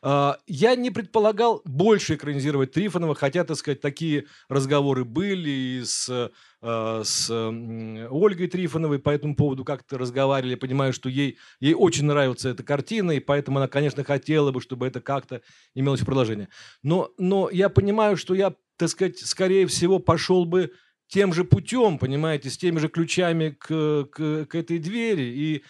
А, 0.00 0.38
я 0.46 0.76
не 0.76 0.90
предполагал 0.90 1.62
больше 1.64 2.14
экранизировать 2.14 2.72
Трифонова, 2.72 3.14
хотя, 3.14 3.42
так 3.42 3.56
сказать, 3.56 3.80
такие 3.80 4.26
разговоры 4.48 5.04
были 5.04 5.50
и 5.50 5.82
с, 5.84 6.08
а, 6.08 6.30
с 6.64 7.30
Ольгой 7.30 8.46
Трифоновой 8.46 8.98
по 8.98 9.10
этому 9.10 9.36
поводу 9.36 9.64
как-то 9.64 9.98
разговаривали. 9.98 10.54
понимаю, 10.54 10.92
что 10.92 11.08
ей, 11.08 11.38
ей 11.60 11.74
очень 11.74 12.06
нравится 12.06 12.48
эта 12.48 12.62
картина, 12.62 13.10
и 13.10 13.20
поэтому 13.20 13.58
она, 13.58 13.68
конечно, 13.68 14.02
хотела 14.02 14.50
бы, 14.50 14.60
чтобы 14.60 14.86
это 14.86 15.00
как-то 15.00 15.42
имелось 15.74 16.00
продолжение. 16.00 16.48
Но, 16.82 17.10
но 17.18 17.50
я 17.50 17.68
понимаю, 17.68 18.16
что 18.16 18.34
я, 18.34 18.54
так 18.78 18.88
сказать, 18.88 19.18
скорее 19.18 19.66
всего, 19.66 19.98
пошел 19.98 20.46
бы 20.46 20.72
тем 21.08 21.32
же 21.32 21.44
путем, 21.44 21.98
понимаете, 21.98 22.50
с 22.50 22.58
теми 22.58 22.78
же 22.78 22.88
ключами 22.88 23.50
к, 23.50 24.04
к, 24.10 24.46
к 24.46 24.54
этой 24.54 24.78
двери. 24.78 25.24
И 25.24 25.64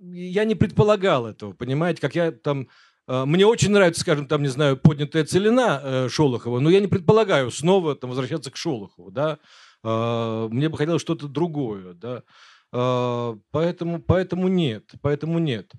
я 0.00 0.44
не 0.44 0.54
предполагал 0.54 1.26
этого, 1.26 1.52
понимаете, 1.52 2.00
как 2.00 2.14
я 2.14 2.32
там... 2.32 2.68
Э, 3.08 3.24
мне 3.24 3.46
очень 3.46 3.70
нравится, 3.70 4.00
скажем, 4.00 4.26
там, 4.26 4.42
не 4.42 4.48
знаю, 4.48 4.76
поднятая 4.76 5.24
целина 5.24 5.80
э, 5.82 6.08
Шолохова, 6.08 6.60
но 6.60 6.70
я 6.70 6.80
не 6.80 6.88
предполагаю 6.88 7.50
снова 7.50 7.94
там, 7.94 8.10
возвращаться 8.10 8.50
к 8.50 8.56
Шолохову, 8.56 9.10
да. 9.10 9.38
Э, 9.84 10.48
мне 10.50 10.68
бы 10.68 10.76
хотелось 10.76 11.02
что-то 11.02 11.28
другое, 11.28 11.94
да. 11.94 12.22
Поэтому, 13.50 14.00
поэтому 14.00 14.48
нет, 14.48 14.92
поэтому 15.02 15.38
нет. 15.38 15.72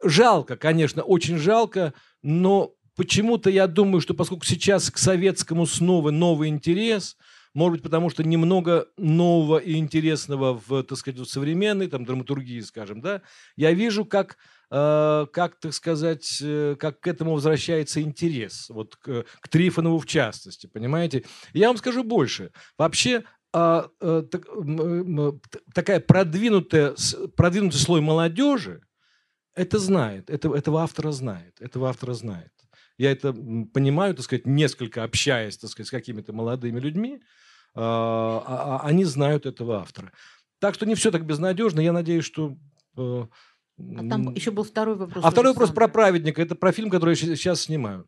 Жалко, 0.00 0.56
конечно, 0.56 1.02
очень 1.02 1.36
жалко, 1.36 1.94
но 2.22 2.74
почему-то 2.94 3.50
я 3.50 3.66
думаю, 3.66 4.00
что 4.00 4.14
поскольку 4.14 4.44
сейчас 4.44 4.88
к 4.88 4.98
советскому 4.98 5.66
снова 5.66 6.12
новый 6.12 6.48
интерес– 6.48 7.16
может 7.54 7.72
быть, 7.72 7.82
потому 7.82 8.10
что 8.10 8.22
немного 8.22 8.86
нового 8.96 9.58
и 9.58 9.76
интересного 9.76 10.60
в, 10.66 10.82
так 10.84 10.98
сказать, 10.98 11.18
в 11.18 11.26
современной 11.26 11.88
там, 11.88 12.04
драматургии, 12.04 12.60
скажем, 12.60 13.00
да, 13.00 13.22
я 13.56 13.72
вижу, 13.72 14.04
как, 14.04 14.36
э, 14.70 15.26
как, 15.32 15.58
так 15.58 15.72
сказать, 15.72 16.38
э, 16.40 16.76
как 16.78 17.00
к 17.00 17.06
этому 17.06 17.34
возвращается 17.34 18.00
интерес, 18.00 18.68
вот 18.68 18.96
к, 18.96 19.24
к 19.40 19.48
Трифонову 19.48 19.98
в 19.98 20.06
частности, 20.06 20.66
понимаете? 20.66 21.24
Я 21.52 21.68
вам 21.68 21.78
скажу 21.78 22.04
больше. 22.04 22.52
Вообще, 22.76 23.24
а, 23.52 23.88
э, 24.00 24.24
так, 24.30 24.46
такая 25.74 26.00
продвинутая, 26.00 26.94
продвинутый 27.36 27.80
слой 27.80 28.00
молодежи 28.00 28.82
это 29.54 29.78
знает, 29.78 30.30
это, 30.30 30.54
этого 30.54 30.82
автора 30.82 31.10
знает, 31.10 31.60
этого 31.60 31.88
автора 31.88 32.12
знает. 32.12 32.52
Я 32.96 33.10
это 33.10 33.32
понимаю, 33.32 34.14
так 34.14 34.24
сказать, 34.24 34.46
несколько 34.46 35.02
общаясь, 35.02 35.58
так 35.58 35.70
сказать, 35.70 35.88
с 35.88 35.90
какими-то 35.90 36.32
молодыми 36.32 36.78
людьми, 36.78 37.20
а, 37.74 38.42
а, 38.46 38.76
а 38.76 38.86
они 38.86 39.04
знают 39.04 39.46
этого 39.46 39.78
автора. 39.78 40.12
Так 40.60 40.74
что 40.74 40.86
не 40.86 40.94
все 40.94 41.10
так 41.10 41.24
безнадежно. 41.24 41.80
Я 41.80 41.92
надеюсь, 41.92 42.24
что 42.24 42.56
э, 42.96 43.26
а 43.78 44.08
там 44.08 44.34
еще 44.34 44.50
был 44.50 44.64
второй 44.64 44.96
вопрос. 44.96 45.24
А 45.24 45.30
второй 45.30 45.52
вопрос 45.52 45.70
про 45.70 45.88
праведника. 45.88 46.42
Это 46.42 46.54
про 46.54 46.72
фильм, 46.72 46.90
который 46.90 47.16
я 47.16 47.36
сейчас 47.36 47.62
снимаю. 47.62 48.06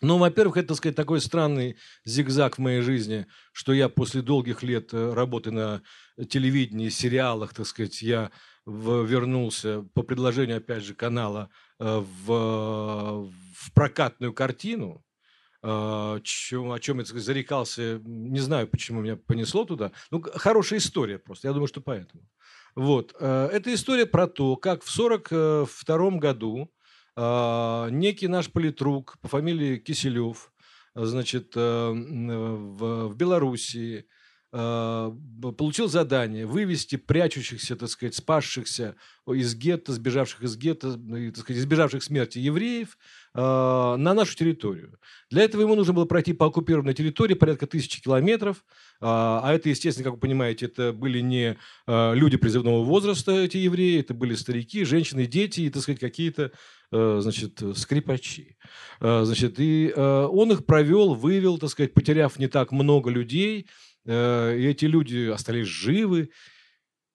Ну, 0.00 0.16
во-первых, 0.18 0.56
это, 0.56 0.68
так 0.68 0.76
сказать, 0.78 0.96
такой 0.96 1.20
странный 1.20 1.76
зигзаг 2.04 2.56
в 2.56 2.60
моей 2.60 2.80
жизни, 2.80 3.26
что 3.52 3.72
я 3.72 3.88
после 3.88 4.22
долгих 4.22 4.62
лет 4.62 4.94
э, 4.94 5.12
работы 5.12 5.50
на 5.50 5.82
телевидении, 6.28 6.88
сериалах, 6.88 7.52
так 7.52 7.66
сказать, 7.66 8.00
я 8.00 8.30
вернулся 8.66 9.82
по 9.94 10.02
предложению, 10.02 10.58
опять 10.58 10.84
же, 10.84 10.94
канала 10.94 11.50
э, 11.78 11.84
в, 12.24 13.30
в 13.54 13.72
прокатную 13.74 14.32
картину, 14.32 15.04
а, 15.62 16.20
чем, 16.22 16.72
о 16.72 16.80
чем 16.80 17.00
я 17.00 17.04
сказать, 17.04 17.24
зарекался, 17.24 18.00
не 18.04 18.40
знаю, 18.40 18.66
почему 18.66 19.02
меня 19.02 19.16
понесло 19.16 19.64
туда. 19.64 19.92
Ну, 20.10 20.22
хорошая 20.22 20.78
история 20.78 21.18
просто, 21.18 21.48
я 21.48 21.52
думаю, 21.52 21.68
что 21.68 21.82
поэтому. 21.82 22.22
Вот. 22.74 23.14
Э, 23.20 23.48
это 23.52 23.72
история 23.74 24.06
про 24.06 24.26
то, 24.26 24.56
как 24.56 24.82
в 24.82 24.98
1942 24.98 26.18
году 26.18 26.72
некий 27.16 28.28
наш 28.28 28.50
политрук 28.50 29.18
по 29.20 29.28
фамилии 29.28 29.78
Киселев, 29.78 30.52
значит, 30.94 31.52
э, 31.56 31.90
в, 31.90 33.08
в 33.08 33.16
Белоруссии, 33.16 33.98
а, 33.98 34.19
получил 34.50 35.88
задание 35.88 36.44
вывести 36.44 36.96
прячущихся, 36.96 37.76
так 37.76 37.88
сказать, 37.88 38.16
спасшихся 38.16 38.96
из 39.28 39.54
гетто, 39.54 39.92
сбежавших 39.92 40.42
из 40.42 40.56
гетто, 40.56 40.92
так 40.92 41.36
сказать, 41.36 41.62
избежавших 41.62 42.02
смерти 42.02 42.40
евреев 42.40 42.98
а, 43.32 43.96
на 43.96 44.12
нашу 44.12 44.36
территорию. 44.36 44.98
Для 45.30 45.44
этого 45.44 45.62
ему 45.62 45.76
нужно 45.76 45.92
было 45.92 46.04
пройти 46.04 46.32
по 46.32 46.46
оккупированной 46.46 46.94
территории 46.94 47.34
порядка 47.34 47.68
тысячи 47.68 48.02
километров, 48.02 48.64
а, 49.00 49.40
а 49.44 49.54
это, 49.54 49.68
естественно, 49.68 50.02
как 50.02 50.14
вы 50.14 50.20
понимаете, 50.20 50.66
это 50.66 50.92
были 50.92 51.20
не 51.20 51.56
люди 51.86 52.36
призывного 52.36 52.82
возраста, 52.82 53.30
эти 53.30 53.58
евреи, 53.58 54.00
это 54.00 54.14
были 54.14 54.34
старики, 54.34 54.84
женщины, 54.84 55.26
дети 55.26 55.60
и, 55.60 55.70
так 55.70 55.82
сказать, 55.82 56.00
какие-то 56.00 56.50
значит, 56.92 57.62
скрипачи. 57.76 58.56
Значит, 58.98 59.54
и 59.58 59.92
он 59.96 60.50
их 60.50 60.66
провел, 60.66 61.14
вывел, 61.14 61.58
так 61.58 61.70
сказать, 61.70 61.94
потеряв 61.94 62.36
не 62.40 62.48
так 62.48 62.72
много 62.72 63.10
людей, 63.10 63.68
Э, 64.06 64.56
и 64.56 64.66
эти 64.66 64.84
люди 64.86 65.28
остались 65.28 65.66
живы 65.66 66.30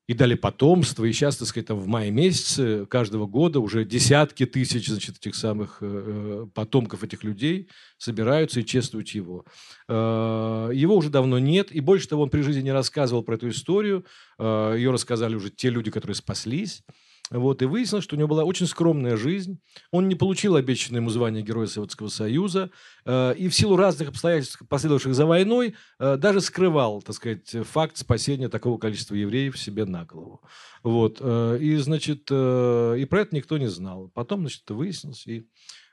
и 0.08 0.14
дали 0.14 0.36
потомство. 0.36 1.04
И 1.06 1.14
сейчас, 1.14 1.38
так 1.38 1.48
сказать, 1.48 1.68
там 1.68 1.80
в 1.80 1.88
мае 1.88 2.12
месяце 2.12 2.86
каждого 2.86 3.26
года 3.26 3.60
уже 3.60 3.86
десятки 3.86 4.46
тысяч 4.46 4.88
значит, 4.88 5.18
этих 5.18 5.36
самых 5.36 5.80
э, 5.82 5.86
э, 5.86 6.48
потомков 6.54 7.04
этих 7.04 7.24
людей 7.24 7.70
собираются 7.98 8.60
и 8.60 8.66
чествуют 8.66 9.10
его. 9.10 9.46
Его 9.88 10.96
уже 10.96 11.10
давно 11.10 11.40
нет. 11.40 11.72
И 11.72 11.80
больше 11.80 12.08
того, 12.08 12.24
он 12.24 12.30
при 12.30 12.42
жизни 12.42 12.62
не 12.62 12.72
рассказывал 12.72 13.24
про 13.24 13.36
эту 13.36 13.50
историю. 13.50 14.06
Ее 14.40 14.92
рассказали 14.92 15.36
уже 15.36 15.50
те 15.50 15.70
люди, 15.70 15.90
которые 15.90 16.16
спаслись. 16.16 16.84
Вот, 17.32 17.64
и 17.64 17.66
выяснилось, 17.66 18.04
что 18.04 18.16
у 18.16 18.20
него 18.20 18.28
была 18.28 18.44
очень 18.44 18.68
скромная 18.68 19.18
жизнь. 19.18 19.60
Он 19.90 20.08
не 20.08 20.14
получил 20.14 20.56
обещанное 20.56 21.02
ему 21.02 21.10
звание 21.10 21.42
Героя 21.42 21.66
Советского 21.66 22.08
Союза. 22.10 22.70
Э, 23.04 23.34
и 23.36 23.48
в 23.48 23.56
силу 23.56 23.76
разных 23.78 24.10
обстоятельств, 24.10 24.62
последовавших 24.70 25.16
за 25.16 25.26
войной, 25.26 25.76
э, 26.00 26.18
даже 26.18 26.40
скрывал, 26.40 27.02
так 27.02 27.16
сказать, 27.16 27.56
факт 27.68 27.98
спасения 27.98 28.48
такого 28.48 28.78
количества 28.78 29.16
евреев 29.16 29.58
себе 29.58 29.86
на 29.86 30.06
голову. 30.06 30.42
Вот, 30.84 31.18
э, 31.20 31.58
и, 31.60 31.76
значит, 31.78 32.30
и 32.30 33.08
про 33.10 33.22
это 33.22 33.36
никто 33.36 33.58
не 33.58 33.70
знал. 33.70 34.12
Потом, 34.14 34.42
значит, 34.42 34.62
это 34.66 34.76
выяснилось, 34.76 35.26
и 35.26 35.48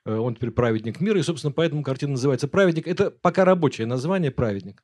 он 0.04 0.34
теперь 0.34 0.50
праведник 0.50 1.00
мира. 1.00 1.18
И, 1.18 1.22
собственно, 1.22 1.52
поэтому 1.52 1.82
картина 1.82 2.12
называется 2.12 2.48
«Праведник». 2.48 2.88
Это 2.88 3.10
пока 3.10 3.44
рабочее 3.44 3.86
название 3.86 4.32
«Праведник». 4.32 4.82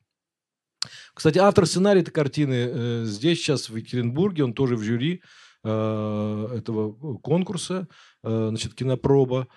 Кстати, 1.13 1.37
автор 1.37 1.65
сценария 1.65 2.01
этой 2.01 2.11
картины 2.11 3.03
здесь 3.05 3.39
сейчас, 3.39 3.69
в 3.69 3.75
Екатеринбурге, 3.75 4.45
он 4.45 4.53
тоже 4.53 4.77
в 4.77 4.81
жюри 4.81 5.21
Э, 5.21 5.23
этого 5.63 7.17
конкурса, 7.17 7.87
э, 8.23 8.47
значит, 8.49 8.75
кинопроба. 8.75 9.47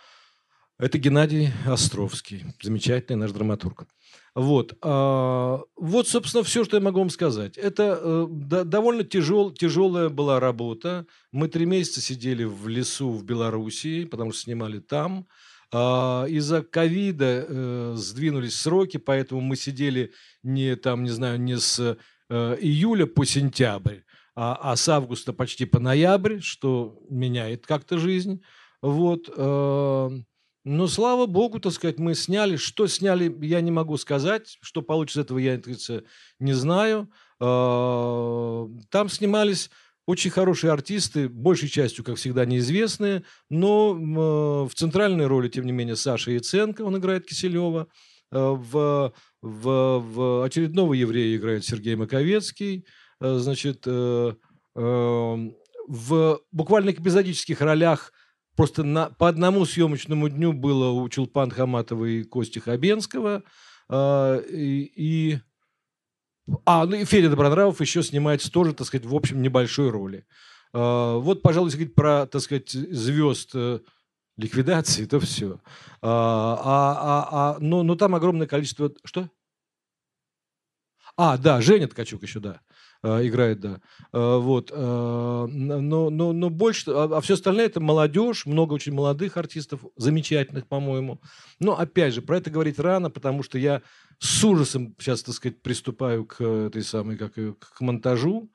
Это 0.79 0.99
Геннадий 0.99 1.51
Островский, 1.65 2.45
замечательный 2.61 3.17
наш 3.17 3.31
драматург. 3.31 3.87
Вот, 4.35 4.77
а, 4.83 5.61
вот, 5.77 6.09
собственно, 6.09 6.43
все, 6.43 6.65
что 6.65 6.77
я 6.77 6.83
могу 6.83 6.99
вам 6.99 7.11
сказать. 7.11 7.57
Это 7.57 8.01
э, 8.03 8.65
довольно 8.65 9.05
тяжел, 9.05 9.53
тяжелая 9.53 10.09
была 10.09 10.41
работа. 10.41 11.07
Мы 11.31 11.49
три 11.49 11.67
месяца 11.67 12.01
сидели 12.01 12.43
в 12.43 12.67
лесу 12.67 13.11
в 13.11 13.25
Белоруссии, 13.25 14.07
потому 14.07 14.33
что 14.33 14.43
снимали 14.43 14.81
там. 14.81 15.29
А, 15.73 16.25
из-за 16.27 16.63
ковида 16.63 17.95
сдвинулись 17.97 18.57
сроки, 18.59 18.97
поэтому 18.97 19.41
мы 19.41 19.55
сидели 19.55 20.13
не 20.43 20.75
там, 20.75 21.05
не 21.05 21.11
знаю, 21.11 21.41
не 21.41 21.59
с 21.59 21.97
июля 22.29 23.07
по 23.07 23.25
сентябрь, 23.27 23.99
а, 24.35 24.59
а 24.73 24.77
с 24.77 24.89
августа 24.89 25.33
почти 25.33 25.65
по 25.67 25.79
ноябрь, 25.81 26.41
что 26.41 26.99
меняет 27.11 27.67
как-то 27.67 27.99
жизнь. 27.99 28.43
Вот. 28.81 29.31
э, 29.35 30.11
Но 30.65 30.87
слава 30.87 31.27
богу, 31.27 31.61
так 31.61 31.73
сказать, 31.73 31.99
мы 31.99 32.15
сняли. 32.15 32.57
Что 32.57 32.87
сняли, 32.87 33.35
я 33.45 33.61
не 33.61 33.71
могу 33.71 33.97
сказать. 33.97 34.59
Что 34.63 34.83
получится 34.83 35.21
этого, 35.23 35.39
я 35.39 35.61
не 36.39 36.53
знаю. 36.53 37.11
Э, 37.41 38.67
Там 38.91 39.09
снимались 39.09 39.71
очень 40.07 40.31
хорошие 40.31 40.73
артисты, 40.73 41.29
большей 41.29 41.69
частью, 41.69 42.05
как 42.05 42.17
всегда, 42.17 42.45
неизвестные, 42.45 43.23
но 43.49 43.95
э, 43.97 44.69
в 44.69 44.75
центральной 44.75 45.27
роли, 45.27 45.49
тем 45.49 45.65
не 45.65 45.73
менее, 45.73 45.95
Саша 45.97 46.33
Яценко, 46.33 46.83
он 46.83 46.97
играет 46.97 47.27
Киселева. 47.27 47.87
Э, 48.33 48.39
В, 48.51 49.13
в, 49.43 49.99
в 50.01 50.45
очередного 50.45 50.95
еврея 50.95 51.37
играет 51.37 51.65
Сергей 51.65 51.95
Маковецкий. 51.97 52.85
Э, 53.23 53.39
Значит, 53.39 53.85
э, 53.87 54.35
эм, 54.75 55.55
в 55.89 56.41
буквально 56.51 56.91
эпизодических 56.91 57.61
ролях 57.61 58.13
просто 58.57 58.83
на, 58.85 59.11
по 59.11 59.29
одному 59.29 59.65
съемочному 59.65 60.29
дню 60.29 60.53
было 60.53 60.91
у 60.91 61.09
Чулпан 61.09 61.51
Хаматова 61.51 62.05
и 62.05 62.25
Кости 62.25 62.59
Хабенского. 62.59 63.43
Э, 63.89 64.43
И, 64.51 64.93
и- 64.97 65.39
а, 66.67 66.85
ну 66.87 66.97
и 66.97 67.05
Федя 67.05 67.31
Добронравов 67.31 67.81
еще 67.81 68.03
снимается 68.03 68.51
тоже, 68.51 68.75
так 68.75 68.87
сказать, 68.87 69.07
в 69.07 69.15
общем, 69.15 69.41
небольшой 69.43 69.91
роли. 69.91 70.27
Э, 70.75 71.17
Вот, 71.19 71.43
пожалуй, 71.43 71.71
говорить 71.71 71.95
про, 71.95 72.27
так 72.27 72.43
сказать, 72.43 72.71
звезд 72.71 73.51
э, 73.55 73.79
ликвидации, 74.37 75.05
то 75.05 75.21
все. 75.21 75.61
А, 76.01 76.59
а- 76.65 77.29
а- 77.31 77.59
но, 77.61 77.83
но 77.85 77.95
там 77.95 78.15
огромное 78.15 78.47
количество... 78.49 78.91
Что? 79.05 79.29
А, 81.17 81.37
да, 81.37 81.61
Женя 81.61 81.89
Ткачук 81.89 82.23
еще, 82.23 82.41
да, 82.41 82.61
играет, 83.03 83.61
да. 83.61 83.81
Э, 84.13 84.37
Вот. 84.39 84.71
э, 84.73 85.47
Но, 85.51 86.11
но, 86.11 86.33
но 86.33 86.51
больше... 86.51 86.91
А, 86.91 87.21
все 87.21 87.35
остальное 87.35 87.67
это 87.67 87.81
молодежь, 87.81 88.47
много 88.47 88.75
очень 88.75 88.93
молодых 88.93 89.37
артистов, 89.37 89.85
замечательных, 89.97 90.67
по-моему. 90.69 91.21
Но, 91.59 91.79
опять 91.79 92.15
же, 92.15 92.23
про 92.23 92.39
это 92.39 92.51
говорить 92.51 92.79
рано, 92.79 93.11
потому 93.11 93.43
что 93.43 93.59
я 93.59 93.83
с 94.19 94.45
ужасом 94.45 94.95
сейчас, 94.99 95.23
так 95.23 95.35
сказать, 95.35 95.61
приступаю 95.63 96.25
к 96.25 96.41
этой 96.41 96.83
самой, 96.83 97.17
как 97.17 97.35
к 97.35 97.81
монтажу. 97.81 98.51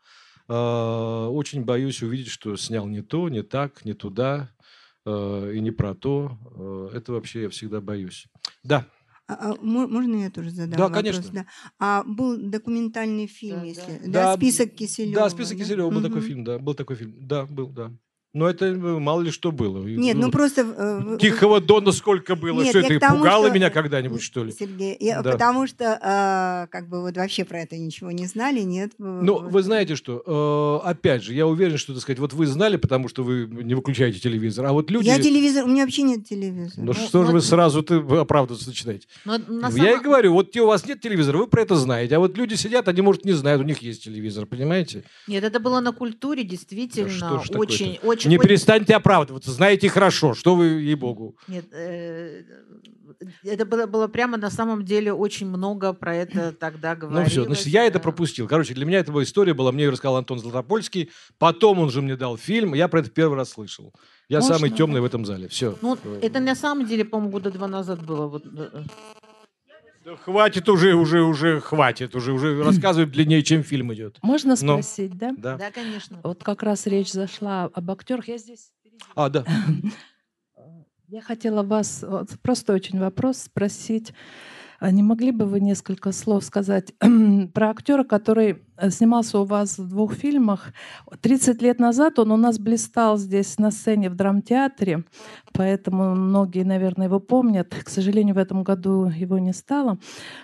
Очень 0.48 1.66
боюсь 1.66 2.02
увидеть, 2.02 2.30
что 2.30 2.56
снял 2.56 2.88
не 2.88 3.02
то, 3.02 3.28
не 3.28 3.44
так, 3.44 3.84
не 3.84 3.94
туда 3.94 4.50
и 5.06 5.60
не 5.60 5.72
про 5.72 5.94
то. 5.94 6.90
Это 6.94 7.12
вообще 7.12 7.44
я 7.44 7.50
всегда 7.50 7.82
боюсь. 7.82 8.28
Да. 8.64 8.86
А, 9.28 9.34
а, 9.34 9.56
мо- 9.62 9.88
можно 9.88 10.16
я 10.16 10.30
тоже 10.30 10.52
задам 10.52 10.78
Да, 10.78 10.84
вопрос? 10.86 11.04
конечно. 11.04 11.30
Да. 11.34 11.46
А 11.80 12.04
был 12.04 12.38
документальный 12.38 13.28
фильм, 13.28 13.60
Да, 13.60 13.66
если... 13.66 14.00
да. 14.06 14.12
Да, 14.32 14.36
список 14.36 14.74
Киселева. 14.74 15.16
Да, 15.24 15.30
список 15.30 15.58
Киселева 15.58 15.90
был 15.90 16.02
такой 16.02 16.20
Мгм. 16.22 16.28
фильм, 16.28 16.44
да, 16.46 16.60
был 16.60 16.74
такой 16.76 16.96
фильм. 16.96 17.28
Да, 17.28 17.46
был, 17.46 17.68
да. 17.70 17.92
Но 18.34 18.48
это 18.50 18.66
э, 18.66 18.76
мало 18.76 19.22
ли 19.22 19.32
что 19.32 19.52
было. 19.52 19.82
Нет, 19.84 20.18
ну 20.18 20.30
просто... 20.30 20.62
э, 20.62 21.18
Тихого 21.20 21.62
Дона 21.62 21.92
сколько 21.92 22.36
было? 22.36 22.62
Нет, 22.62 22.70
что 22.70 22.80
это, 22.80 23.00
тому, 23.00 23.20
пугало 23.20 23.46
что- 23.48 23.56
меня 23.56 23.70
когда-нибудь, 23.70 24.22
что 24.22 24.44
ли? 24.44 24.52
Сергей, 24.52 24.96
я- 25.00 25.22
Да. 25.22 25.32
потому 25.32 25.66
что 25.66 25.86
э, 25.86 26.68
как 26.72 26.88
бы 26.90 27.02
вот 27.02 27.16
вообще 27.18 27.46
про 27.46 27.62
это 27.62 27.78
ничего 27.78 28.12
не 28.12 28.26
знали, 28.28 28.62
нет? 28.62 28.92
Ну, 28.98 29.40
вы 29.50 29.64
знаете 29.64 29.96
что, 29.96 30.82
э, 30.84 30.88
опять 30.90 31.24
же, 31.24 31.34
я 31.34 31.48
уверен, 31.48 31.78
что, 31.78 31.94
так 31.94 32.02
сказать, 32.02 32.20
вот 32.20 32.34
вы 32.34 32.46
знали, 32.48 32.76
потому 32.76 33.08
что 33.08 33.24
вы 33.24 33.48
не 33.48 33.74
выключаете 33.76 34.20
телевизор, 34.20 34.66
а 34.66 34.74
вот 34.74 34.92
люди... 34.92 35.08
Я 35.08 35.20
телевизор, 35.20 35.64
у 35.64 35.68
меня 35.68 35.84
вообще 35.84 36.02
нет 36.04 36.28
телевизора. 36.28 36.74
Ну, 36.86 36.86
Ну, 36.88 36.94
что 36.94 37.22
же 37.22 37.28
ну, 37.28 37.34
вы 37.34 37.42
сразу 37.42 37.82
ты 37.82 37.96
оправдываться 37.96 38.68
начинаете? 38.68 39.08
Но 39.26 39.38
на 39.38 39.70
Я 39.70 39.94
и 39.94 40.00
говорю, 40.00 40.34
вот 40.34 40.56
у 40.58 40.68
вас 40.68 40.86
нет 40.86 41.02
телевизора, 41.02 41.38
вы 41.38 41.48
про 41.48 41.62
это 41.62 41.76
знаете, 41.76 42.16
а 42.18 42.20
вот 42.20 42.38
люди 42.38 42.56
сидят, 42.56 42.88
они, 42.88 43.02
может, 43.02 43.26
не 43.26 43.32
знают, 43.34 43.62
у 43.62 43.66
них 43.66 43.80
есть 43.82 44.04
телевизор, 44.04 44.46
понимаете? 44.46 45.06
Нет, 45.28 45.44
это 45.44 45.60
было 45.60 45.80
на 45.80 45.92
культуре, 45.92 46.44
действительно, 46.44 47.10
что 47.10 47.40
ж 47.40 47.48
такое-то? 47.48 47.74
очень, 47.74 48.00
очень, 48.18 48.30
Не 48.32 48.38
очень- 48.38 48.48
перестаньте 48.48 48.96
оправдываться, 48.96 49.52
знаете 49.52 49.90
хорошо, 49.90 50.34
что 50.34 50.56
вы, 50.56 50.66
ей-богу. 50.82 51.38
Нет, 51.48 51.66
э, 51.74 52.44
это 53.44 53.66
было, 53.66 53.86
было 53.88 54.08
прямо 54.08 54.38
на 54.38 54.50
самом 54.52 54.84
деле 54.86 55.14
очень 55.14 55.48
много 55.48 55.94
про 55.94 56.16
это 56.16 56.52
тогда 56.60 56.94
Ну 56.96 57.00
говорилось. 57.02 57.32
все, 57.32 57.44
значит, 57.46 57.68
я 57.68 57.86
это 57.86 58.00
пропустил. 58.00 58.48
Короче, 58.48 58.74
для 58.74 58.86
меня 58.86 59.04
была 59.04 59.24
история 59.24 59.54
была, 59.54 59.72
мне 59.72 59.86
ее 59.86 59.90
рассказал 59.92 60.18
Антон 60.18 60.40
Златопольский, 60.40 61.10
потом 61.38 61.80
он 61.80 61.90
же 61.90 62.02
мне 62.02 62.16
дал 62.16 62.38
фильм, 62.38 62.74
я 62.74 62.88
про 62.88 63.00
это 63.00 63.10
первый 63.10 63.36
раз 63.38 63.50
слышал. 63.52 63.94
Я 64.30 64.40
Можно? 64.40 64.56
самый 64.56 64.72
темный 64.72 65.00
в 65.02 65.06
этом 65.06 65.26
зале, 65.26 65.48
все. 65.48 65.78
Ну, 65.82 65.98
это 66.22 66.40
на 66.42 66.54
самом 66.56 66.86
деле, 66.86 67.06
по-моему, 67.06 67.32
года 67.32 67.50
два 67.50 67.68
назад 67.68 68.06
было. 68.06 68.28
Вот, 68.28 68.44
хватит 70.16 70.70
уже, 70.70 70.96
уже, 70.96 71.22
уже, 71.22 71.60
хватит, 71.60 72.16
уже, 72.16 72.32
уже 72.34 72.64
рассказывать 72.64 73.12
длиннее, 73.12 73.44
чем 73.44 73.64
фильм 73.64 73.94
идет. 73.94 74.18
Можно 74.22 74.56
Но. 74.62 74.82
спросить, 74.82 75.18
да? 75.18 75.34
Да. 75.38 75.58
Да, 75.58 75.72
конечно. 75.72 76.20
Вот 76.24 76.44
как 76.44 76.64
раз 76.64 76.88
речь 76.88 77.12
зашла 77.12 77.66
об 77.66 77.92
актерах. 77.92 78.28
Я 78.28 78.38
здесь. 78.38 78.72
впереди. 78.80 79.04
А, 79.16 79.30
да. 79.30 79.46
Я 81.10 81.22
хотела 81.22 81.64
вас 81.64 82.04
вот, 82.06 82.32
просто 82.42 82.74
очень 82.74 83.00
вопрос 83.00 83.38
спросить. 83.38 84.14
А 84.80 84.92
Не 84.92 85.04
могли 85.04 85.32
бы 85.32 85.46
вы 85.46 85.60
несколько 85.62 86.12
слов 86.12 86.44
сказать 86.44 86.94
про 87.54 87.70
актера, 87.70 88.04
который 88.04 88.62
снимался 88.90 89.40
у 89.40 89.46
вас 89.46 89.78
в 89.78 89.88
двух 89.88 90.14
фильмах? 90.14 90.74
30 91.22 91.62
лет 91.62 91.80
назад 91.80 92.20
он 92.20 92.32
у 92.32 92.38
нас 92.38 92.60
блистал 92.60 93.18
здесь 93.18 93.58
на 93.58 93.72
сцене 93.72 94.10
в 94.10 94.16
драмтеатре, 94.16 95.04
поэтому 95.54 96.16
многие, 96.16 96.64
наверное, 96.64 97.08
его 97.08 97.20
помнят. 97.20 97.74
К 97.84 97.90
сожалению, 97.90 98.36
в 98.36 98.38
этом 98.38 98.64
году 98.64 99.06
его 99.06 99.38
не 99.40 99.54
стало. 99.54 99.98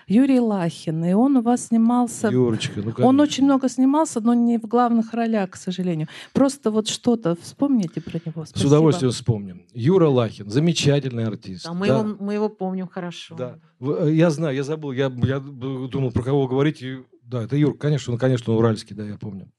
Юрий 0.08 0.40
Лахин, 0.40 1.04
и 1.06 1.14
он 1.14 1.38
у 1.38 1.42
вас 1.42 1.68
снимался 1.68 2.30
Юрочка, 2.30 2.80
ну 2.82 2.88
он 2.88 2.94
конечно. 2.94 3.24
очень 3.24 3.44
много 3.46 3.70
снимался, 3.70 4.20
но 4.22 4.34
не 4.34 4.58
в 4.58 4.64
главных 4.68 5.14
ролях, 5.14 5.52
к 5.52 5.56
сожалению. 5.56 6.08
Просто 6.34 6.72
вот 6.72 6.88
что-то 6.88 7.36
вспомните 7.42 8.02
про 8.02 8.20
него. 8.26 8.46
С 8.46 8.50
Спасибо. 8.50 8.68
удовольствием 8.70 9.12
вспомним. 9.12 9.62
Юра 9.74 10.08
Лахин, 10.10 10.50
замечательный 10.50 11.26
артист. 11.26 11.66
Да, 11.66 11.74
мы, 11.74 11.88
Да. 11.88 12.00
Его, 12.00 12.16
мы 12.20 12.34
его 12.34 12.50
помним 12.50 12.88
хорошо. 12.88 13.36
Да. 13.36 13.60
Э, 13.82 14.10
Я 14.12 14.30
знаю, 14.30 14.56
я 14.56 14.64
забыл, 14.64 14.92
я, 14.92 15.12
я 15.24 15.40
думал, 15.40 16.12
про 16.12 16.24
кого 16.24 16.44
вы 16.44 16.50
говорите. 16.50 16.88
и- 16.94 16.98
Да, 17.24 17.44
это 17.44 17.56
Юр, 17.56 17.78
конечно, 17.78 18.12
он, 18.14 18.20
конечно, 18.20 18.52
он 18.52 18.60
уральский, 18.60 18.96
да, 18.96 19.06
я 19.06 19.18
помню. 19.18 19.50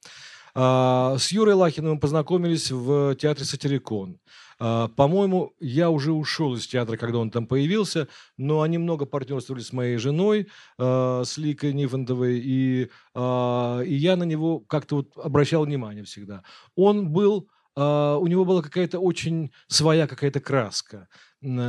А, 0.54 1.16
с 1.18 1.32
Юрой 1.32 1.54
Лахиным 1.54 1.94
мы 1.94 1.98
познакомились 1.98 2.70
в 2.70 3.16
театре 3.16 3.44
«Сатирикон». 3.44 4.20
А, 4.60 4.88
по-моему, 4.88 5.52
я 5.58 5.90
уже 5.90 6.12
ушел 6.12 6.54
из 6.54 6.66
театра, 6.66 6.96
когда 6.96 7.18
он 7.18 7.30
там 7.30 7.46
появился, 7.46 8.06
но 8.36 8.60
они 8.60 8.78
много 8.78 9.06
партнерствовали 9.06 9.62
с 9.62 9.72
моей 9.72 9.96
женой, 9.96 10.48
а, 10.78 11.22
с 11.24 11.38
Ликой 11.38 11.72
Нифонтовой, 11.72 12.38
и, 12.38 12.90
а, 13.14 13.80
и 13.80 13.94
я 13.94 14.16
на 14.16 14.24
него 14.24 14.60
как-то 14.60 14.96
вот 14.96 15.16
обращал 15.16 15.64
внимание 15.64 16.04
всегда. 16.04 16.44
Он 16.76 17.08
был, 17.08 17.48
а, 17.74 18.18
у 18.18 18.26
него 18.26 18.44
была 18.44 18.62
какая-то 18.62 19.00
очень 19.00 19.52
своя 19.68 20.06
какая-то 20.06 20.40
краска. 20.40 21.08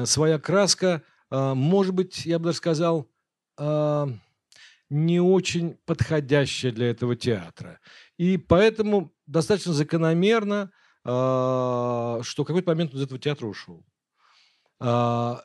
Своя 0.03 0.39
краска, 0.39 1.03
а, 1.31 1.55
может 1.55 1.95
быть, 1.95 2.25
я 2.25 2.37
бы 2.37 2.45
даже 2.45 2.57
сказал, 2.57 3.07
не 4.89 5.19
очень 5.19 5.77
подходящая 5.85 6.71
для 6.71 6.89
этого 6.89 7.15
театра. 7.15 7.79
И 8.17 8.37
поэтому 8.37 9.11
достаточно 9.25 9.73
закономерно, 9.73 10.71
а, 11.03 12.19
что 12.23 12.45
какой-то 12.45 12.69
момент 12.69 12.93
он 12.93 12.99
из 12.99 13.03
этого 13.03 13.19
театра 13.19 13.47
ушел. 13.47 13.85
А, 14.79 15.41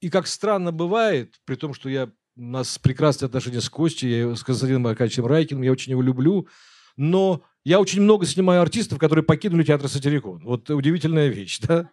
И 0.00 0.10
как 0.10 0.26
странно 0.26 0.72
бывает, 0.72 1.36
при 1.44 1.56
том, 1.56 1.74
что 1.74 1.88
я, 1.88 2.10
у 2.36 2.42
нас 2.42 2.78
прекрасные 2.78 3.26
отношения 3.26 3.60
с 3.60 3.70
Костей, 3.70 4.10
я 4.10 4.36
с 4.36 4.44
Константином 4.44 4.86
Аркадьевичем 4.86 5.26
Райкиным, 5.26 5.62
я 5.62 5.72
очень 5.72 5.92
его 5.92 6.02
люблю, 6.02 6.48
но 6.96 7.42
я 7.64 7.80
очень 7.80 8.02
много 8.02 8.26
снимаю 8.26 8.62
артистов, 8.62 8.98
которые 8.98 9.24
покинули 9.24 9.64
театр 9.64 9.88
«Сатирикон». 9.88 10.44
Вот 10.44 10.70
удивительная 10.70 11.28
вещь, 11.28 11.60
да? 11.66 11.90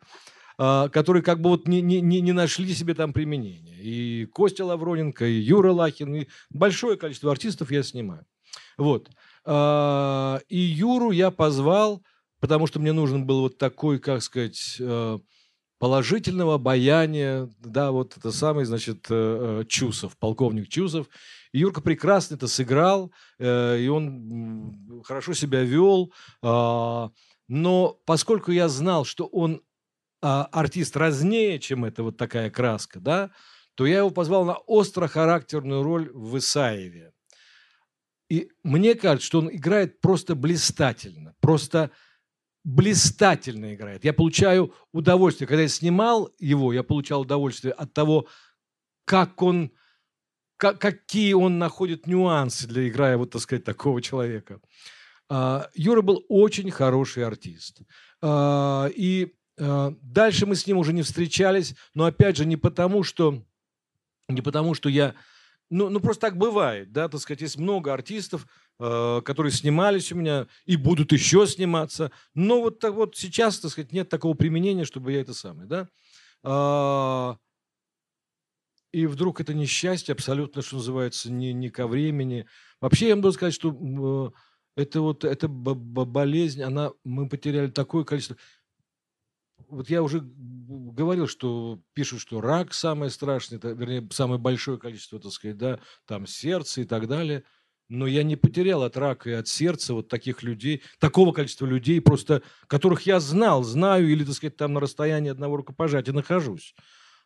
А, 0.57 0.89
которые 0.89 1.23
как 1.23 1.41
бы 1.41 1.49
вот 1.49 1.67
не, 1.67 1.81
не, 1.81 2.01
не 2.01 2.31
нашли 2.31 2.73
себе 2.73 2.93
там 2.93 3.13
применения. 3.13 3.75
И 3.81 4.25
Костя 4.25 4.65
Лавроненко, 4.65 5.25
и 5.25 5.33
Юра 5.33 5.71
Лахин, 5.71 6.15
и 6.15 6.27
большое 6.49 6.97
количество 6.97 7.31
артистов 7.31 7.71
я 7.71 7.83
снимаю. 7.83 8.25
Вот. 8.77 9.09
А, 9.45 10.39
И 10.49 10.57
Юру 10.57 11.11
я 11.11 11.31
позвал, 11.31 12.03
потому 12.39 12.67
что 12.67 12.79
мне 12.79 12.93
нужен 12.93 13.25
был 13.25 13.41
вот 13.41 13.57
такой, 13.57 13.99
как 13.99 14.21
сказать, 14.21 14.77
э, 14.79 15.19
положительного 15.79 16.55
обаяния, 16.55 17.49
да, 17.59 17.91
вот 17.91 18.15
это 18.17 18.31
самый, 18.31 18.63
значит, 18.65 19.07
э, 19.09 19.61
э, 19.61 19.65
Чусов, 19.67 20.17
полковник 20.17 20.69
Чусов. 20.69 21.07
И 21.51 21.59
Юрка 21.59 21.81
прекрасно 21.81 22.35
это 22.35 22.47
сыграл, 22.47 23.11
э, 23.37 23.79
и 23.79 23.87
он 23.89 25.03
хорошо 25.05 25.33
себя 25.33 25.61
вел. 25.61 26.13
а, 26.41 27.11
Но 27.49 27.97
поскольку 28.05 28.51
я 28.51 28.69
знал, 28.69 29.03
что 29.03 29.25
он 29.25 29.55
а, 29.55 29.72
артист 30.23 30.95
разнее, 30.95 31.59
чем 31.59 31.83
это 31.85 32.03
вот 32.03 32.17
такая 32.17 32.49
краска, 32.49 32.99
да, 32.99 33.31
то 33.75 33.85
я 33.85 33.97
его 33.99 34.09
позвал 34.09 34.45
на 34.45 34.55
остро-характерную 34.55 35.83
роль 35.83 36.09
в 36.13 36.37
Исаеве. 36.37 37.11
И 38.29 38.49
мне 38.63 38.95
кажется, 38.95 39.27
что 39.27 39.39
он 39.39 39.49
играет 39.53 39.99
просто 39.99 40.35
блистательно, 40.35 41.35
просто 41.41 41.91
блистательно 42.63 43.73
играет. 43.75 44.05
Я 44.05 44.13
получаю 44.13 44.73
удовольствие. 44.93 45.47
Когда 45.47 45.63
я 45.63 45.67
снимал 45.67 46.31
его, 46.39 46.71
я 46.71 46.83
получал 46.83 47.21
удовольствие 47.21 47.73
от 47.73 47.93
того, 47.93 48.27
как 49.05 49.41
он, 49.41 49.71
ка- 50.55 50.73
какие 50.75 51.33
он 51.33 51.59
находит 51.59 52.07
нюансы 52.07 52.67
для 52.67 52.87
играя 52.87 53.17
вот, 53.17 53.31
так 53.31 53.41
сказать, 53.41 53.65
такого 53.65 54.01
человека. 54.01 54.61
А, 55.29 55.69
Юра 55.73 56.01
был 56.01 56.23
очень 56.29 56.71
хороший 56.71 57.25
артист. 57.25 57.81
А, 58.21 58.89
И 58.95 59.33
дальше 59.57 60.45
мы 60.45 60.55
с 60.55 60.65
ним 60.65 60.77
уже 60.77 60.93
не 60.93 61.03
встречались, 61.03 61.75
но 61.93 62.05
опять 62.05 62.37
же 62.37 62.45
не 62.45 62.57
потому, 62.57 63.03
что 63.03 63.43
не 64.27 64.41
потому, 64.41 64.73
что 64.73 64.89
я 64.89 65.15
ну, 65.69 65.89
ну 65.89 65.99
просто 65.99 66.21
так 66.21 66.37
бывает, 66.37 66.91
да, 66.91 67.09
так 67.09 67.19
сказать, 67.19 67.41
есть 67.41 67.57
много 67.57 67.93
артистов, 67.93 68.47
э, 68.79 69.21
которые 69.25 69.51
снимались 69.51 70.11
у 70.11 70.15
меня 70.15 70.47
и 70.65 70.75
будут 70.75 71.11
еще 71.11 71.47
сниматься, 71.47 72.11
но 72.35 72.61
вот 72.61 72.79
так 72.79 72.93
вот 72.93 73.15
сейчас, 73.17 73.59
так 73.59 73.71
сказать, 73.71 73.91
нет 73.91 74.07
такого 74.07 74.35
применения, 74.35 74.85
чтобы 74.85 75.13
я 75.13 75.21
это 75.21 75.33
самое, 75.33 75.67
да. 75.67 75.89
А, 76.43 77.37
и 78.91 79.07
вдруг 79.07 79.41
это 79.41 79.55
несчастье 79.55 80.13
абсолютно, 80.13 80.61
что 80.61 80.75
называется, 80.75 81.31
не, 81.31 81.53
не 81.53 81.69
ко 81.69 81.87
времени. 81.87 82.45
Вообще 82.79 83.07
я 83.07 83.15
могу 83.15 83.31
сказать, 83.31 83.55
что 83.55 84.31
э, 84.77 84.81
это 84.81 85.01
вот 85.01 85.23
эта 85.23 85.47
болезнь, 85.47 86.61
она, 86.61 86.91
мы 87.03 87.27
потеряли 87.27 87.71
такое 87.71 88.03
количество 88.03 88.37
вот 89.69 89.89
я 89.89 90.03
уже 90.03 90.21
говорил, 90.23 91.27
что 91.27 91.79
пишут, 91.93 92.21
что 92.21 92.41
рак 92.41 92.73
самое 92.73 93.11
страшное, 93.11 93.59
вернее, 93.59 94.07
самое 94.11 94.39
большое 94.39 94.77
количество, 94.77 95.19
так 95.19 95.31
сказать, 95.31 95.57
да, 95.57 95.79
там 96.05 96.27
сердце 96.27 96.81
и 96.81 96.85
так 96.85 97.07
далее. 97.07 97.43
Но 97.89 98.07
я 98.07 98.23
не 98.23 98.35
потерял 98.35 98.83
от 98.83 98.97
рака 98.97 99.29
и 99.29 99.33
от 99.33 99.47
сердца 99.47 99.93
вот 99.93 100.07
таких 100.07 100.41
людей, 100.41 100.81
такого 100.99 101.33
количества 101.33 101.65
людей, 101.65 102.01
просто 102.01 102.41
которых 102.67 103.01
я 103.03 103.19
знал, 103.19 103.63
знаю 103.63 104.09
или, 104.09 104.23
так 104.23 104.33
сказать, 104.35 104.55
там 104.55 104.73
на 104.73 104.79
расстоянии 104.79 105.29
одного 105.29 105.57
рукопожатия 105.57 106.13
нахожусь. 106.13 106.75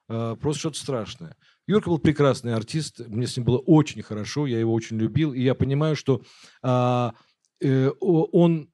А, 0.10 0.36
просто 0.36 0.60
что-то 0.62 0.80
страшное. 0.80 1.36
Юрка 1.68 1.90
был 1.90 2.00
прекрасный 2.00 2.56
артист, 2.56 3.00
мне 3.08 3.28
с 3.28 3.38
ним 3.38 3.46
было 3.46 3.60
очень 3.60 4.02
хорошо, 4.02 4.48
я 4.48 4.60
его 4.60 4.74
очень 4.74 4.98
любил, 4.98 5.34
и 5.34 5.42
я 5.42 5.54
понимаю, 5.54 5.96
что 5.96 6.22
а, 6.62 7.14
э, 7.62 7.92
он 8.00 8.70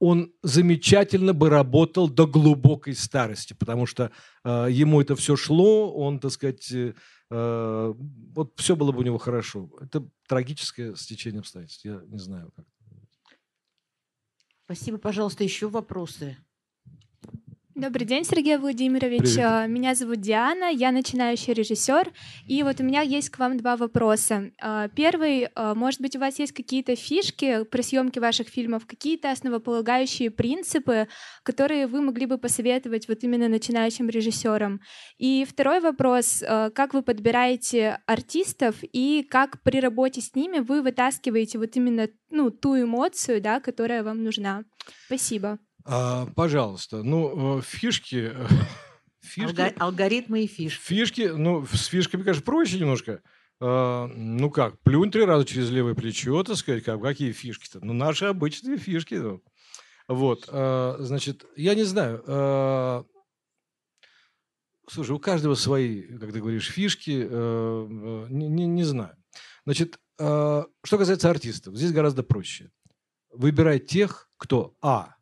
он 0.00 0.32
замечательно 0.42 1.34
бы 1.34 1.50
работал 1.50 2.08
до 2.08 2.26
глубокой 2.26 2.94
старости, 2.94 3.52
потому 3.52 3.84
что 3.84 4.10
э, 4.44 4.68
ему 4.70 5.00
это 5.00 5.14
все 5.14 5.36
шло, 5.36 5.92
он, 5.92 6.18
так 6.18 6.32
сказать, 6.32 6.72
э, 6.72 6.94
э, 7.30 7.94
вот 8.34 8.52
все 8.56 8.74
было 8.76 8.92
бы 8.92 9.00
у 9.00 9.02
него 9.02 9.18
хорошо. 9.18 9.70
Это 9.78 10.08
трагическое 10.26 10.94
стечение 10.94 11.40
обстоятельств, 11.40 11.84
я 11.84 12.00
не 12.06 12.18
знаю. 12.18 12.50
Спасибо, 14.64 14.96
пожалуйста, 14.96 15.44
еще 15.44 15.68
вопросы. 15.68 16.38
Добрый 17.76 18.04
день, 18.04 18.24
Сергей 18.24 18.56
Владимирович. 18.56 19.34
Привет. 19.34 19.46
А, 19.46 19.66
меня 19.68 19.94
зовут 19.94 20.20
Диана, 20.20 20.70
я 20.72 20.90
начинающий 20.90 21.52
режиссер. 21.52 22.12
И 22.48 22.64
вот 22.64 22.80
у 22.80 22.82
меня 22.82 23.02
есть 23.02 23.30
к 23.30 23.38
вам 23.38 23.56
два 23.58 23.76
вопроса. 23.76 24.50
А, 24.60 24.88
первый, 24.88 25.48
а, 25.54 25.76
может 25.76 26.00
быть, 26.00 26.16
у 26.16 26.18
вас 26.18 26.40
есть 26.40 26.52
какие-то 26.52 26.96
фишки 26.96 27.62
при 27.64 27.82
съемке 27.82 28.20
ваших 28.20 28.48
фильмов, 28.48 28.86
какие-то 28.86 29.30
основополагающие 29.30 30.32
принципы, 30.32 31.06
которые 31.44 31.86
вы 31.86 32.02
могли 32.02 32.26
бы 32.26 32.38
посоветовать 32.38 33.06
вот 33.06 33.22
именно 33.22 33.46
начинающим 33.48 34.08
режиссерам? 34.08 34.80
И 35.18 35.46
второй 35.48 35.80
вопрос, 35.80 36.42
как 36.74 36.92
вы 36.92 37.02
подбираете 37.02 38.00
артистов 38.06 38.76
и 38.82 39.22
как 39.22 39.62
при 39.62 39.78
работе 39.78 40.20
с 40.20 40.34
ними 40.34 40.58
вы 40.58 40.82
вытаскиваете 40.82 41.58
вот 41.58 41.76
именно 41.76 42.08
ну, 42.30 42.50
ту 42.50 42.80
эмоцию, 42.82 43.40
да, 43.40 43.60
которая 43.60 44.02
вам 44.02 44.24
нужна? 44.24 44.64
Спасибо. 45.06 45.60
А, 45.84 46.26
пожалуйста, 46.34 47.02
ну, 47.02 47.58
э, 47.58 47.62
фишки... 47.62 48.32
фишки 49.22 49.60
Алго- 49.60 49.74
алгоритмы 49.78 50.44
и 50.44 50.46
фишки. 50.46 50.80
Фишки, 50.80 51.22
ну, 51.22 51.66
с 51.66 51.86
фишками, 51.86 52.22
конечно, 52.22 52.42
проще 52.42 52.78
немножко. 52.78 53.22
А, 53.60 54.06
ну 54.06 54.50
как, 54.50 54.80
плюнь 54.80 55.10
три 55.10 55.24
раза 55.24 55.44
через 55.44 55.70
левое 55.70 55.94
плечо, 55.94 56.42
так 56.42 56.56
сказать, 56.56 56.82
как, 56.82 57.00
какие 57.02 57.32
фишки-то? 57.32 57.84
Ну, 57.84 57.92
наши 57.92 58.24
обычные 58.24 58.78
фишки. 58.78 59.14
Ну. 59.14 59.42
Вот, 60.08 60.48
а, 60.48 60.96
значит, 60.98 61.44
я 61.56 61.74
не 61.74 61.84
знаю. 61.84 62.22
А, 62.26 63.04
слушай, 64.88 65.12
у 65.12 65.18
каждого 65.18 65.54
свои, 65.54 66.02
как 66.18 66.32
ты 66.32 66.40
говоришь, 66.40 66.70
фишки. 66.70 67.26
А, 67.30 68.26
не, 68.28 68.48
не, 68.48 68.66
не 68.66 68.84
знаю. 68.84 69.16
Значит, 69.64 69.98
а, 70.18 70.66
что 70.82 70.98
касается 70.98 71.30
артистов, 71.30 71.76
здесь 71.76 71.92
гораздо 71.92 72.22
проще. 72.22 72.70
Выбирай 73.30 73.78
тех, 73.78 74.28
кто, 74.36 74.74
а, 74.80 75.14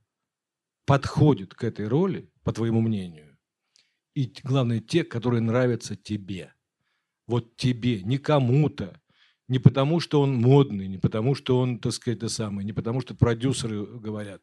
подходит 0.89 1.55
к 1.55 1.65
этой 1.65 1.87
роли, 1.87 2.31
по 2.45 2.51
твоему 2.51 2.81
мнению, 2.81 3.37
и 4.15 4.33
главное, 4.43 4.81
те, 4.81 5.05
которые 5.05 5.43
нравятся 5.43 5.97
тебе. 5.97 6.55
Вот 7.27 7.57
тебе, 7.57 8.03
не 8.03 8.17
кому-то, 8.17 8.99
не 9.49 9.59
потому, 9.59 10.01
что 10.01 10.23
он 10.23 10.35
модный, 10.37 10.89
не 10.89 10.97
потому, 10.97 11.35
что 11.35 11.59
он, 11.59 11.79
так 11.79 11.93
сказать, 11.93 12.17
это 12.17 12.31
самое, 12.31 12.65
не 12.65 12.73
потому, 12.73 13.03
что 13.03 13.15
продюсеры 13.15 13.85
говорят, 13.85 14.41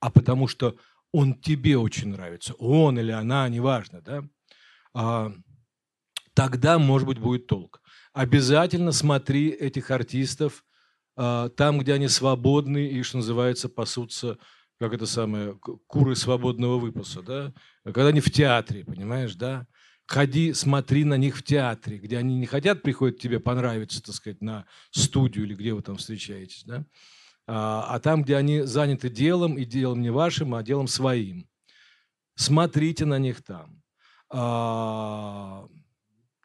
а 0.00 0.10
потому, 0.10 0.48
что 0.48 0.76
он 1.12 1.34
тебе 1.34 1.78
очень 1.78 2.08
нравится, 2.08 2.54
он 2.54 2.98
или 2.98 3.12
она, 3.12 3.48
неважно, 3.48 4.02
да, 4.02 4.28
а, 4.92 5.32
тогда, 6.34 6.80
может 6.80 7.06
быть, 7.06 7.20
будет 7.20 7.46
толк. 7.46 7.80
Обязательно 8.12 8.90
смотри 8.90 9.50
этих 9.50 9.92
артистов 9.92 10.64
а, 11.14 11.48
там, 11.50 11.78
где 11.78 11.92
они 11.92 12.08
свободны 12.08 12.88
и, 12.88 13.04
что 13.04 13.18
называется, 13.18 13.68
пасутся 13.68 14.36
как 14.78 14.92
это 14.92 15.06
самое, 15.06 15.54
куры 15.86 16.16
свободного 16.16 16.78
выпаса, 16.78 17.22
да, 17.22 17.52
когда 17.84 18.08
они 18.08 18.20
в 18.20 18.30
театре, 18.30 18.84
понимаешь, 18.84 19.34
да, 19.34 19.66
ходи, 20.06 20.52
смотри 20.52 21.04
на 21.04 21.16
них 21.16 21.36
в 21.36 21.42
театре, 21.42 21.98
где 21.98 22.18
они 22.18 22.38
не 22.38 22.46
хотят 22.46 22.82
приходят 22.82 23.18
тебе 23.18 23.40
понравиться, 23.40 24.02
так 24.02 24.14
сказать, 24.14 24.40
на 24.40 24.66
студию 24.90 25.46
или 25.46 25.54
где 25.54 25.72
вы 25.72 25.82
там 25.82 25.96
встречаетесь, 25.96 26.64
да, 26.64 26.84
а, 27.46 27.86
а 27.88 28.00
там, 28.00 28.22
где 28.22 28.36
они 28.36 28.62
заняты 28.62 29.08
делом, 29.08 29.56
и 29.56 29.64
делом 29.64 30.02
не 30.02 30.10
вашим, 30.10 30.54
а 30.54 30.62
делом 30.62 30.88
своим. 30.88 31.48
Смотрите 32.34 33.04
на 33.06 33.18
них 33.18 33.42
там. 33.42 33.82
А, 34.28 35.66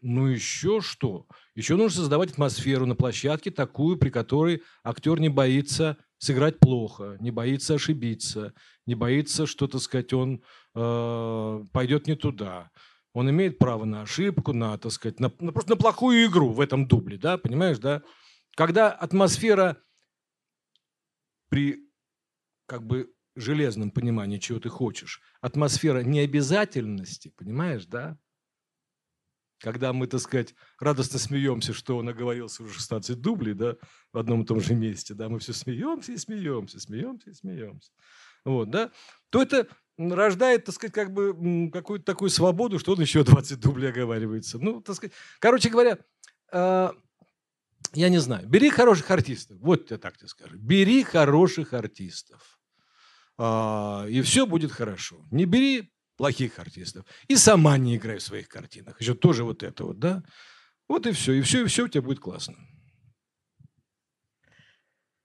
ну 0.01 0.27
еще 0.27 0.79
что? 0.81 1.25
Еще 1.55 1.75
нужно 1.75 1.97
создавать 1.97 2.31
атмосферу 2.31 2.85
на 2.85 2.95
площадке 2.95 3.51
такую, 3.51 3.97
при 3.97 4.09
которой 4.09 4.63
актер 4.83 5.19
не 5.19 5.29
боится 5.29 5.97
сыграть 6.21 6.59
плохо, 6.59 7.17
не 7.19 7.31
боится 7.31 7.73
ошибиться, 7.73 8.53
не 8.85 8.93
боится, 8.93 9.47
что, 9.47 9.67
так 9.67 9.81
сказать, 9.81 10.13
он 10.13 10.43
э, 10.75 11.65
пойдет 11.73 12.05
не 12.05 12.15
туда. 12.15 12.69
Он 13.13 13.29
имеет 13.31 13.57
право 13.57 13.85
на 13.85 14.03
ошибку, 14.03 14.53
на, 14.53 14.77
так 14.77 14.91
сказать, 14.91 15.19
на, 15.19 15.33
на, 15.39 15.51
просто 15.51 15.71
на 15.71 15.77
плохую 15.77 16.23
игру 16.27 16.51
в 16.51 16.61
этом 16.61 16.87
дубле, 16.87 17.17
да, 17.17 17.39
понимаешь, 17.39 17.79
да? 17.79 18.03
Когда 18.55 18.91
атмосфера 18.91 19.81
при 21.49 21.89
как 22.67 22.85
бы 22.85 23.11
железном 23.35 23.89
понимании, 23.89 24.37
чего 24.37 24.59
ты 24.59 24.69
хочешь, 24.69 25.21
атмосфера 25.41 26.03
необязательности, 26.03 27.33
понимаешь, 27.35 27.87
да? 27.87 28.19
Когда 29.61 29.93
мы, 29.93 30.07
так 30.07 30.19
сказать, 30.19 30.55
радостно 30.79 31.19
смеемся, 31.19 31.73
что 31.73 31.97
он 31.97 32.09
оговорился 32.09 32.63
уже 32.63 32.73
16 32.73 33.19
дублей, 33.21 33.53
да, 33.53 33.75
в 34.11 34.17
одном 34.17 34.41
и 34.41 34.45
том 34.45 34.59
же 34.59 34.73
месте, 34.73 35.13
да, 35.13 35.29
мы 35.29 35.39
все 35.39 35.53
смеемся 35.53 36.11
и 36.11 36.17
смеемся, 36.17 36.79
смеемся 36.79 37.29
и 37.29 37.33
смеемся. 37.33 37.91
Вот, 38.43 38.71
да, 38.71 38.91
то 39.29 39.41
это 39.41 39.67
рождает, 39.97 40.65
так 40.65 40.75
сказать, 40.75 40.93
как 40.93 41.13
бы 41.13 41.69
какую-то 41.71 42.05
такую 42.05 42.31
свободу, 42.31 42.79
что 42.79 42.93
он 42.93 43.01
еще 43.01 43.23
20 43.23 43.59
дублей 43.59 43.89
оговаривается. 43.89 44.57
Ну, 44.57 44.81
так 44.81 44.95
сказать, 44.95 45.13
короче 45.39 45.69
говоря, 45.69 45.99
э, 46.51 46.89
я 47.93 48.09
не 48.09 48.19
знаю, 48.19 48.47
бери 48.47 48.71
хороших 48.71 49.11
артистов, 49.11 49.57
вот 49.61 49.91
я 49.91 49.99
так 49.99 50.17
тебе 50.17 50.27
скажу, 50.27 50.57
бери 50.57 51.03
хороших 51.03 51.73
артистов, 51.73 52.59
э, 53.37 54.07
и 54.09 54.21
все 54.23 54.47
будет 54.47 54.71
хорошо. 54.71 55.23
Не 55.29 55.45
бери 55.45 55.91
плохих 56.21 56.59
артистов. 56.59 57.03
И 57.27 57.35
сама 57.35 57.79
не 57.79 57.95
играй 57.95 58.19
в 58.19 58.21
своих 58.21 58.47
картинах. 58.47 59.01
Еще 59.01 59.15
тоже 59.15 59.43
вот 59.43 59.63
это 59.63 59.85
вот, 59.85 59.97
да? 59.97 60.21
Вот 60.87 61.07
и 61.07 61.13
все. 61.13 61.33
И 61.33 61.41
все, 61.41 61.63
и 61.63 61.65
все 61.65 61.85
у 61.85 61.87
тебя 61.87 62.03
будет 62.03 62.19
классно. 62.19 62.55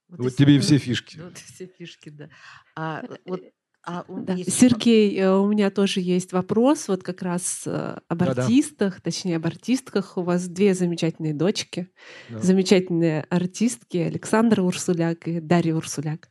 Вот, 0.08 0.20
вот 0.20 0.36
тебе 0.36 0.56
и 0.56 0.58
все 0.58 0.78
фишки. 0.78 1.18
Вот 1.18 1.36
все 1.36 1.66
фишки, 1.66 2.08
да. 2.08 2.30
А, 2.74 3.02
вот 3.26 3.42
а, 3.82 4.06
да. 4.08 4.38
Сергей, 4.38 5.18
э, 5.18 5.30
у 5.30 5.46
меня 5.46 5.70
тоже 5.70 6.00
есть 6.00 6.32
вопрос, 6.32 6.88
вот 6.88 7.02
как 7.02 7.20
раз 7.20 7.64
э, 7.66 7.98
об 8.08 8.18
да, 8.18 8.30
артистах, 8.32 8.94
да. 8.94 9.00
точнее 9.02 9.36
об 9.36 9.46
артистках. 9.46 10.16
У 10.16 10.22
вас 10.22 10.48
две 10.48 10.72
замечательные 10.72 11.34
дочки, 11.34 11.90
да. 12.30 12.38
замечательные 12.38 13.26
артистки 13.28 13.98
Александра 13.98 14.62
Урсуляк 14.62 15.28
и 15.28 15.40
Дарья 15.40 15.74
Урсуляк. 15.74 16.30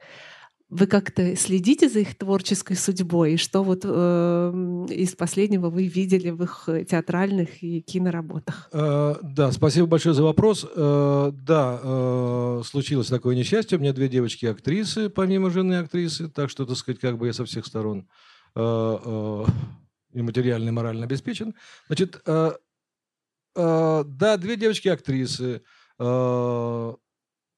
Вы 0.69 0.87
как-то 0.87 1.35
следите 1.35 1.87
за 1.87 1.99
их 1.99 2.17
творческой 2.17 2.75
судьбой? 2.75 3.33
И 3.33 3.37
что 3.37 3.63
вот 3.63 3.81
э, 3.83 4.85
из 4.89 5.15
последнего 5.15 5.69
вы 5.69 5.85
видели 5.85 6.31
в 6.31 6.41
их 6.41 6.67
театральных 6.89 7.61
и 7.61 7.81
киноработах? 7.81 8.69
Э, 8.73 9.15
да, 9.21 9.51
спасибо 9.51 9.85
большое 9.85 10.15
за 10.15 10.23
вопрос. 10.23 10.65
Э, 10.75 11.31
да, 11.31 11.79
э, 11.83 12.61
случилось 12.65 13.07
такое 13.07 13.35
несчастье. 13.35 13.77
У 13.77 13.81
меня 13.81 13.93
две 13.93 14.09
девочки-актрисы, 14.09 15.09
помимо 15.09 15.51
жены 15.51 15.75
актрисы. 15.75 16.29
Так 16.29 16.49
что, 16.49 16.65
так 16.65 16.77
сказать, 16.77 16.99
как 16.99 17.19
бы 17.19 17.27
я 17.27 17.33
со 17.33 17.45
всех 17.45 17.67
сторон 17.67 18.07
э, 18.55 18.59
э, 19.05 19.45
и 20.13 20.21
материально, 20.23 20.69
и 20.69 20.71
морально 20.71 21.05
обеспечен. 21.05 21.53
Значит, 21.85 22.21
э, 22.25 22.53
э, 23.55 24.03
да, 24.03 24.37
две 24.37 24.55
девочки-актрисы. 24.55 25.61
Э, 25.99 26.93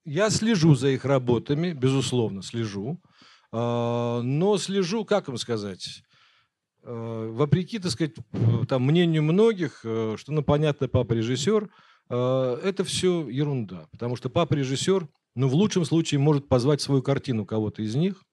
я 0.07 0.29
слежу 0.29 0.73
за 0.73 0.89
их 0.89 1.03
работами, 1.03 1.73
безусловно, 1.73 2.41
слежу. 2.41 2.99
А, 3.51 4.21
но 4.21 4.57
слежу, 4.57 5.03
как 5.03 5.27
вам 5.27 5.37
сказать, 5.37 6.01
э, 6.83 7.29
вопреки, 7.33 7.77
так 7.77 7.91
сказать, 7.91 8.15
там, 8.69 8.83
мнению 8.83 9.23
многих, 9.23 9.81
э, 9.83 10.15
что, 10.17 10.31
ну, 10.31 10.43
понятно, 10.43 10.87
папа 10.87 11.13
режиссер, 11.13 11.69
э, 12.09 12.59
это 12.63 12.83
все 12.85 13.27
ерунда. 13.27 13.87
Потому 13.91 14.15
что 14.15 14.29
папа 14.29 14.53
режиссер, 14.53 15.07
ну, 15.35 15.47
в 15.49 15.53
лучшем 15.53 15.83
случае, 15.83 16.19
может 16.19 16.47
позвать 16.47 16.81
свою 16.81 17.01
картину 17.01 17.45
кого-то 17.45 17.81
из 17.81 17.95
них. 17.95 18.23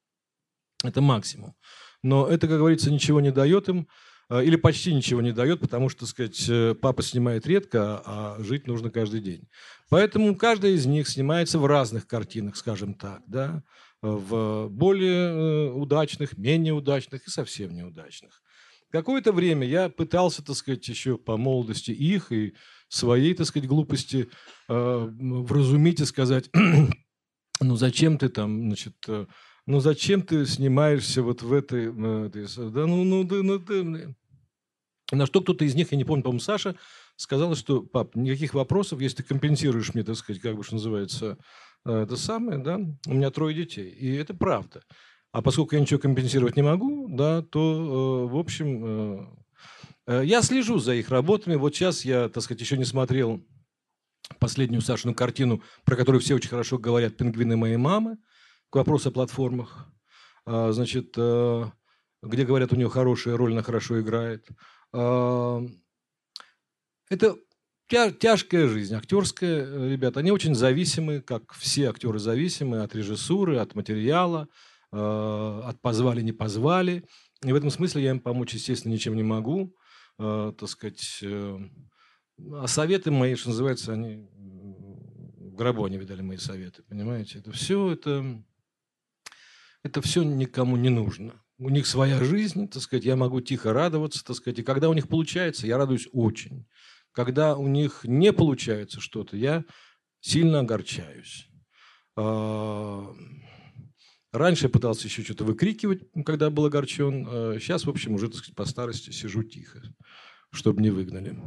Это 0.85 1.01
максимум. 1.01 1.55
Но 2.03 2.29
это, 2.29 2.47
как 2.47 2.59
говорится, 2.59 2.93
ничего 2.93 3.21
не 3.21 3.33
дает 3.33 3.69
им. 3.69 3.89
А, 4.29 4.43
или 4.43 4.57
почти 4.57 4.95
ничего 4.95 5.23
не 5.23 5.33
дает, 5.33 5.61
потому 5.61 5.89
что, 5.89 6.01
так 6.01 6.09
сказать, 6.11 6.81
папа 6.81 7.03
снимает 7.03 7.47
редко, 7.47 8.01
а 8.05 8.37
жить 8.39 8.69
нужно 8.69 8.91
каждый 8.91 9.21
день. 9.21 9.49
Поэтому 9.91 10.35
каждая 10.35 10.73
из 10.73 10.87
них 10.87 11.09
снимается 11.09 11.59
в 11.59 11.67
разных 11.67 12.07
картинах, 12.07 12.57
скажем 12.57 12.95
так, 12.95 13.23
да, 13.27 13.63
в 14.01 14.69
более 14.69 15.31
э, 15.31 15.71
удачных, 15.71 16.37
менее 16.37 16.75
удачных 16.75 17.27
и 17.27 17.31
совсем 17.31 17.75
неудачных. 17.75 18.43
Какое-то 18.91 19.33
время 19.33 19.67
я 19.67 19.89
пытался, 19.89 20.45
так 20.45 20.57
сказать, 20.57 20.87
еще 20.89 21.17
по 21.17 21.37
молодости 21.37 21.91
их 21.91 22.31
и 22.31 22.55
своей, 22.89 23.35
так 23.35 23.47
сказать, 23.47 23.69
глупости 23.69 24.29
э, 24.69 25.09
вразумить 25.09 26.01
и 26.01 26.05
сказать, 26.05 26.51
ну 27.61 27.77
зачем 27.77 28.19
ты 28.19 28.29
там, 28.29 28.69
значит, 28.69 28.95
ну 29.67 29.81
зачем 29.81 30.23
ты 30.23 30.45
снимаешься 30.45 31.23
вот 31.23 31.43
в 31.43 31.53
этой, 31.53 31.87
э, 31.87 32.47
да 32.71 32.87
ну, 32.87 33.05
ну, 33.05 33.25
да, 33.25 33.37
ну, 33.43 33.59
ты... 33.59 34.15
На 35.13 35.27
что 35.27 35.41
кто-то 35.41 35.65
из 35.65 35.75
них, 35.75 35.93
я 35.93 35.99
не 35.99 36.05
помню, 36.05 36.23
по-моему, 36.23 36.41
Саша, 36.41 36.77
сказал, 37.17 37.55
что, 37.55 37.83
пап, 37.83 38.15
никаких 38.15 38.55
вопросов, 38.55 39.01
если 39.01 39.19
ты 39.19 39.23
компенсируешь 39.25 39.95
мне, 39.95 40.05
так 40.05 40.17
сказать, 40.17 40.43
как 40.43 40.57
бы, 40.57 40.65
что 40.65 40.75
называется, 40.75 41.39
э, 41.85 42.03
это 42.03 42.17
самое, 42.17 42.59
да, 42.59 42.77
у 43.07 43.15
меня 43.15 43.31
трое 43.31 43.55
детей, 43.55 43.91
и 43.91 44.15
это 44.15 44.35
правда. 44.35 44.83
А 45.33 45.43
поскольку 45.43 45.75
я 45.75 45.81
ничего 45.81 45.99
компенсировать 45.99 46.57
не 46.57 46.63
могу, 46.63 47.09
да, 47.09 47.43
то, 47.43 48.29
э, 48.29 48.33
в 48.33 48.37
общем, 48.37 49.45
я 50.07 50.43
слежу 50.43 50.79
за 50.79 50.95
их 50.95 51.09
работами. 51.09 51.55
Вот 51.55 51.75
сейчас 51.75 52.05
я, 52.05 52.29
так 52.29 52.43
сказать, 52.43 52.61
еще 52.61 52.77
не 52.77 52.85
смотрел 52.85 53.43
последнюю 54.39 54.83
Сашину 54.83 55.15
картину, 55.15 55.63
про 55.85 55.97
которую 55.97 56.21
все 56.21 56.35
очень 56.35 56.51
хорошо 56.51 56.79
говорят 56.79 57.17
«Пингвины 57.17 57.57
моей 57.57 57.77
мамы», 57.77 58.19
к 58.71 58.77
вопросу 58.77 59.11
о 59.11 59.13
платформах. 59.13 59.87
А, 60.47 60.73
значит, 60.73 61.15
э, 61.17 61.65
где 62.23 62.45
говорят, 62.45 62.73
у 62.73 62.77
нее 62.77 62.89
хорошая 62.89 63.37
роль, 63.37 63.53
она 63.53 63.63
хорошо 63.63 64.01
играет. 64.01 64.49
А, 64.93 65.63
это 67.09 67.37
тяжкая 67.89 68.69
жизнь, 68.69 68.95
актерская, 68.95 69.67
э, 69.67 69.91
ребята. 69.91 70.21
Они 70.21 70.31
очень 70.31 70.55
зависимы, 70.55 71.21
как 71.21 71.53
все 71.53 71.91
актеры 71.91 72.19
зависимы 72.19 72.83
от 72.83 72.95
режиссуры, 72.95 73.59
от 73.59 73.75
материала, 73.75 74.49
э, 74.93 74.97
от 74.97 75.81
позвали, 75.81 76.23
не 76.23 76.33
позвали. 76.33 77.05
И 77.45 77.53
в 77.53 77.55
этом 77.55 77.71
смысле 77.71 78.03
я 78.03 78.11
им 78.11 78.21
помочь, 78.21 78.55
естественно, 78.55 78.93
ничем 78.93 79.17
не 79.17 79.23
могу. 79.23 79.75
Так 80.17 80.69
сказать, 80.69 81.25
а 81.25 82.67
советы 82.67 83.11
мои, 83.11 83.35
что 83.35 83.49
называется, 83.49 83.93
они 83.93 84.29
в 84.37 85.57
гробу 85.57 85.85
они 85.85 85.99
видали 85.99 86.23
мои 86.23 86.37
советы, 86.37 86.85
понимаете? 86.85 87.41
Это 87.41 87.51
все 87.51 87.91
это 87.91 88.45
это 89.85 90.01
все 90.01 90.23
никому 90.23 90.77
не 90.77 90.89
нужно. 90.89 91.35
У 91.59 91.69
них 91.69 91.87
своя 91.87 92.23
жизнь, 92.25 92.69
так 92.69 92.83
сказать, 92.83 93.05
я 93.05 93.17
могу 93.17 93.41
тихо 93.41 93.73
радоваться, 93.73 94.25
так 94.25 94.35
сказать, 94.35 94.59
и 94.59 94.63
когда 94.63 94.89
у 94.89 94.95
них 94.95 95.09
получается, 95.09 95.67
я 95.67 95.77
радуюсь 95.77 96.09
очень. 96.13 96.67
Когда 97.15 97.57
у 97.57 97.67
них 97.69 98.01
не 98.05 98.33
получается 98.33 99.01
что-то, 99.01 99.37
я 99.37 99.65
сильно 100.21 100.61
огорчаюсь. 100.61 101.49
А, 102.17 103.07
раньше 104.33 104.65
я 104.67 104.69
пытался 104.69 105.07
еще 105.07 105.23
что-то 105.23 105.45
выкрикивать, 105.45 106.03
когда 106.27 106.51
был 106.51 106.67
огорчен. 106.67 107.59
Сейчас, 107.61 107.85
а 107.85 107.87
в 107.87 107.91
общем, 107.91 108.15
уже 108.15 108.29
так 108.29 108.39
сказать, 108.39 108.57
по 108.57 108.65
старости 108.67 109.11
сижу 109.11 109.43
тихо, 109.43 109.83
чтобы 110.51 110.83
не 110.83 110.91
выгнали. 110.91 111.39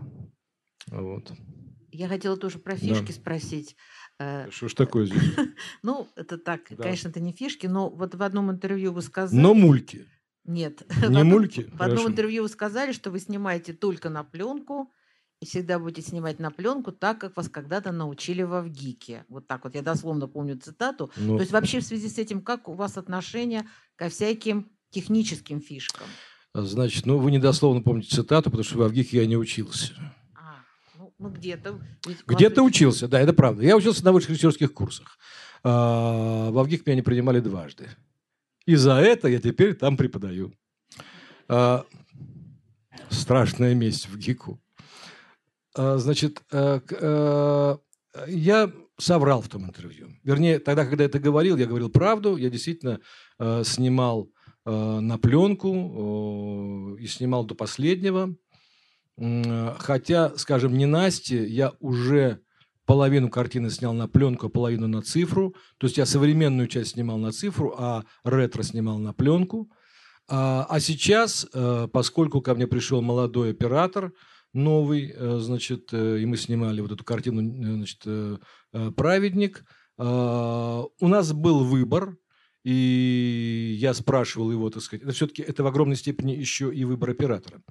Вот. 0.88 1.32
Я 1.92 2.08
хотела 2.08 2.38
тоже 2.38 2.60
про 2.60 2.76
фишки 2.76 3.08
да. 3.08 3.14
спросить. 3.14 3.76
Э, 4.20 4.50
что 4.52 4.68
ж 4.68 4.74
такое 4.74 5.06
здесь? 5.06 5.22
Ну, 5.84 6.08
это 6.16 6.38
так, 6.38 6.62
да. 6.70 6.84
конечно, 6.84 7.10
это 7.10 7.20
не 7.20 7.34
фишки, 7.34 7.68
но 7.68 7.90
вот 7.90 8.16
в 8.16 8.24
одном 8.24 8.52
интервью 8.52 8.94
вы 8.94 9.02
сказали... 9.02 9.40
Но 9.40 9.54
мульки. 9.54 10.08
Нет. 10.44 10.84
Не 11.10 11.24
мульки? 11.24 11.70
В 11.74 11.82
одном 11.82 12.08
интервью 12.08 12.44
вы 12.44 12.50
сказали, 12.50 12.94
что 12.94 13.12
вы 13.12 13.20
снимаете 13.20 13.74
только 13.74 14.10
на 14.10 14.24
пленку 14.24 14.94
и 15.40 15.46
всегда 15.46 15.78
будете 15.80 16.02
снимать 16.02 16.40
на 16.40 16.52
пленку 16.52 16.92
так, 16.92 17.20
как 17.20 17.38
вас 17.38 17.50
когда-то 17.50 17.92
научили 17.92 18.42
во 18.42 18.62
ВГИКе. 18.62 19.26
Вот 19.30 19.48
так 19.48 19.64
вот, 19.64 19.76
я 19.76 19.82
дословно 19.82 20.28
помню 20.28 20.58
цитату. 20.58 21.12
Ну, 21.16 21.36
То 21.38 21.42
есть 21.42 21.52
вообще 21.52 21.80
в 21.80 21.84
связи 21.84 22.10
с 22.10 22.18
этим, 22.18 22.42
как 22.42 22.68
у 22.68 22.74
вас 22.74 22.98
отношение 22.98 23.68
ко 23.96 24.10
всяким 24.10 24.72
техническим 24.90 25.62
фишкам? 25.62 26.08
Значит, 26.54 27.06
ну 27.06 27.20
вы 27.20 27.30
не 27.32 27.40
дословно 27.40 27.82
помните 27.82 28.16
цитату, 28.16 28.50
потому 28.50 28.64
что 28.64 28.78
в 28.80 28.88
ВГИКе 28.88 29.18
я 29.18 29.26
не 29.28 29.38
учился. 29.38 29.94
Ну, 31.20 31.30
где-то. 31.30 31.80
Где-то 32.28 32.62
учился, 32.62 33.08
да, 33.08 33.20
это 33.20 33.34
правда. 33.34 33.64
Я 33.64 33.76
учился 33.76 34.06
на 34.06 34.12
высших 34.12 34.32
режиссерских 34.32 34.74
курсах. 34.74 35.18
А, 35.64 36.52
в 36.52 36.60
Авгик 36.60 36.86
меня 36.86 36.96
не 36.96 37.02
принимали 37.02 37.40
дважды. 37.40 37.90
И 38.66 38.76
за 38.76 38.96
это 38.96 39.28
я 39.28 39.40
теперь 39.40 39.74
там 39.74 39.98
преподаю. 39.98 40.54
А, 41.48 41.86
страшная 43.10 43.74
месть 43.74 44.10
в 44.10 44.18
ГИКу. 44.18 44.60
А, 45.78 45.98
значит, 45.98 46.42
я 46.52 48.72
соврал 48.98 49.42
в 49.42 49.48
том 49.48 49.66
интервью. 49.66 50.10
Вернее, 50.24 50.60
тогда, 50.60 50.86
когда 50.86 51.04
я 51.04 51.10
это 51.10 51.20
говорил, 51.20 51.56
я 51.56 51.68
говорил 51.68 51.90
правду. 51.90 52.36
Я 52.36 52.50
действительно 52.50 53.00
снимал 53.64 54.32
на 54.66 55.20
пленку 55.20 56.98
и 57.00 57.06
снимал 57.06 57.46
до 57.46 57.54
последнего. 57.54 58.36
Хотя, 59.78 60.36
скажем, 60.38 60.78
не 60.78 60.88
Насте, 60.88 61.46
я 61.46 61.74
уже 61.80 62.42
половину 62.88 63.30
картины 63.30 63.70
снял 63.70 63.94
на 63.94 64.08
пленку, 64.08 64.48
а 64.48 64.50
половину 64.50 64.88
на 64.88 65.04
цифру. 65.04 65.54
То 65.78 65.86
есть 65.86 65.98
я 65.98 66.08
современную 66.08 66.68
часть 66.68 66.94
снимал 66.94 67.18
на 67.18 67.32
цифру, 67.32 67.76
а 67.78 68.04
ретро 68.24 68.64
снимал 68.64 68.98
на 68.98 69.14
пленку. 69.14 69.70
А, 70.30 70.66
а 70.70 70.80
сейчас, 70.80 71.46
э, 71.54 71.88
поскольку 71.92 72.42
ко 72.42 72.56
мне 72.56 72.68
пришел 72.68 73.02
молодой 73.02 73.52
оператор, 73.52 74.14
новый, 74.54 75.14
э, 75.16 75.38
значит, 75.40 75.90
э, 75.94 76.20
и 76.20 76.26
мы 76.26 76.38
снимали 76.38 76.82
вот 76.82 76.92
эту 76.92 77.04
картину, 77.04 77.42
значит, 77.42 78.04
«Праведник», 78.96 79.64
у 80.00 81.08
нас 81.08 81.34
был 81.34 81.64
выбор, 81.64 82.18
и 82.64 83.76
я 83.80 83.96
спрашивал 83.96 84.52
его, 84.52 84.70
так 84.70 84.84
сказать, 84.84 85.04
это 85.04 85.12
все-таки 85.12 85.42
это 85.42 85.64
в 85.64 85.68
огромной 85.68 85.96
степени 85.96 86.34
еще 86.34 86.72
и 86.72 86.86
выбор 86.86 87.10
оператора. 87.10 87.64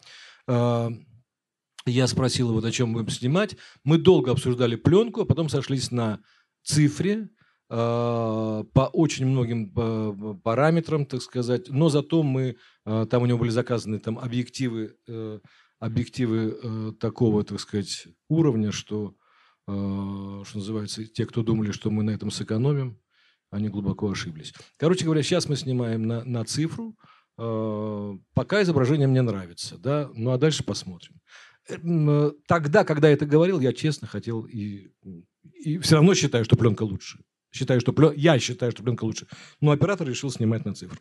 Я 1.86 2.08
спросил 2.08 2.50
его, 2.50 2.66
о 2.66 2.70
чем 2.72 2.92
будем 2.92 3.08
снимать. 3.10 3.56
Мы 3.84 3.98
долго 3.98 4.32
обсуждали 4.32 4.74
пленку, 4.74 5.20
а 5.20 5.24
потом 5.24 5.48
сошлись 5.48 5.92
на 5.92 6.20
цифре, 6.64 7.28
э, 7.70 8.64
по 8.72 8.90
очень 8.92 9.26
многим 9.26 9.72
э, 9.76 10.34
параметрам, 10.42 11.06
так 11.06 11.22
сказать. 11.22 11.68
Но 11.68 11.88
зато 11.88 12.24
мы, 12.24 12.56
э, 12.84 13.06
там 13.08 13.22
у 13.22 13.26
него 13.26 13.38
были 13.38 13.50
заказаны 13.50 14.00
там, 14.00 14.18
объективы, 14.18 14.96
объективы 15.78 16.94
такого, 17.00 17.44
так 17.44 17.60
сказать, 17.60 18.08
уровня, 18.28 18.72
что, 18.72 19.14
что 19.66 20.44
называется, 20.54 21.06
те, 21.06 21.26
кто 21.26 21.42
думали, 21.42 21.72
что 21.72 21.90
мы 21.90 22.02
на 22.02 22.10
этом 22.10 22.30
сэкономим, 22.30 22.98
они 23.50 23.68
глубоко 23.68 24.10
ошиблись. 24.10 24.52
Короче 24.76 25.04
говоря, 25.04 25.22
сейчас 25.22 25.48
мы 25.48 25.56
снимаем 25.56 26.06
на, 26.06 26.24
на 26.24 26.44
цифру. 26.44 26.96
Пока 27.36 28.62
изображение 28.62 29.06
мне 29.06 29.22
нравится, 29.22 29.76
да, 29.78 30.10
ну 30.14 30.30
а 30.30 30.38
дальше 30.38 30.64
посмотрим. 30.64 31.20
Э, 31.68 32.30
тогда, 32.46 32.84
когда 32.84 33.08
я 33.08 33.14
это 33.14 33.26
говорил, 33.26 33.60
я 33.60 33.72
честно 33.72 34.06
хотел 34.06 34.42
и, 34.46 34.88
и 35.42 35.78
все 35.78 35.96
равно 35.96 36.14
считаю, 36.14 36.44
что 36.44 36.56
пленка 36.56 36.84
лучше. 36.84 37.18
Считаю, 37.52 37.80
что 37.80 37.92
плен... 37.92 38.12
Я 38.16 38.38
считаю, 38.38 38.72
что 38.72 38.82
пленка 38.82 39.04
лучше. 39.04 39.26
Но 39.60 39.70
оператор 39.70 40.08
решил 40.08 40.30
снимать 40.30 40.64
на 40.64 40.74
цифру. 40.74 40.98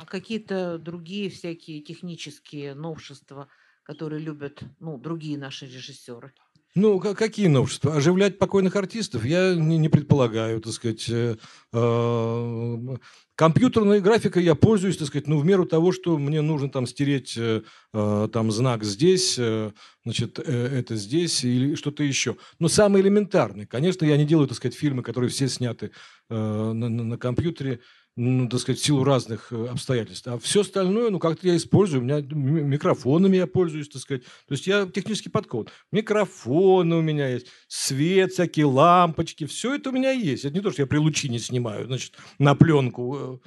А 0.00 0.06
какие-то 0.06 0.78
другие 0.78 1.28
всякие 1.28 1.82
технические 1.82 2.72
новшества, 2.72 3.48
которые 3.82 4.22
любят 4.22 4.62
ну, 4.78 4.96
другие 4.96 5.36
наши 5.36 5.66
режиссеры? 5.66 6.32
Ну, 6.74 6.98
какие 7.00 7.48
новшества? 7.48 7.96
Оживлять 7.96 8.38
покойных 8.38 8.76
артистов 8.76 9.26
я 9.26 9.54
не, 9.54 9.76
не 9.76 9.90
предполагаю, 9.90 10.62
так 10.62 10.72
сказать. 10.72 11.04
Э, 11.10 11.36
э, 11.74 12.96
компьютерной 13.34 14.00
графикой 14.00 14.42
я 14.42 14.54
пользуюсь, 14.54 14.96
так 14.96 15.08
сказать, 15.08 15.26
ну, 15.26 15.38
в 15.38 15.44
меру 15.44 15.66
того, 15.66 15.92
что 15.92 16.16
мне 16.16 16.40
нужно 16.40 16.70
там 16.70 16.86
стереть 16.86 17.34
э, 17.36 17.60
э 17.92 18.28
там 18.32 18.52
знак 18.52 18.84
здесь, 18.84 19.34
э, 19.38 19.72
значит, 20.04 20.38
э, 20.38 20.78
это 20.78 20.96
здесь 20.96 21.44
или 21.44 21.74
что-то 21.74 22.04
еще. 22.04 22.38
Но 22.58 22.68
самый 22.68 23.02
элементарный. 23.02 23.66
Конечно, 23.66 24.06
я 24.06 24.16
не 24.16 24.24
делаю, 24.24 24.48
так 24.48 24.56
сказать, 24.56 24.78
фильмы, 24.78 25.02
которые 25.02 25.28
все 25.28 25.46
сняты 25.46 25.90
э, 26.30 26.34
на, 26.34 26.88
на, 26.88 27.04
на 27.04 27.18
компьютере 27.18 27.80
ну, 28.16 28.48
так 28.48 28.60
сказать, 28.60 28.80
в 28.80 28.84
силу 28.84 29.04
разных 29.04 29.52
э, 29.52 29.66
обстоятельств. 29.68 30.26
А 30.28 30.38
все 30.38 30.60
остальное, 30.60 31.10
ну, 31.10 31.18
как-то 31.18 31.46
я 31.46 31.56
использую. 31.56 32.02
У 32.02 32.04
меня 32.04 32.20
микрофонами 32.20 33.36
я 33.36 33.46
пользуюсь, 33.46 33.88
так 33.88 34.02
сказать. 34.02 34.24
То 34.24 34.52
есть 34.52 34.66
я 34.66 34.86
технически 34.86 35.28
подкован. 35.28 35.68
Микрофоны 35.92 36.96
у 36.96 37.02
меня 37.02 37.28
есть, 37.28 37.46
свет 37.68 38.32
всякие, 38.32 38.66
лампочки. 38.66 39.46
Все 39.46 39.74
это 39.74 39.90
у 39.90 39.92
меня 39.92 40.10
есть. 40.10 40.44
Это 40.44 40.54
не 40.54 40.60
то, 40.60 40.70
что 40.70 40.82
я 40.82 40.86
при 40.86 40.98
лучине 40.98 41.38
снимаю, 41.38 41.86
значит, 41.86 42.14
на 42.38 42.54
пленку. 42.54 43.40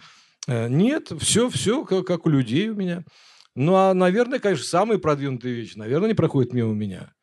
Э, 0.47 0.67
нет, 0.69 1.11
все, 1.19 1.49
все 1.49 1.85
как, 1.85 2.07
как 2.07 2.25
у 2.25 2.29
людей 2.29 2.69
у 2.69 2.75
меня. 2.75 3.03
Ну, 3.55 3.75
а, 3.75 3.93
наверное, 3.93 4.39
конечно, 4.39 4.65
самые 4.65 4.97
продвинутые 4.97 5.53
вещи, 5.53 5.77
наверное, 5.77 6.09
не 6.09 6.15
проходят 6.15 6.53
мимо 6.53 6.73
меня. 6.73 7.13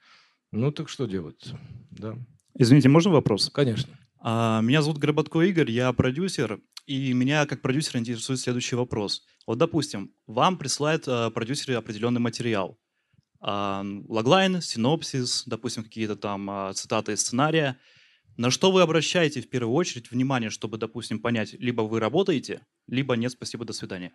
Ну, 0.52 0.70
так 0.70 0.88
что 0.88 1.06
делать? 1.06 1.52
Да. 1.90 2.16
Извините, 2.56 2.88
можно 2.88 3.10
вопрос? 3.10 3.50
Конечно. 3.52 3.99
А, 4.22 4.60
меня 4.60 4.82
зовут 4.82 4.98
Горбатко 4.98 5.40
Игорь, 5.40 5.70
я 5.70 5.92
продюсер, 5.92 6.60
и 6.86 7.12
меня 7.14 7.46
как 7.46 7.62
продюсера 7.62 7.98
интересует 7.98 8.38
следующий 8.38 8.76
вопрос. 8.76 9.24
Вот, 9.46 9.56
допустим, 9.56 10.12
вам 10.26 10.58
присылают 10.58 11.04
а, 11.08 11.30
продюсеры 11.30 11.74
определенный 11.74 12.20
материал. 12.20 12.78
А, 13.40 13.82
логлайн, 14.08 14.60
синопсис, 14.60 15.44
допустим, 15.46 15.84
какие-то 15.84 16.16
там 16.16 16.50
а, 16.50 16.72
цитаты 16.74 17.12
из 17.12 17.22
сценария. 17.22 17.78
На 18.36 18.50
что 18.50 18.70
вы 18.70 18.82
обращаете 18.82 19.40
в 19.40 19.48
первую 19.48 19.74
очередь 19.74 20.10
внимание, 20.10 20.50
чтобы, 20.50 20.76
допустим, 20.76 21.20
понять, 21.20 21.54
либо 21.54 21.82
вы 21.82 21.98
работаете, 21.98 22.66
либо 22.86 23.16
нет, 23.16 23.32
спасибо, 23.32 23.64
до 23.64 23.72
свидания? 23.72 24.12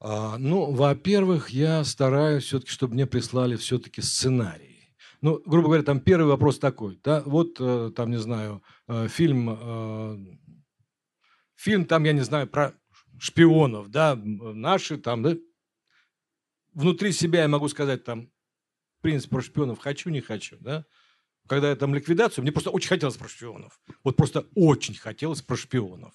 Ну, 0.00 0.72
во-первых, 0.72 1.50
я 1.50 1.84
стараюсь 1.84 2.42
все-таки, 2.42 2.72
чтобы 2.72 2.94
мне 2.94 3.06
прислали 3.06 3.54
все-таки 3.54 4.00
сценарий. 4.00 4.71
Ну, 5.22 5.40
грубо 5.46 5.68
говоря, 5.68 5.84
там 5.84 6.00
первый 6.00 6.26
вопрос 6.26 6.58
такой, 6.58 7.00
да, 7.04 7.22
вот 7.24 7.56
э, 7.60 7.92
там, 7.94 8.10
не 8.10 8.18
знаю, 8.18 8.60
э, 8.88 9.06
фильм, 9.06 9.50
э, 9.50 10.16
фильм 11.54 11.84
там, 11.84 12.02
я 12.02 12.12
не 12.12 12.22
знаю, 12.22 12.48
про 12.48 12.74
шпионов, 13.20 13.88
да, 13.88 14.16
наши 14.16 14.98
там, 14.98 15.22
да, 15.22 15.36
внутри 16.74 17.12
себя 17.12 17.42
я 17.42 17.48
могу 17.48 17.68
сказать 17.68 18.02
там, 18.02 18.32
в 18.98 19.02
принципе, 19.02 19.36
про 19.36 19.42
шпионов 19.42 19.78
хочу, 19.78 20.10
не 20.10 20.20
хочу, 20.20 20.56
да, 20.58 20.84
когда 21.46 21.70
я 21.70 21.76
там 21.76 21.94
ликвидацию, 21.94 22.42
мне 22.42 22.50
просто 22.50 22.70
очень 22.70 22.88
хотелось 22.88 23.16
про 23.16 23.28
шпионов, 23.28 23.80
вот 24.02 24.16
просто 24.16 24.48
очень 24.56 24.96
хотелось 24.96 25.40
про 25.40 25.56
шпионов, 25.56 26.14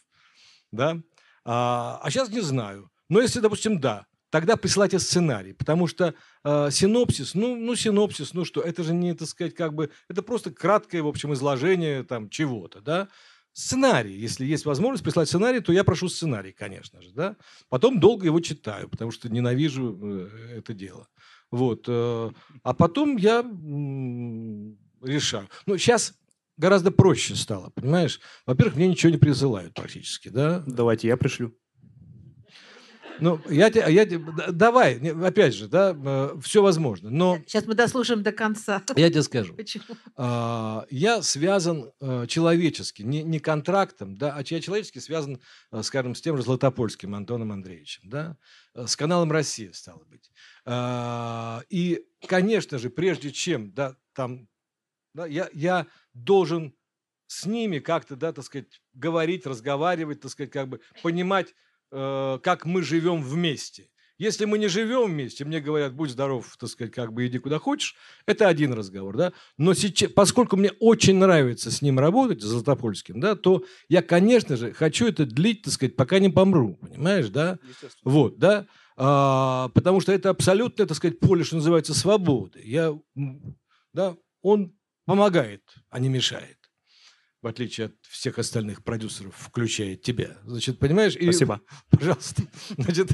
да, 0.72 1.02
а, 1.46 1.98
а 2.04 2.12
сейчас 2.12 2.30
не 2.30 2.42
знаю, 2.42 2.92
но 3.08 3.22
если, 3.22 3.40
допустим, 3.40 3.80
да, 3.80 4.06
тогда 4.30 4.58
присылайте 4.58 5.00
сценарий, 5.00 5.54
потому 5.54 5.88
что 5.88 6.14
э, 6.44 6.70
синопсис, 6.72 7.34
ну, 7.34 7.56
ну, 7.56 7.76
синопсис, 7.76 8.34
ну 8.34 8.46
что, 8.46 8.62
это 8.62 8.84
же 8.84 8.94
не, 8.94 9.14
так 9.14 9.28
сказать, 9.28 9.56
как 9.56 9.74
бы, 9.74 9.90
это 10.10 10.22
просто 10.22 10.52
краткое, 10.52 11.02
в 11.02 11.08
общем, 11.08 11.34
изложение 11.34 12.04
там 12.04 12.30
чего-то, 12.30 12.82
да. 12.82 13.08
Сценарий, 13.54 14.14
если 14.14 14.46
есть 14.46 14.66
возможность 14.66 15.04
прислать 15.04 15.30
сценарий, 15.30 15.62
то 15.62 15.74
я 15.74 15.84
прошу 15.84 16.10
сценарий, 16.10 16.52
конечно 16.52 17.02
же, 17.02 17.12
да. 17.12 17.38
Потом 17.70 18.00
долго 18.00 18.26
его 18.26 18.40
читаю, 18.40 18.88
потому 18.88 19.12
что 19.12 19.30
ненавижу 19.30 19.98
э, 20.00 20.58
это 20.60 20.74
дело. 20.74 21.08
Вот. 21.50 21.86
Э, 21.88 22.32
а 22.62 22.74
потом 22.74 23.18
я 23.18 23.42
решаю. 25.02 25.50
Ну, 25.66 25.78
сейчас 25.78 26.14
гораздо 26.58 26.92
проще 26.92 27.36
стало, 27.36 27.70
понимаешь? 27.70 28.20
Во-первых, 28.46 28.76
мне 28.76 28.88
ничего 28.88 29.12
не 29.12 29.18
присылают 29.18 29.74
практически, 29.74 30.30
да. 30.30 30.64
Давайте 30.68 31.08
я 31.08 31.18
пришлю. 31.18 31.56
Ну, 33.20 33.42
я, 33.50 33.68
я, 33.68 34.06
давай, 34.52 34.98
опять 35.24 35.54
же, 35.56 35.68
да, 35.68 35.96
э, 35.96 36.38
все 36.42 36.62
возможно, 36.62 37.10
но... 37.10 37.40
Сейчас 37.48 37.66
мы 37.66 37.76
дослушаем 37.76 38.24
до 38.24 38.32
конца. 38.32 38.82
Я 38.96 39.10
тебе 39.10 39.24
скажу. 39.24 39.54
Почему? 39.54 39.84
А, 40.16 40.86
я 40.90 41.22
связан 41.22 41.92
э, 42.00 42.26
человечески, 42.28 43.02
не, 43.04 43.24
не 43.24 43.40
контрактом, 43.40 44.18
да, 44.18 44.34
а 44.34 44.44
я 44.46 44.62
человечески 44.62 45.00
связан, 45.00 45.40
э, 45.72 45.84
скажем, 45.84 46.16
с 46.16 46.22
тем 46.22 46.38
же 46.38 46.44
Златопольским 46.44 47.16
Антоном 47.16 47.52
Андреевичем, 47.52 48.10
да, 48.10 48.38
с 48.74 48.96
каналом 48.96 49.32
«Россия», 49.32 49.72
стало 49.74 50.04
быть. 50.06 50.32
А, 50.66 51.62
и, 51.70 52.06
конечно 52.28 52.78
же, 52.78 52.90
прежде 52.90 53.32
чем, 53.32 53.74
да, 53.74 53.96
там, 54.14 54.48
да, 55.14 55.26
я, 55.26 55.50
я 55.54 55.88
должен 56.14 56.74
с 57.28 57.46
ними 57.46 57.80
как-то, 57.80 58.16
да, 58.16 58.32
так 58.32 58.46
сказать, 58.46 58.82
говорить, 58.94 59.46
разговаривать, 59.46 60.22
так 60.22 60.32
сказать, 60.32 60.52
как 60.52 60.70
бы 60.70 60.80
понимать, 61.04 61.54
Э, 61.92 62.40
как 62.44 62.66
мы 62.66 62.84
живем 62.84 63.22
вместе. 63.22 63.90
Если 64.18 64.46
мы 64.46 64.58
не 64.58 64.68
живем 64.68 65.12
вместе, 65.12 65.46
мне 65.46 65.62
говорят, 65.62 65.94
будь 65.94 66.10
здоров, 66.10 66.58
так 66.60 66.70
сказать, 66.70 66.92
как 66.92 67.14
бы 67.14 67.28
иди 67.28 67.38
куда 67.38 67.60
хочешь, 67.60 67.96
это 68.26 68.48
один 68.48 68.74
разговор, 68.74 69.16
да. 69.16 69.34
Но 69.58 69.76
сейчас, 69.76 70.12
поскольку 70.12 70.58
мне 70.58 70.72
очень 70.80 71.18
нравится 71.18 71.70
с 71.70 71.84
ним 71.84 72.00
работать, 72.00 72.42
с 72.42 72.46
Златопольским, 72.46 73.20
да, 73.20 73.36
то 73.36 73.64
я, 73.90 74.02
конечно 74.02 74.58
же, 74.58 74.74
хочу 74.74 75.08
это 75.08 75.28
длить, 75.28 75.62
так 75.62 75.74
сказать, 75.74 75.96
пока 75.96 76.18
не 76.18 76.30
помру, 76.30 76.80
понимаешь, 76.82 77.30
да? 77.30 77.60
Вот, 78.04 78.40
да. 78.40 78.66
А, 78.98 79.70
потому 79.76 80.02
что 80.02 80.12
это 80.12 80.32
абсолютно, 80.32 80.88
так 80.88 80.98
сказать, 80.98 81.20
поле, 81.20 81.44
что 81.44 81.58
называется, 81.58 81.94
свободы. 81.94 82.60
Я, 82.66 82.98
да, 83.94 84.18
он 84.42 84.76
помогает, 85.06 85.62
а 85.92 86.00
не 86.00 86.10
мешает 86.10 86.57
в 87.42 87.48
отличие 87.48 87.88
от 87.88 87.94
всех 88.10 88.40
остальных 88.40 88.84
продюсеров, 88.84 89.36
включая 89.38 89.96
тебя. 89.96 90.38
Значит, 90.44 90.80
понимаешь? 90.80 91.16
И, 91.16 91.24
Спасибо. 91.24 91.62
Пожалуйста. 91.90 92.44
Значит, 92.78 93.12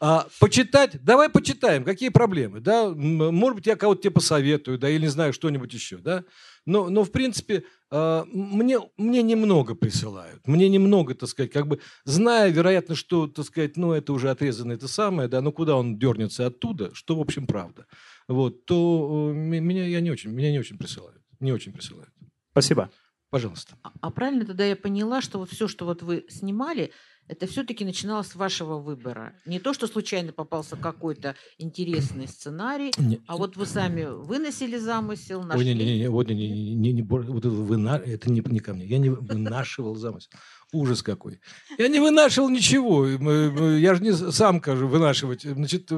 а, 0.00 0.26
почитать, 0.40 1.02
давай 1.04 1.28
почитаем, 1.28 1.84
какие 1.84 2.08
проблемы, 2.08 2.60
да? 2.60 2.88
Может 2.90 3.56
быть, 3.56 3.66
я 3.66 3.76
кого-то 3.76 4.02
тебе 4.02 4.12
посоветую, 4.12 4.78
да, 4.78 4.88
или 4.88 5.02
не 5.02 5.08
знаю, 5.08 5.32
что-нибудь 5.32 5.72
еще, 5.74 5.98
да? 5.98 6.24
Но, 6.64 6.88
но 6.88 7.04
в 7.04 7.12
принципе, 7.12 7.64
а, 7.90 8.24
мне, 8.32 8.78
мне 8.96 9.22
немного 9.22 9.74
присылают. 9.74 10.46
Мне 10.46 10.68
немного, 10.70 11.14
так 11.14 11.28
сказать, 11.28 11.52
как 11.52 11.66
бы, 11.66 11.80
зная, 12.04 12.50
вероятно, 12.50 12.94
что, 12.94 13.26
так 13.26 13.44
сказать, 13.44 13.76
ну, 13.76 13.92
это 13.92 14.14
уже 14.14 14.30
отрезано 14.30 14.72
это 14.72 14.88
самое, 14.88 15.28
да, 15.28 15.42
ну, 15.42 15.52
куда 15.52 15.76
он 15.76 15.98
дернется 15.98 16.46
оттуда, 16.46 16.94
что, 16.94 17.16
в 17.16 17.20
общем, 17.20 17.46
правда. 17.46 17.86
Вот, 18.28 18.64
то 18.64 19.30
э, 19.30 19.34
меня, 19.34 19.86
я 19.86 20.00
не 20.00 20.10
очень, 20.10 20.30
меня 20.30 20.50
не 20.52 20.58
очень 20.58 20.78
присылают. 20.78 21.22
Не 21.40 21.52
очень 21.52 21.72
присылают. 21.72 22.10
Спасибо. 22.52 22.90
Пожалуйста. 23.30 23.76
А, 23.82 23.92
а 24.00 24.10
правильно 24.10 24.46
тогда 24.46 24.64
я 24.64 24.76
поняла, 24.76 25.20
что 25.20 25.38
вот 25.38 25.50
все, 25.50 25.68
что 25.68 25.84
вот 25.84 26.02
вы 26.02 26.24
снимали, 26.28 26.92
это 27.28 27.46
все-таки 27.46 27.84
начиналось 27.84 28.28
с 28.28 28.34
вашего 28.34 28.78
выбора. 28.78 29.34
Не 29.44 29.58
то, 29.58 29.74
что 29.74 29.86
случайно 29.86 30.32
попался 30.32 30.76
какой-то 30.76 31.36
интересный 31.58 32.26
сценарий, 32.26 32.90
не. 32.96 33.20
а 33.26 33.36
вот 33.36 33.56
вы 33.56 33.66
сами 33.66 34.04
выносили 34.04 34.78
замысел, 34.78 35.42
нашли. 35.42 35.68
Ой, 35.68 35.74
не, 35.74 35.84
не, 35.84 35.98
не, 35.98 36.08
вот, 36.08 36.28
не, 36.28 36.34
не, 36.34 36.74
не, 36.74 36.92
не, 36.94 37.02
вот 37.02 37.28
это, 37.28 37.50
вына... 37.50 38.00
это 38.04 38.30
не, 38.30 38.40
не 38.40 38.60
ко 38.60 38.72
мне. 38.72 38.86
Я 38.86 38.98
не 38.98 39.10
вынашивал 39.10 39.94
замысел. 39.94 40.30
Ужас 40.72 41.02
какой. 41.02 41.40
Я 41.76 41.88
не 41.88 42.00
вынашивал 42.00 42.48
ничего. 42.48 43.06
Я 43.06 43.94
же 43.94 44.02
не 44.02 44.12
сам, 44.12 44.60
кажу, 44.60 44.88
вынашивать. 44.88 45.42
Значит, 45.42 45.90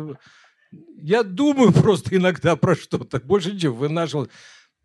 я 0.96 1.22
думаю 1.22 1.72
просто 1.72 2.16
иногда 2.16 2.56
про 2.56 2.74
что-то. 2.74 3.20
Больше 3.20 3.52
ничего. 3.52 3.76
Вынашивал 3.76 4.28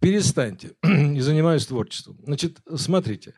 перестаньте, 0.06 0.76
не 0.84 1.20
занимаюсь 1.20 1.66
творчеством. 1.66 2.20
Значит, 2.24 2.60
смотрите, 2.76 3.34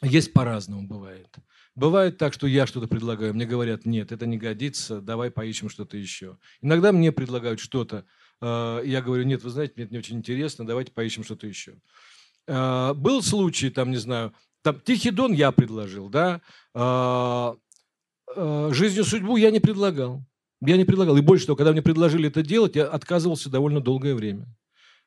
есть 0.00 0.32
по-разному 0.32 0.88
бывает. 0.88 1.28
Бывает 1.74 2.16
так, 2.16 2.32
что 2.32 2.46
я 2.46 2.66
что-то 2.66 2.88
предлагаю, 2.88 3.34
мне 3.34 3.44
говорят, 3.44 3.84
нет, 3.84 4.10
это 4.10 4.24
не 4.24 4.38
годится, 4.38 5.02
давай 5.02 5.30
поищем 5.30 5.68
что-то 5.68 5.98
еще. 5.98 6.38
Иногда 6.62 6.92
мне 6.92 7.12
предлагают 7.12 7.60
что-то, 7.60 8.06
э, 8.40 8.82
я 8.86 9.02
говорю, 9.02 9.24
нет, 9.24 9.44
вы 9.44 9.50
знаете, 9.50 9.74
мне 9.76 9.84
это 9.84 9.92
не 9.92 9.98
очень 9.98 10.16
интересно, 10.16 10.66
давайте 10.66 10.92
поищем 10.92 11.24
что-то 11.24 11.46
еще. 11.46 11.74
Э, 12.46 12.94
был 12.94 13.22
случай, 13.22 13.68
там, 13.68 13.90
не 13.90 13.98
знаю, 13.98 14.32
там, 14.62 14.80
Тихий 14.80 15.10
Дон 15.10 15.34
я 15.34 15.52
предложил, 15.52 16.08
да, 16.08 16.40
э, 16.74 17.54
Жизнью 18.70 19.04
судьбу 19.04 19.36
я 19.36 19.50
не 19.50 19.60
предлагал. 19.60 20.24
Я 20.62 20.78
не 20.78 20.84
предлагал. 20.84 21.18
И 21.18 21.20
больше 21.20 21.44
того, 21.46 21.54
когда 21.54 21.70
мне 21.72 21.82
предложили 21.82 22.28
это 22.28 22.42
делать, 22.42 22.74
я 22.74 22.86
отказывался 22.86 23.50
довольно 23.50 23.80
долгое 23.80 24.14
время. 24.14 24.48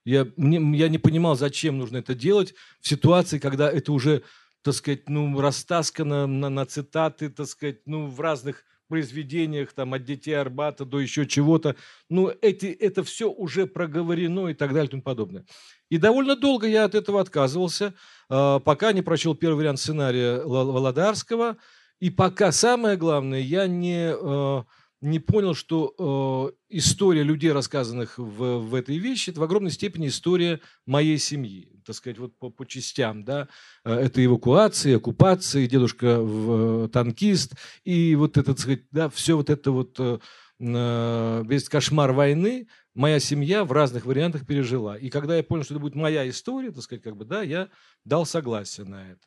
Я, 0.07 0.25
мне, 0.37 0.77
я 0.77 0.87
не 0.87 0.99
понимал, 0.99 1.35
зачем 1.35 1.77
нужно 1.77 1.97
это 1.97 2.15
делать 2.15 2.53
в 2.79 2.87
ситуации, 2.87 3.39
когда 3.39 3.69
это 3.69 3.91
уже, 3.91 4.23
так 4.61 4.73
сказать, 4.73 5.09
ну, 5.09 5.37
растаскано 5.37 6.27
на, 6.27 6.47
на 6.47 6.65
цитаты, 6.65 7.29
так 7.29 7.45
сказать, 7.45 7.81
ну, 7.85 8.07
в 8.07 8.21
разных 8.21 8.63
произведениях, 8.87 9.73
там, 9.73 9.93
от 9.93 10.05
детей 10.05 10.31
Арбата 10.31 10.85
до 10.85 11.01
еще 11.01 11.25
чего-то. 11.25 11.75
Ну, 12.09 12.31
эти, 12.41 12.67
это 12.67 13.03
все 13.03 13.29
уже 13.29 13.67
проговорено 13.67 14.47
и 14.47 14.53
так 14.53 14.69
далее 14.69 14.87
и 14.87 14.91
тому 14.91 15.03
подобное. 15.03 15.43
И 15.89 15.97
довольно 15.97 16.37
долго 16.37 16.67
я 16.67 16.85
от 16.85 16.95
этого 16.95 17.19
отказывался, 17.19 17.93
а, 18.29 18.59
пока 18.59 18.93
не 18.93 19.01
прочел 19.01 19.35
первый 19.35 19.57
вариант 19.57 19.81
сценария 19.81 20.41
Володарского, 20.41 21.57
и 21.99 22.09
пока, 22.11 22.53
самое 22.53 22.95
главное, 22.95 23.41
я 23.41 23.67
не 23.67 24.13
а, 24.13 24.63
не 25.01 25.19
понял, 25.19 25.53
что 25.53 26.53
э, 26.69 26.75
история 26.77 27.23
людей, 27.23 27.51
рассказанных 27.51 28.17
в, 28.17 28.57
в 28.59 28.73
этой 28.73 28.97
вещи, 28.97 29.29
это 29.29 29.39
в 29.39 29.43
огромной 29.43 29.71
степени 29.71 30.07
история 30.07 30.59
моей 30.85 31.17
семьи, 31.19 31.79
так 31.85 31.95
сказать, 31.95 32.17
вот 32.17 32.37
по, 32.37 32.49
по 32.49 32.65
частям, 32.65 33.23
да, 33.23 33.47
э, 33.85 33.93
это 33.93 34.25
эвакуация, 34.25 34.97
оккупация, 34.97 35.67
дедушка 35.67 36.19
в, 36.19 36.85
э, 36.85 36.89
танкист, 36.89 37.53
и 37.83 38.15
вот 38.15 38.37
это, 38.37 38.53
так 38.53 38.59
сказать, 38.59 38.81
да, 38.91 39.09
все 39.09 39.37
вот 39.37 39.51
это 39.51 39.71
вот, 39.71 39.95
э, 39.99 40.17
э, 40.59 41.43
весь 41.45 41.69
кошмар 41.69 42.11
войны, 42.13 42.67
моя 42.95 43.19
семья 43.19 43.63
в 43.63 43.71
разных 43.71 44.05
вариантах 44.05 44.47
пережила. 44.47 44.97
И 44.97 45.09
когда 45.09 45.37
я 45.37 45.43
понял, 45.43 45.63
что 45.63 45.75
это 45.75 45.81
будет 45.81 45.95
моя 45.95 46.27
история, 46.27 46.71
так 46.71 46.81
сказать, 46.81 47.03
как 47.03 47.15
бы, 47.15 47.25
да, 47.25 47.43
я 47.43 47.69
дал 48.03 48.25
согласие 48.25 48.87
на 48.87 49.11
это. 49.11 49.21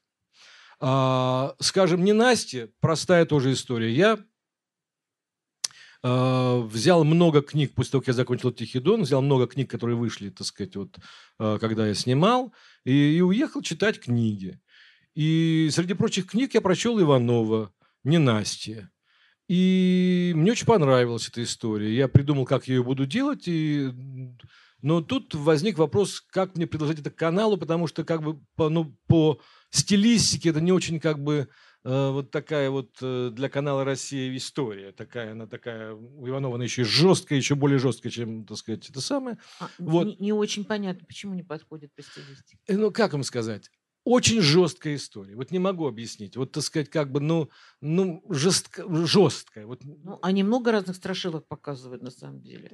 А, 0.80 1.54
скажем, 1.60 2.02
не 2.04 2.12
Насте, 2.12 2.70
простая 2.80 3.26
тоже 3.26 3.52
история. 3.52 3.92
Я 3.92 4.18
взял 6.02 7.04
много 7.04 7.42
книг, 7.42 7.74
после 7.74 7.92
того, 7.92 8.00
как 8.00 8.08
я 8.08 8.14
закончил 8.14 8.52
«Тихий 8.52 8.80
Дон», 8.80 9.02
взял 9.02 9.20
много 9.20 9.46
книг, 9.46 9.70
которые 9.70 9.96
вышли, 9.96 10.30
так 10.30 10.46
сказать, 10.46 10.74
вот, 10.76 10.98
а, 11.38 11.58
когда 11.58 11.86
я 11.86 11.94
снимал, 11.94 12.54
и, 12.84 13.18
и 13.18 13.20
уехал 13.20 13.60
читать 13.60 14.00
книги. 14.00 14.58
И 15.14 15.68
среди 15.72 15.94
прочих 15.94 16.26
книг 16.26 16.54
я 16.54 16.60
прочел 16.60 17.00
Иванова, 17.00 17.72
«Ненастье». 18.04 18.90
И 19.48 20.32
мне 20.36 20.52
очень 20.52 20.66
понравилась 20.66 21.28
эта 21.28 21.42
история. 21.42 21.92
Я 21.92 22.06
придумал, 22.06 22.44
как 22.44 22.68
я 22.68 22.76
ее 22.76 22.84
буду 22.84 23.04
делать, 23.04 23.48
и... 23.48 23.90
но 24.80 25.02
тут 25.02 25.34
возник 25.34 25.76
вопрос, 25.76 26.20
как 26.20 26.54
мне 26.54 26.68
предложить 26.68 27.00
это 27.00 27.10
каналу, 27.10 27.56
потому 27.56 27.88
что 27.88 28.04
как 28.04 28.22
бы 28.22 28.40
по, 28.54 28.68
ну, 28.68 28.96
по 29.08 29.40
стилистике 29.70 30.50
это 30.50 30.60
не 30.60 30.70
очень 30.70 31.00
как 31.00 31.20
бы 31.20 31.34
э, 31.34 31.48
вот 31.84 32.30
такая 32.30 32.70
вот 32.70 32.96
э, 33.00 33.30
для 33.32 33.48
канала 33.48 33.84
Россия 33.84 34.36
история. 34.36 34.92
Такая, 34.92 35.32
она 35.32 35.46
такая, 35.46 35.94
у 35.94 36.28
Иванова 36.28 36.56
она 36.56 36.64
еще 36.64 36.84
жесткая, 36.84 37.38
еще 37.38 37.54
более 37.54 37.78
жесткая, 37.78 38.12
чем, 38.12 38.44
так 38.44 38.56
сказать, 38.58 38.88
это 38.90 39.00
самое. 39.00 39.38
А, 39.58 39.68
Вот. 39.78 40.06
не, 40.06 40.16
не 40.16 40.32
очень 40.32 40.64
понятно, 40.64 41.06
почему 41.06 41.34
не 41.34 41.42
подходит 41.42 41.94
по 41.94 42.02
стилистике. 42.02 42.58
Э, 42.66 42.76
Ну, 42.76 42.90
как 42.90 43.12
вам 43.12 43.22
сказать? 43.22 43.70
Очень 44.04 44.40
жесткая 44.40 44.96
история. 44.96 45.36
Вот 45.36 45.50
не 45.50 45.58
могу 45.58 45.86
объяснить. 45.86 46.36
Вот, 46.36 46.52
так 46.52 46.62
сказать, 46.62 46.88
как 46.88 47.12
бы, 47.12 47.20
ну, 47.20 47.50
ну 47.82 48.24
жестко, 48.30 48.84
жесткая. 49.06 49.66
Вот, 49.66 49.82
Ну, 49.84 50.18
они 50.22 50.42
много 50.42 50.72
разных 50.72 50.96
страшилок 50.96 51.46
показывают 51.46 52.02
на 52.02 52.10
самом 52.10 52.40
деле. 52.40 52.70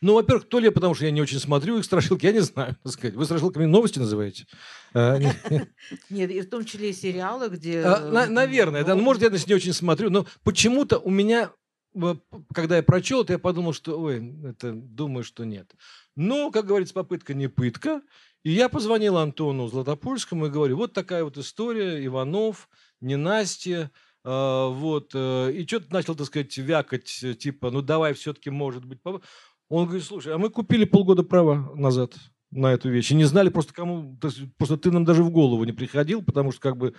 Ну, 0.00 0.14
во-первых, 0.14 0.48
то 0.48 0.58
ли 0.58 0.70
потому 0.70 0.94
что 0.94 1.04
я 1.04 1.12
не 1.12 1.22
очень 1.22 1.38
смотрю 1.38 1.78
их 1.78 1.84
страшилки, 1.84 2.26
я 2.26 2.32
не 2.32 2.40
знаю, 2.40 2.76
так 2.82 2.92
сказать. 2.92 3.14
Вы 3.14 3.24
страшилками 3.26 3.64
новости 3.64 4.00
называете? 4.00 4.46
А, 4.92 5.18
не- 5.18 5.32
Нет, 6.10 6.30
и 6.32 6.40
в 6.40 6.50
том 6.50 6.64
числе 6.64 6.90
и 6.90 6.94
сериалы, 6.94 7.48
где... 7.48 7.82
А, 7.82 8.24
э, 8.24 8.26
Наверное, 8.28 8.82
да. 8.82 8.94
Ну, 8.94 9.00
ну, 9.00 9.04
может, 9.04 9.22
я 9.22 9.30
не 9.30 9.54
очень 9.54 9.72
смотрю, 9.72 10.10
но 10.10 10.26
почему-то 10.42 10.98
у 10.98 11.10
меня, 11.10 11.52
э, 11.94 12.14
когда 12.52 12.76
я 12.76 12.82
прочел 12.82 13.22
это, 13.22 13.34
я 13.34 13.38
подумал, 13.38 13.72
что, 13.72 14.00
ой, 14.00 14.34
это, 14.44 14.72
думаю, 14.72 15.22
что 15.22 15.44
нет. 15.44 15.72
Но, 16.16 16.50
как 16.50 16.66
говорится, 16.66 16.94
попытка 16.94 17.34
не 17.34 17.48
пытка. 17.48 18.02
И 18.42 18.52
я 18.52 18.68
позвонил 18.68 19.18
Антону 19.18 19.68
Златопольскому 19.68 20.46
и 20.46 20.50
говорю, 20.50 20.76
вот 20.76 20.92
такая 20.92 21.24
вот 21.24 21.36
история, 21.36 22.04
Иванов, 22.04 22.68
ненастье, 23.00 23.90
а, 24.24 24.68
вот, 24.68 25.12
э, 25.14 25.52
и 25.52 25.66
что-то 25.66 25.92
начал, 25.92 26.14
так 26.14 26.26
сказать, 26.26 26.56
вякать, 26.56 27.20
э, 27.22 27.34
типа, 27.34 27.70
ну, 27.70 27.82
давай 27.82 28.14
все-таки, 28.14 28.50
может 28.50 28.84
быть, 28.84 29.02
поп-». 29.02 29.24
Он 29.68 29.84
говорит, 29.84 30.04
слушай, 30.04 30.34
а 30.34 30.38
мы 30.38 30.50
купили 30.50 30.84
полгода 30.84 31.22
права 31.22 31.72
назад 31.74 32.14
на 32.50 32.72
эту 32.72 32.90
вещь. 32.90 33.12
И 33.12 33.14
не 33.14 33.24
знали 33.24 33.48
просто 33.48 33.72
кому, 33.72 34.18
просто 34.58 34.76
ты 34.76 34.90
нам 34.90 35.04
даже 35.04 35.22
в 35.22 35.30
голову 35.30 35.64
не 35.64 35.72
приходил, 35.72 36.22
потому 36.22 36.50
что 36.50 36.60
как 36.60 36.76
бы 36.76 36.94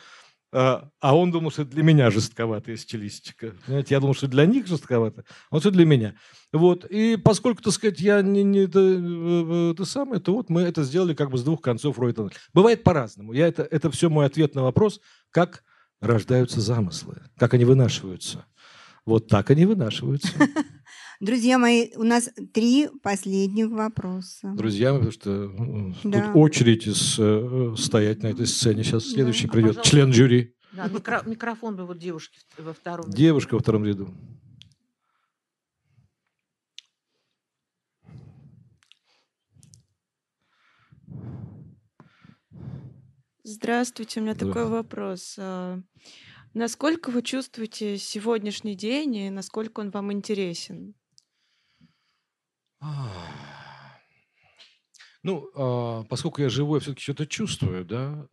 а 0.54 0.90
а 1.00 1.16
он 1.16 1.32
думал, 1.32 1.52
что 1.52 1.64
для 1.64 1.82
меня 1.84 2.12
жестковатая 2.12 2.76
стилистика. 2.76 3.54
Понимаете, 3.66 3.96
я 3.96 4.00
думал, 4.00 4.14
что 4.14 4.28
для 4.28 4.46
них 4.46 4.68
жестковато, 4.68 5.24
а 5.50 5.56
вот 5.56 5.66
это 5.66 5.72
для 5.72 5.86
меня. 5.86 6.16
Вот. 6.52 6.86
И 6.86 7.16
поскольку, 7.16 7.62
так 7.62 7.74
сказать, 7.74 8.02
я 8.02 8.22
не, 8.22 8.44
не 8.44 8.60
это, 8.60 8.80
э, 8.80 9.72
это 9.74 9.86
самое, 9.86 10.20
то 10.20 10.34
вот 10.34 10.50
мы 10.50 10.62
это 10.62 10.84
сделали 10.84 11.14
как 11.14 11.32
бы 11.32 11.38
с 11.38 11.44
двух 11.44 11.62
концов 11.62 11.98
Ройта. 12.00 12.30
Бывает 12.54 12.84
по-разному. 12.84 13.34
Я 13.34 13.48
это, 13.48 13.64
это 13.64 13.90
все 13.92 14.10
мой 14.10 14.26
ответ 14.26 14.54
на 14.54 14.64
вопрос, 14.64 15.00
как 15.30 15.64
рождаются 16.02 16.60
замыслы, 16.60 17.22
как 17.38 17.54
они 17.54 17.64
вынашиваются. 17.64 18.46
Вот 19.06 19.28
так 19.28 19.50
они 19.52 19.66
вынашиваются. 19.66 20.34
Друзья 21.22 21.60
мои, 21.60 21.92
у 21.98 22.04
нас 22.04 22.32
три 22.52 22.90
последних 23.04 23.70
вопроса. 23.70 24.54
Друзья, 24.56 24.92
потому 24.92 25.12
что 25.12 25.52
Да. 26.04 26.26
тут 26.26 26.36
очередь 26.36 26.88
из, 26.88 27.16
э, 27.20 27.76
стоять 27.78 28.24
на 28.24 28.28
этой 28.28 28.48
сцене. 28.48 28.84
Сейчас 28.84 29.06
следующий 29.06 29.48
А, 29.48 29.52
придет 29.52 29.68
пожалуйста. 29.76 29.90
член 29.92 30.14
жюри. 30.14 30.56
Да, 30.74 30.88
микро- 30.88 31.30
микрофон 31.30 31.76
бы 31.76 31.86
вот 31.86 32.00
девушке 32.00 32.40
во 32.58 32.74
втором. 32.74 33.06
ряду. 33.06 33.16
Девушка 33.18 33.54
во 33.54 33.60
втором 33.60 33.86
ряду. 33.86 34.10
Здравствуйте, 43.44 44.20
у 44.20 44.24
меня 44.24 44.36
такой 44.36 44.68
вопрос. 44.68 45.36
А, 45.40 45.80
Насколько 46.54 47.12
вы 47.12 47.22
чувствуете 47.22 47.98
сегодняшний 47.98 48.76
день 48.76 49.16
и 49.16 49.30
насколько 49.30 49.80
он 49.80 49.90
вам 49.90 50.12
интересен? 50.12 50.96
Ну, 55.24 55.50
а, 55.56 56.04
поскольку 56.06 56.42
я 56.42 56.50
живой, 56.50 56.80
все-таки 56.80 57.04
что-то 57.04 57.28
чувствую, 57.28 57.86
да, 57.86 58.28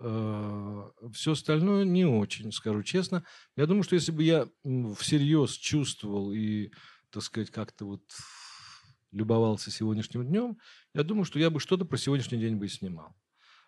все 1.12 1.32
остальное 1.32 1.84
не 1.84 2.06
очень, 2.06 2.50
скажу 2.50 2.82
честно. 2.82 3.24
Я 3.56 3.66
думаю, 3.66 3.82
что 3.82 3.94
если 3.94 4.10
бы 4.10 4.22
я 4.22 4.48
всерьез 4.96 5.52
чувствовал 5.52 6.32
и, 6.32 6.70
так 7.10 7.22
сказать, 7.22 7.50
как-то 7.50 7.84
вот 7.84 8.02
любовался 9.12 9.70
сегодняшним 9.70 10.26
днем, 10.26 10.58
я 10.94 11.02
думаю, 11.02 11.24
что 11.24 11.38
я 11.38 11.50
бы 11.50 11.60
что-то 11.60 11.84
про 11.84 11.96
сегодняшний 11.96 12.38
день 12.38 12.56
бы 12.56 12.66
и 12.66 12.70
снимал. 12.70 13.14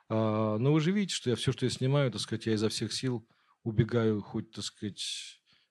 А, 0.08 0.58
Но 0.58 0.72
вы 0.72 0.80
же 0.80 0.90
видите, 0.90 1.14
что 1.14 1.30
я 1.30 1.36
все, 1.36 1.52
что 1.52 1.66
я 1.66 1.70
снимаю, 1.70 2.10
так 2.10 2.20
сказать, 2.20 2.46
я 2.46 2.54
изо 2.54 2.68
всех 2.68 2.92
сил 2.92 3.26
убегаю 3.62 4.22
хоть, 4.22 4.50
так 4.50 4.64
сказать, 4.64 5.02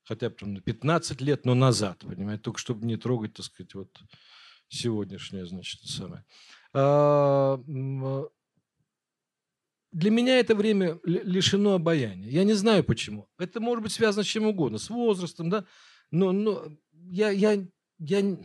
хотя 0.03 0.29
бы 0.29 0.35
там 0.35 0.53
на 0.53 0.61
15 0.61 1.21
лет, 1.21 1.45
но 1.45 1.55
назад, 1.55 1.99
понимаете, 1.99 2.43
только 2.43 2.59
чтобы 2.59 2.85
не 2.85 2.97
трогать, 2.97 3.33
так 3.33 3.45
сказать, 3.45 3.73
вот 3.73 3.89
сегодняшнее, 4.69 5.45
значит, 5.45 5.81
самое. 5.81 6.23
А, 6.73 7.59
Для 9.91 10.11
меня 10.11 10.39
это 10.39 10.53
время 10.55 10.99
ли- 11.03 11.21
лишено 11.23 11.73
обаяния. 11.73 12.29
Я 12.29 12.43
не 12.43 12.53
знаю 12.53 12.83
почему. 12.83 13.27
Это 13.39 13.59
может 13.59 13.83
быть 13.83 13.91
связано 13.91 14.23
с 14.23 14.27
чем 14.27 14.45
угодно, 14.45 14.77
с 14.77 14.89
возрастом, 14.89 15.49
да. 15.49 15.65
Но, 16.11 16.31
но 16.31 16.67
я, 17.09 17.31
я, 17.31 17.65
я, 17.97 18.37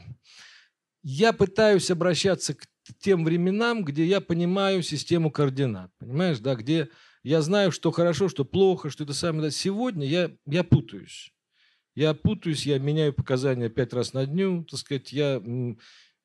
я 1.03 1.33
пытаюсь 1.35 1.91
обращаться 1.91 2.55
к 2.55 2.67
тем 2.99 3.25
временам, 3.25 3.85
где 3.85 4.07
я 4.07 4.21
понимаю 4.23 4.83
систему 4.83 5.31
координат, 5.31 5.91
понимаешь, 5.99 6.39
да, 6.39 6.55
где 6.55 6.89
я 7.23 7.43
знаю, 7.43 7.73
что 7.73 7.91
хорошо, 7.91 8.29
что 8.29 8.45
плохо, 8.45 8.89
что 8.91 9.05
это 9.05 9.13
самое. 9.13 9.51
Сегодня 9.51 10.07
я, 10.07 10.31
я 10.47 10.65
путаюсь. 10.65 11.33
Я 11.95 12.15
путаюсь, 12.15 12.67
я 12.67 12.79
меняю 12.79 13.13
показания 13.13 13.69
пять 13.69 13.93
раз 13.93 14.15
на 14.15 14.27
дню, 14.27 14.65
так 14.65 14.81
сказать, 14.81 15.13
я, 15.13 15.43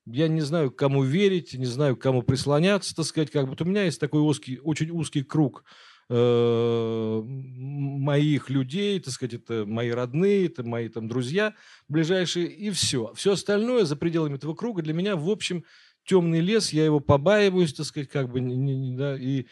я 0.05 0.27
не 0.27 0.41
знаю, 0.41 0.71
кому 0.71 1.03
верить, 1.03 1.53
не 1.53 1.65
знаю, 1.65 1.95
кому 1.95 2.23
прислоняться, 2.23 2.95
так 2.95 3.05
сказать, 3.05 3.31
как 3.31 3.45
бы. 3.45 3.51
Вот 3.51 3.61
у 3.61 3.65
меня 3.65 3.83
есть 3.83 3.99
такой 3.99 4.21
узкий, 4.21 4.59
очень 4.59 4.89
узкий 4.91 5.23
круг 5.23 5.63
э, 6.09 7.21
моих 7.23 8.49
людей, 8.49 8.99
так 8.99 9.13
сказать, 9.13 9.35
это 9.35 9.65
мои 9.65 9.89
родные, 9.89 10.47
это 10.47 10.63
мои 10.63 10.89
там 10.89 11.07
друзья 11.07 11.53
ближайшие, 11.87 12.47
и 12.47 12.71
все. 12.71 13.13
Все 13.13 13.33
остальное 13.33 13.85
за 13.85 13.95
пределами 13.95 14.35
этого 14.35 14.55
круга 14.55 14.81
для 14.81 14.93
меня, 14.93 15.15
в 15.15 15.29
общем, 15.29 15.63
темный 16.05 16.39
лес, 16.39 16.73
я 16.73 16.85
его 16.85 16.99
побаиваюсь, 16.99 17.73
так 17.73 17.85
сказать, 17.85 18.09
как 18.09 18.31
бы, 18.31 18.39
не- 18.39 18.55
не- 18.55 18.97
да, 18.97 19.17
и, 19.17 19.45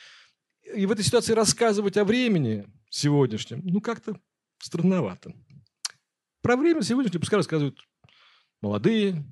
и 0.76 0.86
в 0.86 0.92
этой 0.92 1.06
ситуации 1.06 1.34
рассказывать 1.34 1.98
о 1.98 2.06
времени 2.06 2.66
сегодняшнем, 2.90 3.62
ну, 3.64 3.80
как-то 3.80 4.20
странновато. 4.58 5.34
Про 6.42 6.56
время 6.56 6.82
сегодняшнее 6.82 7.20
пускай 7.20 7.38
рассказывают 7.38 7.80
молодые, 8.62 9.24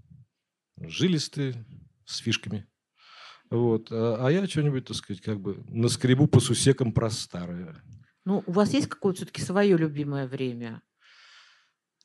жилистые, 0.80 1.66
с 2.06 2.18
фишками. 2.18 2.68
Вот. 3.50 3.92
А, 3.92 4.18
а 4.28 4.32
я 4.32 4.48
что-нибудь, 4.48 4.86
так 4.86 4.98
сказать, 4.98 5.22
как 5.22 5.40
бы 5.40 5.64
наскребу 5.70 6.28
по 6.28 6.40
сусекам 6.40 6.92
про 6.92 7.10
старое. 7.10 7.76
Ну, 8.26 8.44
у 8.46 8.52
вас 8.52 8.74
есть 8.74 8.88
какое-то 8.88 9.18
все-таки 9.18 9.42
свое 9.42 9.78
любимое 9.78 10.28
время? 10.28 10.82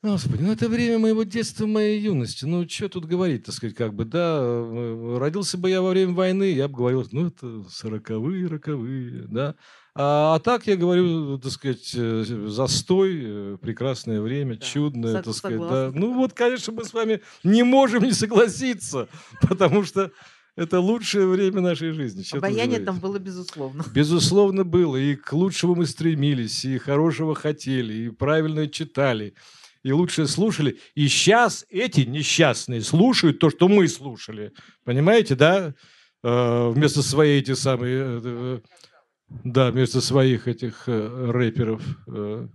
Господи, 0.03 0.41
ну 0.41 0.51
это 0.51 0.67
время 0.67 0.97
моего 0.97 1.21
детства, 1.23 1.67
моей 1.67 1.99
юности. 2.01 2.45
Ну, 2.45 2.67
что 2.67 2.89
тут 2.89 3.05
говорить, 3.05 3.45
так 3.45 3.53
сказать, 3.53 3.75
как 3.75 3.93
бы, 3.93 4.03
да, 4.03 4.39
э, 4.41 5.17
родился 5.19 5.59
бы 5.59 5.69
я 5.69 5.81
во 5.83 5.91
время 5.91 6.13
войны, 6.13 6.51
я 6.51 6.67
бы 6.67 6.75
говорил, 6.77 7.07
ну, 7.11 7.27
это 7.27 7.63
сороковые, 7.69 8.47
роковые, 8.47 9.27
да. 9.27 9.55
А, 9.93 10.35
а 10.35 10.39
так 10.39 10.65
я 10.65 10.75
говорю, 10.75 11.37
так 11.37 11.51
сказать, 11.51 11.91
э, 11.93 12.23
застой, 12.47 13.19
э, 13.21 13.57
прекрасное 13.61 14.21
время, 14.21 14.55
Да, 14.55 14.65
чудное, 14.65 15.13
сог- 15.17 15.23
так 15.23 15.33
сказать, 15.35 15.59
да. 15.59 15.91
Ну, 15.93 16.15
вот, 16.15 16.33
конечно, 16.33 16.73
мы 16.73 16.83
с 16.83 16.93
вами 16.93 17.21
не 17.43 17.61
можем 17.61 18.03
не 18.03 18.13
согласиться, 18.13 19.07
потому 19.47 19.83
что 19.83 20.11
это 20.55 20.79
лучшее 20.79 21.27
время 21.27 21.61
нашей 21.61 21.91
жизни. 21.91 22.23
Тут 22.23 22.39
Обаяние 22.39 22.79
там 22.79 22.99
было 22.99 23.19
безусловно. 23.19 23.85
Безусловно, 23.93 24.63
было. 24.63 24.95
И 24.97 25.15
к 25.15 25.31
лучшему 25.33 25.75
мы 25.75 25.85
стремились, 25.85 26.65
и 26.65 26.79
хорошего 26.79 27.35
хотели, 27.35 27.93
и 27.93 28.09
правильно 28.09 28.67
читали, 28.67 29.35
и 29.83 29.91
лучше 29.91 30.27
слушали. 30.27 30.77
И 30.95 31.07
сейчас 31.07 31.65
эти 31.69 32.01
несчастные 32.01 32.81
слушают 32.81 33.39
то, 33.39 33.49
что 33.49 33.67
мы 33.67 33.87
слушали. 33.87 34.51
Понимаете, 34.83 35.35
да? 35.35 35.73
Э, 36.23 36.69
Вместо 36.69 37.01
своей 37.01 37.39
эти 37.41 37.53
самые... 37.53 37.97
э, 37.99 38.21
э, 38.23 38.59
Да, 39.43 39.71
вместо 39.71 40.01
своих 40.01 40.47
этих 40.47 40.83
э, 40.87 41.31
рэперов. 41.31 41.81
э. 42.07 42.47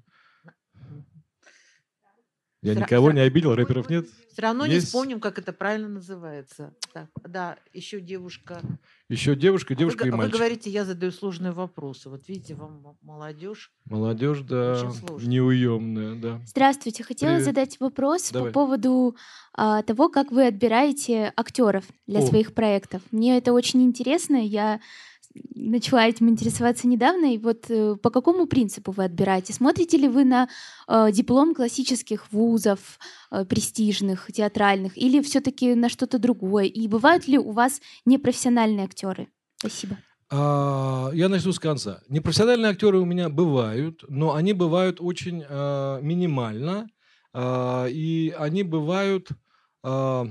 Я 2.66 2.74
ра- 2.74 2.80
никого 2.80 3.12
не 3.12 3.20
обидел, 3.20 3.54
рэперов 3.54 3.88
нет. 3.88 4.06
Все 4.32 4.42
равно 4.42 4.66
не 4.66 4.74
Есть. 4.74 4.86
вспомним, 4.86 5.20
как 5.20 5.38
это 5.38 5.52
правильно 5.52 5.88
называется. 5.88 6.74
Так, 6.92 7.08
да, 7.26 7.56
еще 7.72 8.00
девушка. 8.00 8.60
Еще 9.08 9.36
девушка, 9.36 9.72
А 9.72 9.76
вы 9.76 9.78
девушка 9.78 10.02
г- 10.04 10.08
и 10.08 10.10
вы, 10.10 10.16
мальчик. 10.16 10.36
говорите, 10.36 10.68
я 10.70 10.84
задаю 10.84 11.12
сложные 11.12 11.52
вопросы. 11.52 12.10
Вот 12.10 12.26
видите, 12.28 12.54
вам 12.54 12.96
молодежь. 13.02 13.70
Молодежь, 13.84 14.40
да, 14.40 14.74
неуемная, 15.22 16.14
да. 16.16 16.40
Здравствуйте. 16.46 17.04
Хотела 17.04 17.30
Привет. 17.30 17.44
задать 17.44 17.80
вопрос 17.80 18.30
Давай. 18.30 18.50
по 18.50 18.60
поводу 18.60 19.16
а, 19.54 19.82
того, 19.82 20.08
как 20.08 20.30
вы 20.32 20.46
отбираете 20.46 21.32
актеров 21.36 21.84
для 22.06 22.20
О. 22.20 22.26
своих 22.26 22.52
проектов. 22.54 23.02
Мне 23.10 23.38
это 23.38 23.52
очень 23.52 23.82
интересно. 23.82 24.36
Я 24.36 24.80
начала 25.54 26.06
этим 26.06 26.28
интересоваться 26.28 26.86
недавно, 26.86 27.34
и 27.34 27.38
вот 27.38 27.66
э, 27.70 27.96
по 27.96 28.10
какому 28.10 28.46
принципу 28.46 28.92
вы 28.92 29.04
отбираете? 29.04 29.52
Смотрите 29.52 29.96
ли 29.96 30.08
вы 30.08 30.24
на 30.24 30.48
э, 30.88 31.12
диплом 31.12 31.54
классических 31.54 32.32
вузов, 32.32 32.98
э, 33.30 33.44
престижных, 33.44 34.30
театральных, 34.32 34.96
или 34.96 35.20
все-таки 35.22 35.74
на 35.74 35.88
что-то 35.88 36.18
другое? 36.18 36.64
И 36.64 36.88
бывают 36.88 37.28
ли 37.28 37.38
у 37.38 37.52
вас 37.52 37.80
непрофессиональные 38.04 38.84
актеры? 38.84 39.28
Спасибо. 39.56 39.96
А, 40.30 41.10
я 41.12 41.28
начну 41.28 41.52
с 41.52 41.58
конца. 41.58 42.02
Непрофессиональные 42.08 42.72
актеры 42.72 42.98
у 42.98 43.04
меня 43.04 43.28
бывают, 43.28 44.04
но 44.08 44.34
они 44.34 44.52
бывают 44.52 45.00
очень 45.00 45.44
а, 45.48 46.00
минимально, 46.00 46.88
а, 47.32 47.86
и 47.86 48.34
они 48.36 48.62
бывают 48.62 49.28
а, 49.82 50.26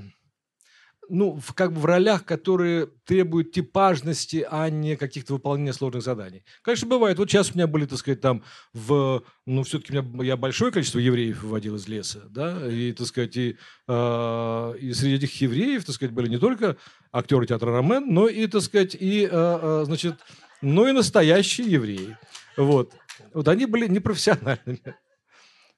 ну, 1.10 1.39
в, 1.39 1.53
как 1.53 1.72
бы 1.72 1.80
в 1.80 1.86
ролях, 1.86 2.26
которые 2.26 2.88
требуют 3.06 3.51
типажности, 3.51 4.45
а 4.49 4.70
не 4.70 4.95
каких-то 4.95 5.34
выполнения 5.34 5.74
сложных 5.74 6.03
заданий. 6.03 6.43
Конечно, 6.62 6.88
бывает. 6.88 7.18
Вот 7.18 7.30
сейчас 7.30 7.51
у 7.51 7.56
меня 7.56 7.68
были, 7.68 7.86
так 7.86 7.99
сказать, 7.99 8.22
там 8.22 8.43
в... 8.74 9.24
Ну, 9.45 9.64
все-таки 9.64 9.93
меня, 9.93 10.24
я 10.24 10.38
большое 10.38 10.72
количество 10.72 10.99
евреев 10.99 11.43
выводил 11.43 11.76
из 11.76 11.88
леса, 11.88 12.24
да, 12.30 12.68
и, 12.68 12.91
так 12.93 13.08
сказать, 13.08 13.38
и, 13.38 13.58
э, 13.88 14.74
и 14.80 14.93
среди 14.93 15.16
этих 15.16 15.41
евреев, 15.41 15.86
так 15.86 15.95
сказать, 15.95 16.14
были 16.14 16.28
не 16.28 16.38
только 16.38 16.78
актеры 17.12 17.45
театра 17.45 17.72
Ромен, 17.72 18.14
но 18.14 18.28
и, 18.28 18.47
так 18.47 18.62
сказать, 18.62 18.95
и, 18.99 19.28
э, 19.32 19.84
значит, 19.86 20.16
но 20.62 20.88
и 20.88 20.91
настоящие 20.91 21.68
евреи. 21.68 22.18
Вот. 22.58 22.93
Вот 23.34 23.47
они 23.47 23.66
были 23.66 23.88
непрофессиональными 23.88 24.95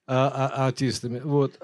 а, 0.08 0.28
а, 0.30 0.68
артистами. 0.68 1.20
Вот. 1.20 1.58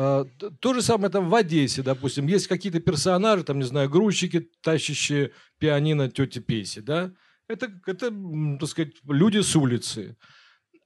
А, 0.00 0.26
то 0.60 0.74
же 0.74 0.80
самое 0.80 1.10
там 1.10 1.28
в 1.28 1.34
Одессе, 1.34 1.82
допустим, 1.82 2.28
есть 2.28 2.46
какие-то 2.46 2.78
персонажи, 2.78 3.42
там, 3.42 3.58
не 3.58 3.64
знаю, 3.64 3.90
грузчики, 3.90 4.48
тащащие 4.62 5.32
пианино 5.58 6.08
тети 6.08 6.38
Песи, 6.38 6.80
да? 6.80 7.12
Это, 7.48 7.68
это, 7.84 8.12
так 8.60 8.68
сказать, 8.68 8.92
люди 9.08 9.40
с 9.40 9.56
улицы. 9.56 10.16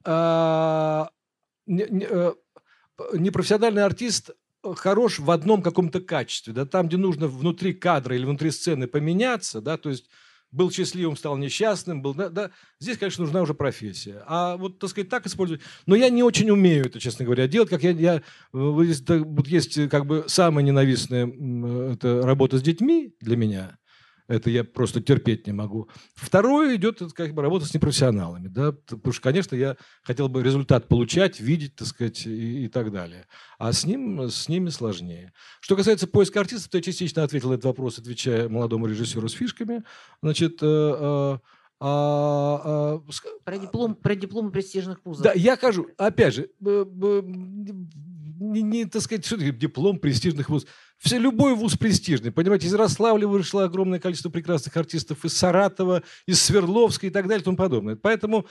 А, 0.06 1.10
не, 1.66 1.86
не, 1.90 2.06
э, 2.08 2.32
непрофессиональный 3.12 3.84
артист 3.84 4.30
хорош 4.76 5.18
в 5.18 5.30
одном 5.30 5.60
каком-то 5.60 6.00
качестве, 6.00 6.54
да, 6.54 6.64
там, 6.64 6.88
где 6.88 6.96
нужно 6.96 7.26
внутри 7.26 7.74
кадра 7.74 8.16
или 8.16 8.24
внутри 8.24 8.50
сцены 8.50 8.86
поменяться, 8.86 9.60
да, 9.60 9.76
то 9.76 9.90
есть 9.90 10.08
был 10.53 10.70
счастливым, 10.70 11.16
стал 11.16 11.36
несчастным, 11.36 12.03
был, 12.03 12.14
да, 12.14 12.28
да, 12.28 12.50
здесь, 12.78 12.98
конечно, 12.98 13.24
нужна 13.24 13.42
уже 13.42 13.55
профессия. 13.55 14.22
А 14.26 14.57
вот, 14.57 14.78
так 14.78 14.90
сказать, 14.90 15.09
так 15.09 15.26
использовать. 15.26 15.62
Но 15.86 15.96
я 15.96 16.11
не 16.11 16.22
очень 16.22 16.50
умею 16.50 16.86
это, 16.86 17.00
честно 17.00 17.24
говоря, 17.24 17.48
делать, 17.48 17.70
как 17.70 17.82
я, 17.82 17.90
я 17.90 18.22
вот 18.53 18.84
есть 19.46 19.88
как 19.88 20.07
бы 20.07 20.24
самая 20.28 20.64
ненавистная 20.64 21.26
это 21.92 22.22
работа 22.22 22.59
с 22.59 22.62
детьми 22.62 23.14
для 23.20 23.36
меня. 23.36 23.78
Это 24.29 24.51
я 24.51 24.64
просто 24.64 25.01
терпеть 25.01 25.47
не 25.47 25.53
могу. 25.53 25.89
Второе 26.14 26.77
идет 26.77 27.01
как 27.12 27.35
бы 27.35 27.43
работа 27.43 27.66
с 27.66 27.75
непрофессионалами, 27.75 28.49
да, 28.49 28.73
потому 28.73 29.12
что, 29.12 29.23
конечно, 29.23 29.57
я 29.57 29.77
хотел 30.03 30.29
бы 30.29 30.43
результат 30.43 30.89
получать, 30.89 31.41
видеть, 31.41 31.77
так 31.77 31.89
сказать, 31.89 32.27
и, 32.27 32.64
и 32.64 32.68
так 32.68 32.93
далее. 32.93 33.27
А 33.59 33.73
с 33.73 33.85
ним, 33.85 34.31
с 34.31 34.49
ними 34.49 34.70
сложнее. 34.70 35.33
Что 35.61 35.77
касается 35.77 36.07
поиска 36.07 36.41
артистов, 36.41 36.70
то 36.70 36.79
я 36.79 36.83
частично 36.83 37.25
ответил 37.25 37.51
на 37.51 37.55
этот 37.55 37.66
вопрос, 37.66 37.99
отвечая 37.99 38.49
молодому 38.49 38.87
режиссеру 38.87 39.29
с 39.29 39.33
фишками. 39.33 39.83
Значит, 40.23 40.59
э, 40.62 40.66
э, 40.66 41.39
а, 41.85 42.61
а, 42.64 43.03
про 43.45 43.59
диплом, 43.59 43.97
про 43.97 44.14
дипломы 44.14 44.53
престижных 44.53 45.05
вузов. 45.05 45.25
Да, 45.25 45.33
я 45.33 45.57
хожу. 45.57 45.89
Опять 45.99 46.35
же, 46.35 46.49
не, 46.61 48.62
не 48.62 48.85
так 48.85 49.03
сказать, 49.03 49.27
что 49.27 49.37
диплом 49.37 49.99
престижных 49.99 50.49
вузов. 50.49 50.68
Все, 51.03 51.18
любой 51.18 51.57
вуз 51.57 51.76
престижный. 51.76 52.30
Понимаете, 52.30 52.68
из 52.68 52.72
Ярославля 52.72 53.26
вышло 53.26 53.64
огромное 53.64 53.98
количество 53.98 54.30
прекрасных 54.30 54.76
артистов, 54.76 55.24
из 55.24 55.36
Саратова, 55.36 56.05
из 56.26 56.40
Свердловска 56.40 57.09
и 57.09 57.11
так 57.11 57.26
далее 57.26 57.40
и 57.40 57.44
тому 57.44 57.57
подобное. 57.57 57.96
Поэтому 57.96 58.46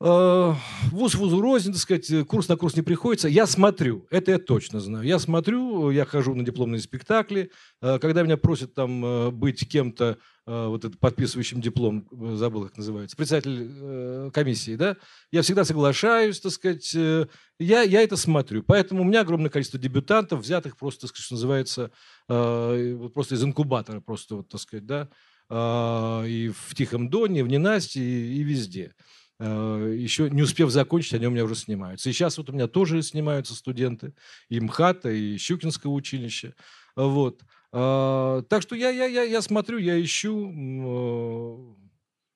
вуз 0.00 1.14
вузу 1.14 1.42
рознь, 1.42 1.72
так 1.72 1.80
сказать, 1.80 2.26
курс 2.26 2.48
на 2.48 2.56
курс 2.56 2.74
не 2.74 2.80
приходится. 2.80 3.28
Я 3.28 3.46
смотрю, 3.46 4.06
это 4.10 4.30
я 4.30 4.38
точно 4.38 4.80
знаю. 4.80 5.04
Я 5.04 5.18
смотрю, 5.18 5.90
я 5.90 6.06
хожу 6.06 6.34
на 6.34 6.42
дипломные 6.42 6.80
спектакли. 6.80 7.50
Э, 7.82 7.98
когда 7.98 8.22
меня 8.22 8.38
просят 8.38 8.72
там 8.72 9.04
э, 9.04 9.30
быть 9.30 9.68
кем-то, 9.68 10.16
э, 10.46 10.66
вот 10.68 10.86
этот 10.86 10.98
подписывающим 11.00 11.60
диплом, 11.60 12.08
э, 12.12 12.36
забыл, 12.36 12.64
как 12.64 12.78
называется, 12.78 13.14
председатель 13.14 13.68
э, 13.70 14.30
комиссии, 14.32 14.76
да, 14.76 14.96
я 15.32 15.42
всегда 15.42 15.64
соглашаюсь, 15.64 16.40
так 16.40 16.52
сказать, 16.52 16.94
э, 16.94 17.26
я, 17.58 17.82
я 17.82 18.00
это 18.00 18.16
смотрю. 18.16 18.62
Поэтому 18.62 19.02
у 19.02 19.04
меня 19.04 19.20
огромное 19.20 19.50
количество 19.50 19.78
дебютантов, 19.78 20.40
взятых 20.40 20.78
просто, 20.78 21.02
так 21.02 21.10
сказать, 21.10 21.26
что 21.26 21.34
называется, 21.34 21.90
э, 22.30 23.08
просто 23.12 23.34
из 23.34 23.44
инкубатора, 23.44 24.00
просто, 24.00 24.36
вот, 24.36 24.48
так 24.48 24.62
сказать, 24.62 24.86
да, 24.86 25.08
э, 25.50 26.26
и 26.26 26.48
в 26.48 26.74
Тихом 26.74 27.10
Доне, 27.10 27.44
в 27.44 27.48
Ненасти, 27.48 27.98
и, 27.98 28.40
и 28.40 28.42
везде. 28.42 28.94
Э, 29.40 29.96
еще 29.98 30.30
не 30.30 30.42
успев 30.42 30.70
закончить, 30.70 31.14
они 31.14 31.26
у 31.26 31.30
меня 31.30 31.44
уже 31.44 31.56
снимаются. 31.56 32.08
И 32.08 32.12
сейчас 32.12 32.38
вот 32.38 32.50
у 32.50 32.52
меня 32.52 32.68
тоже 32.68 33.02
снимаются 33.02 33.54
студенты 33.54 34.14
и 34.48 34.60
МХАТа, 34.60 35.10
и 35.10 35.36
Щукинского 35.38 35.92
училища. 35.92 36.54
Вот. 36.94 37.40
Э, 37.72 38.42
так 38.48 38.62
что 38.62 38.76
я, 38.76 38.90
я, 38.90 39.06
я, 39.06 39.22
я 39.22 39.42
смотрю, 39.42 39.78
я 39.78 40.00
ищу. 40.00 40.52
Э, 40.52 41.90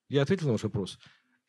я 0.09 0.23
ответил 0.23 0.47
на 0.47 0.53
ваш 0.53 0.63
вопрос 0.63 0.99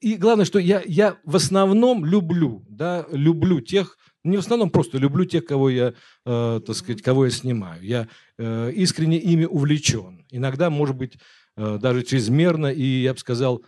и 0.06 0.18
главное, 0.18 0.46
что 0.46 0.60
я, 0.60 0.84
я 0.86 1.18
в 1.24 1.36
основном 1.36 2.06
люблю, 2.06 2.64
да, 2.70 3.08
люблю 3.12 3.60
тех, 3.60 3.98
не 4.24 4.38
в 4.38 4.42
основном 4.42 4.70
просто 4.70 5.00
люблю 5.00 5.26
тех, 5.26 5.46
кого 5.46 5.70
я, 5.70 5.94
э, 6.26 6.62
так 6.66 6.76
сказать, 6.76 7.02
кого 7.02 7.26
я 7.26 7.32
снимаю. 7.32 7.84
Я 7.84 8.08
э, 8.38 8.72
искренне 8.76 9.18
ими 9.18 9.46
увлечен. 9.46 10.26
Иногда, 10.30 10.70
может 10.70 10.96
быть, 10.96 11.18
э, 11.58 11.80
даже 11.82 12.04
чрезмерно, 12.04 12.68
и 12.68 12.84
я 12.84 13.14
бы 13.14 13.20
сказал, 13.20 13.64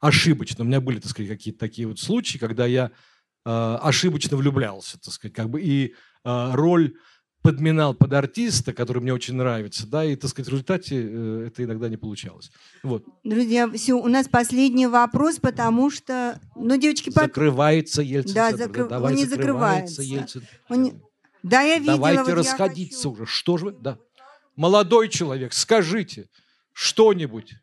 ошибочно. 0.00 0.64
У 0.64 0.66
меня 0.66 0.80
были, 0.80 1.00
так 1.00 1.10
сказать, 1.10 1.30
какие-то 1.30 1.58
такие 1.58 1.88
вот 1.88 1.98
случаи, 1.98 2.38
когда 2.38 2.66
я 2.66 2.90
э, 3.44 3.78
ошибочно 3.82 4.36
влюблялся, 4.36 4.98
так 5.00 5.12
сказать, 5.12 5.34
как 5.34 5.50
бы, 5.50 5.60
и 5.60 5.94
э, 6.24 6.50
роль 6.52 6.94
подминал 7.42 7.94
под 7.94 8.12
артиста, 8.12 8.72
который 8.72 9.00
мне 9.00 9.14
очень 9.14 9.34
нравится, 9.34 9.86
да, 9.86 10.04
и, 10.04 10.16
так 10.16 10.30
сказать, 10.30 10.48
в 10.48 10.50
результате 10.50 10.96
э, 10.96 11.44
это 11.46 11.64
иногда 11.64 11.88
не 11.88 11.96
получалось. 11.96 12.50
Вот. 12.82 13.04
Друзья, 13.24 13.70
все, 13.70 13.94
у 13.94 14.08
нас 14.08 14.28
последний 14.28 14.86
вопрос, 14.86 15.38
потому 15.38 15.90
что, 15.90 16.40
ну, 16.56 16.76
девочки... 16.76 17.10
Закрывается 17.10 18.02
Ельцин. 18.02 18.34
Да, 18.34 18.56
закры... 18.56 18.88
Давай, 18.88 19.12
он 19.12 19.18
не 19.18 19.24
закрывается. 19.24 20.02
Ельцин. 20.02 20.42
Он 20.68 20.82
не... 20.82 20.94
Да, 21.42 21.62
я 21.62 21.78
видела. 21.78 21.96
Давайте 21.96 22.24
вот 22.24 22.38
расходиться 22.38 22.98
хочу... 22.98 23.10
уже. 23.10 23.26
Что 23.26 23.56
же 23.56 23.66
вы? 23.66 23.72
Да. 23.72 23.98
Молодой 24.56 25.08
человек, 25.08 25.52
скажите 25.52 26.28
что-нибудь. 26.72 27.54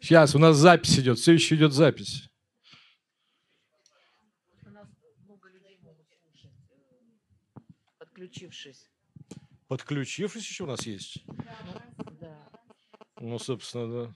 Сейчас, 0.00 0.34
у 0.34 0.38
нас 0.38 0.56
запись 0.56 0.98
идет, 0.98 1.18
все 1.18 1.32
еще 1.32 1.54
идет 1.54 1.72
запись. 1.72 2.30
подключившись. 8.30 8.88
Подключившись 9.66 10.48
еще 10.48 10.64
у 10.64 10.66
нас 10.66 10.86
есть? 10.86 11.24
Да. 12.20 12.50
Ну, 13.18 13.38
собственно, 13.38 14.06
да. 14.06 14.14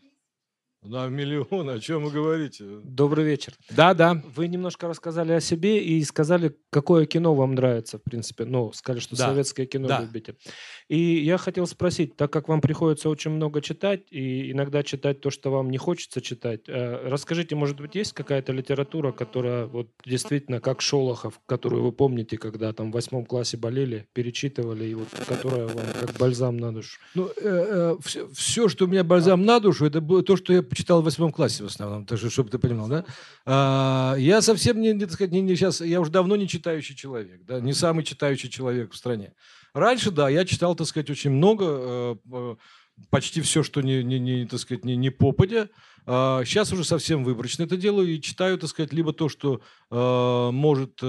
На 0.85 1.09
миллион, 1.09 1.71
о 1.71 1.81
чем 1.81 2.05
вы 2.05 2.11
говорите? 2.11 2.63
Добрый 2.85 3.25
вечер. 3.25 3.55
Да, 3.71 3.95
да. 3.95 4.23
Вы 4.37 4.49
немножко 4.49 4.87
рассказали 4.87 5.33
о 5.33 5.41
себе 5.41 5.83
и 5.83 6.05
сказали, 6.05 6.55
какое 6.69 7.07
кино 7.07 7.35
вам 7.35 7.55
нравится, 7.55 7.97
в 7.99 8.03
принципе. 8.03 8.45
Ну, 8.45 8.71
сказали, 8.75 9.01
что 9.01 9.17
да. 9.17 9.29
советское 9.29 9.65
кино 9.65 9.89
да. 9.89 10.03
любите. 10.03 10.37
И 10.89 10.99
я 10.99 11.39
хотел 11.39 11.67
спросить, 11.67 12.17
так 12.17 12.31
как 12.31 12.49
вам 12.49 12.61
приходится 12.61 13.09
очень 13.09 13.31
много 13.31 13.63
читать, 13.63 14.03
и 14.11 14.53
иногда 14.53 14.83
читать 14.83 15.23
то, 15.23 15.31
что 15.31 15.51
вам 15.51 15.71
не 15.71 15.79
хочется 15.79 16.21
читать, 16.21 16.69
э, 16.69 17.09
расскажите, 17.09 17.57
может 17.57 17.81
быть, 17.81 17.95
есть 17.95 18.13
какая-то 18.13 18.53
литература, 18.53 19.11
которая 19.13 19.65
вот 19.65 19.89
действительно, 20.05 20.61
как 20.61 20.83
Шолохов, 20.83 21.41
которую 21.47 21.83
вы 21.83 21.93
помните, 21.93 22.37
когда 22.37 22.75
там 22.75 22.91
в 22.91 22.95
восьмом 22.95 23.25
классе 23.25 23.57
болели, 23.57 24.07
перечитывали, 24.13 24.85
и 24.85 24.95
вот 24.95 25.09
которая 25.27 25.67
вам 25.67 25.87
как 25.99 26.13
бальзам 26.19 26.59
на 26.59 26.75
душу? 26.75 26.99
Ну, 27.15 27.29
э, 27.29 27.31
э, 27.41 27.97
все, 28.05 28.29
все, 28.35 28.69
что 28.69 28.85
у 28.85 28.89
меня 28.89 29.03
бальзам 29.03 29.47
на 29.47 29.61
душу, 29.61 29.87
это 29.87 30.03
было 30.03 30.23
то, 30.23 30.37
что 30.37 30.53
я 30.53 30.63
почитал 30.75 31.03
в 31.03 31.05
восьмом 31.05 31.31
классе 31.31 31.63
в 31.63 31.67
основном, 31.67 32.05
так 32.05 32.19
что, 32.19 32.31
чтобы 32.31 32.51
ты 32.51 32.59
понимал, 32.59 32.89
да? 32.89 33.05
А, 33.47 34.17
я 34.19 34.43
совсем 34.43 34.81
не, 34.81 34.93
не, 34.93 35.05
так 35.05 35.13
сказать, 35.13 35.31
не, 35.31 35.41
не 35.41 35.55
сейчас, 35.55 35.81
я 35.81 36.01
уже 36.01 36.11
давно 36.11 36.35
не 36.35 36.49
читающий 36.49 36.97
человек, 36.97 37.45
да, 37.45 37.61
не 37.61 37.73
самый 37.73 38.03
читающий 38.03 38.51
человек 38.51 38.93
в 38.93 38.97
стране. 38.97 39.35
Раньше, 39.73 40.11
да, 40.11 40.29
я 40.29 40.45
читал, 40.45 40.75
так 40.75 40.89
сказать, 40.89 41.11
очень 41.11 41.31
много, 41.31 41.65
э, 41.69 42.17
э, 42.33 42.57
почти 43.09 43.41
все, 43.41 43.63
что 43.63 43.83
не, 43.83 44.03
не, 44.03 44.19
не 44.19 44.47
так 44.47 44.59
сказать, 44.59 44.85
не, 44.85 44.97
не 44.97 45.11
попадя. 45.11 45.69
А, 46.07 46.45
сейчас 46.45 46.73
уже 46.73 46.83
совсем 46.83 47.23
выборочно 47.23 47.63
это 47.63 47.77
делаю 47.77 48.09
и 48.09 48.21
читаю, 48.21 48.59
так 48.59 48.69
сказать, 48.69 48.93
либо 48.93 49.13
то, 49.13 49.29
что 49.29 49.61
э, 49.93 50.51
может 50.51 51.01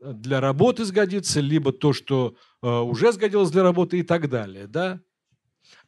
для 0.00 0.40
работы 0.40 0.86
сгодиться, 0.86 1.40
либо 1.40 1.70
то, 1.72 1.92
что 1.92 2.34
уже 2.62 3.12
сгодилось 3.12 3.50
для 3.50 3.62
работы 3.62 3.98
и 3.98 4.02
так 4.02 4.30
далее, 4.30 4.66
да. 4.66 5.00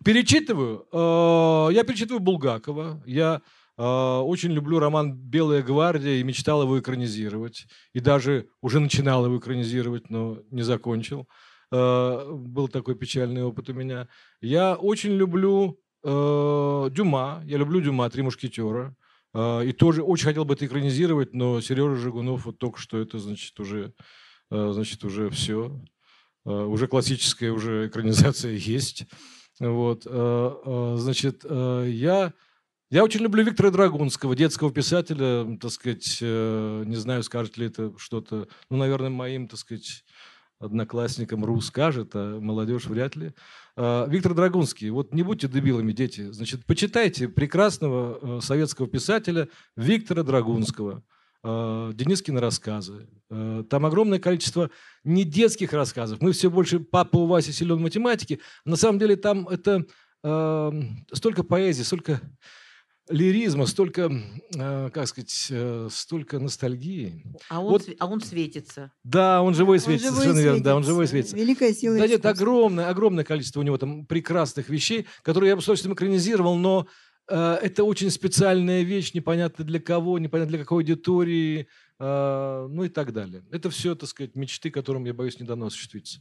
Перечитываю. 0.04 0.86
Э, 0.92 1.72
я 1.72 1.84
перечитываю 1.84 2.20
Булгакова. 2.20 3.02
Я 3.06 3.42
э, 3.76 3.82
очень 3.82 4.52
люблю 4.52 4.78
роман 4.78 5.14
«Белая 5.14 5.62
гвардия» 5.62 6.16
и 6.16 6.22
мечтал 6.22 6.62
его 6.62 6.78
экранизировать. 6.78 7.66
И 7.92 8.00
даже 8.00 8.48
уже 8.60 8.80
начинал 8.80 9.24
его 9.24 9.38
экранизировать, 9.38 10.10
но 10.10 10.38
не 10.50 10.62
закончил. 10.62 11.28
Э, 11.72 12.30
был 12.32 12.68
такой 12.68 12.94
печальный 12.94 13.42
опыт 13.42 13.68
у 13.68 13.74
меня. 13.74 14.08
Я 14.40 14.76
очень 14.76 15.12
люблю 15.12 15.80
Дюма. 16.04 17.42
Я 17.46 17.58
люблю 17.58 17.80
Дюма, 17.80 18.08
«Три 18.10 18.22
мушкетера». 18.22 18.94
И 19.34 19.74
тоже 19.76 20.02
очень 20.02 20.26
хотел 20.26 20.44
бы 20.44 20.54
это 20.54 20.64
экранизировать, 20.64 21.34
но 21.34 21.60
Сережа 21.60 21.96
Жигунов 21.96 22.46
вот 22.46 22.58
только 22.58 22.78
что 22.78 22.98
это, 22.98 23.18
значит, 23.18 23.58
уже, 23.58 23.92
значит, 24.48 25.02
уже 25.04 25.28
все. 25.30 25.82
Уже 26.44 26.86
классическая 26.86 27.50
уже 27.50 27.88
экранизация 27.88 28.52
есть. 28.54 29.06
Вот, 29.60 30.06
э, 30.06 30.10
э, 30.10 30.94
значит, 30.98 31.44
э, 31.48 31.86
я 31.88 32.32
я 32.88 33.02
очень 33.02 33.20
люблю 33.20 33.42
Виктора 33.42 33.72
Драгунского, 33.72 34.36
детского 34.36 34.70
писателя, 34.70 35.58
так 35.60 35.72
сказать, 35.72 36.18
не 36.20 36.94
знаю, 36.94 37.24
скажет 37.24 37.56
ли 37.56 37.66
это 37.66 37.92
что-то, 37.98 38.46
ну, 38.70 38.76
наверное, 38.76 39.10
моим, 39.10 39.48
так 39.48 39.58
сказать, 39.58 40.04
одноклассникам 40.60 41.44
РУ 41.44 41.60
скажет, 41.62 42.12
а 42.14 42.38
молодежь 42.38 42.86
вряд 42.86 43.16
ли. 43.16 43.32
Виктор 43.76 44.34
Драгунский, 44.34 44.90
вот 44.90 45.12
не 45.12 45.24
будьте 45.24 45.48
дебилами, 45.48 45.90
дети, 45.90 46.30
значит, 46.30 46.64
почитайте 46.64 47.26
прекрасного 47.26 48.38
советского 48.38 48.86
писателя 48.86 49.48
Виктора 49.74 50.22
Драгунского, 50.22 51.02
Денискины 51.94 52.40
рассказы. 52.40 53.08
Э, 53.30 53.64
там 53.68 53.86
огромное 53.86 54.18
количество 54.18 54.70
не 55.04 55.24
детских 55.24 55.72
рассказов. 55.72 56.20
Мы 56.20 56.32
все 56.32 56.50
больше 56.50 56.80
«Папа 56.80 57.16
у 57.16 57.26
Васи 57.26 57.52
силен 57.52 57.76
в 57.76 57.80
математике». 57.80 58.40
На 58.64 58.76
самом 58.76 58.98
деле 58.98 59.16
там 59.16 59.48
это 59.48 59.84
столько 61.12 61.44
поэзии, 61.44 61.84
столько 61.84 62.20
лиризма, 63.08 63.66
столько, 63.66 64.10
э, 64.54 64.90
как 64.92 65.06
сказать, 65.06 65.46
э, 65.50 65.88
столько 65.90 66.38
ностальгии. 66.38 67.22
А 67.48 67.60
он, 67.60 67.70
вот, 67.70 67.88
а 67.98 68.06
он 68.06 68.20
светится. 68.20 68.92
Да, 69.04 69.42
он 69.42 69.54
живой 69.54 69.78
светится, 69.78 70.08
он 70.08 70.14
живой 70.14 70.24
совершенно 70.24 70.34
светится. 70.34 70.54
верно. 70.54 70.64
Да, 70.64 70.76
он 70.76 70.84
живой 70.84 71.06
светится. 71.06 71.36
Великая 71.36 71.72
сила 71.72 71.98
Да 71.98 72.06
нет, 72.06 72.26
огромное, 72.26 72.88
огромное 72.88 73.24
количество 73.24 73.60
у 73.60 73.62
него 73.62 73.78
там 73.78 74.06
прекрасных 74.06 74.68
вещей, 74.68 75.06
которые 75.22 75.50
я 75.50 75.56
бы 75.56 75.62
с 75.62 75.64
удовольствием 75.64 75.94
экранизировал, 75.94 76.56
но 76.56 76.86
э, 76.86 77.05
это 77.28 77.84
очень 77.84 78.10
специальная 78.10 78.82
вещь, 78.82 79.14
непонятно 79.14 79.64
для 79.64 79.80
кого, 79.80 80.18
непонятно 80.18 80.50
для 80.50 80.58
какой 80.60 80.82
аудитории, 80.82 81.68
э, 81.98 82.68
ну 82.70 82.84
и 82.84 82.88
так 82.88 83.12
далее. 83.12 83.44
Это 83.50 83.70
все, 83.70 83.94
так 83.94 84.08
сказать, 84.08 84.34
мечты, 84.34 84.70
которым, 84.70 85.04
я 85.04 85.14
боюсь, 85.14 85.40
не 85.40 85.46
дано 85.46 85.66
осуществиться. 85.66 86.20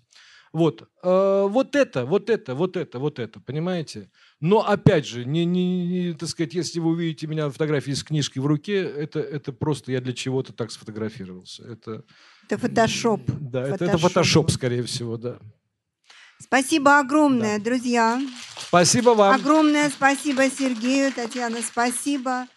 Вот, 0.54 0.88
э, 1.04 1.48
вот 1.50 1.76
это, 1.76 2.06
вот 2.06 2.30
это, 2.30 2.56
вот 2.56 2.78
это, 2.78 2.98
вот 2.98 3.20
это, 3.20 3.40
понимаете? 3.42 4.10
Но 4.40 4.66
опять 4.66 5.06
же, 5.06 5.26
не, 5.26 5.44
не, 5.44 5.86
не, 5.86 6.14
так 6.14 6.30
сказать, 6.30 6.54
если 6.54 6.80
вы 6.80 6.92
увидите 6.92 7.28
меня 7.28 7.46
на 7.46 7.52
фотографии 7.52 7.92
с 7.92 8.04
книжкой 8.04 8.40
в 8.40 8.46
руке, 8.46 8.82
это, 8.82 9.20
это 9.20 9.52
просто 9.52 9.92
я 9.92 10.00
для 10.00 10.14
чего-то 10.14 10.54
так 10.54 10.72
сфотографировался. 10.72 11.64
Это, 11.64 12.06
это 12.48 12.58
фотошоп. 12.58 13.22
Да, 13.28 13.64
фотошоп. 13.66 13.82
Это, 13.82 13.86
это 13.86 13.98
фотошоп, 13.98 14.52
скорее 14.52 14.84
всего, 14.84 15.18
да. 15.18 15.40
Спасибо 16.40 17.00
огромное, 17.00 17.58
да. 17.58 17.64
друзья. 17.64 18.22
Спасибо 18.58 19.12
вам. 19.12 19.36
Огромное 19.36 19.90
спасибо 19.90 20.50
Сергею, 20.50 21.12
Татьяна, 21.12 21.58
спасибо. 21.62 22.48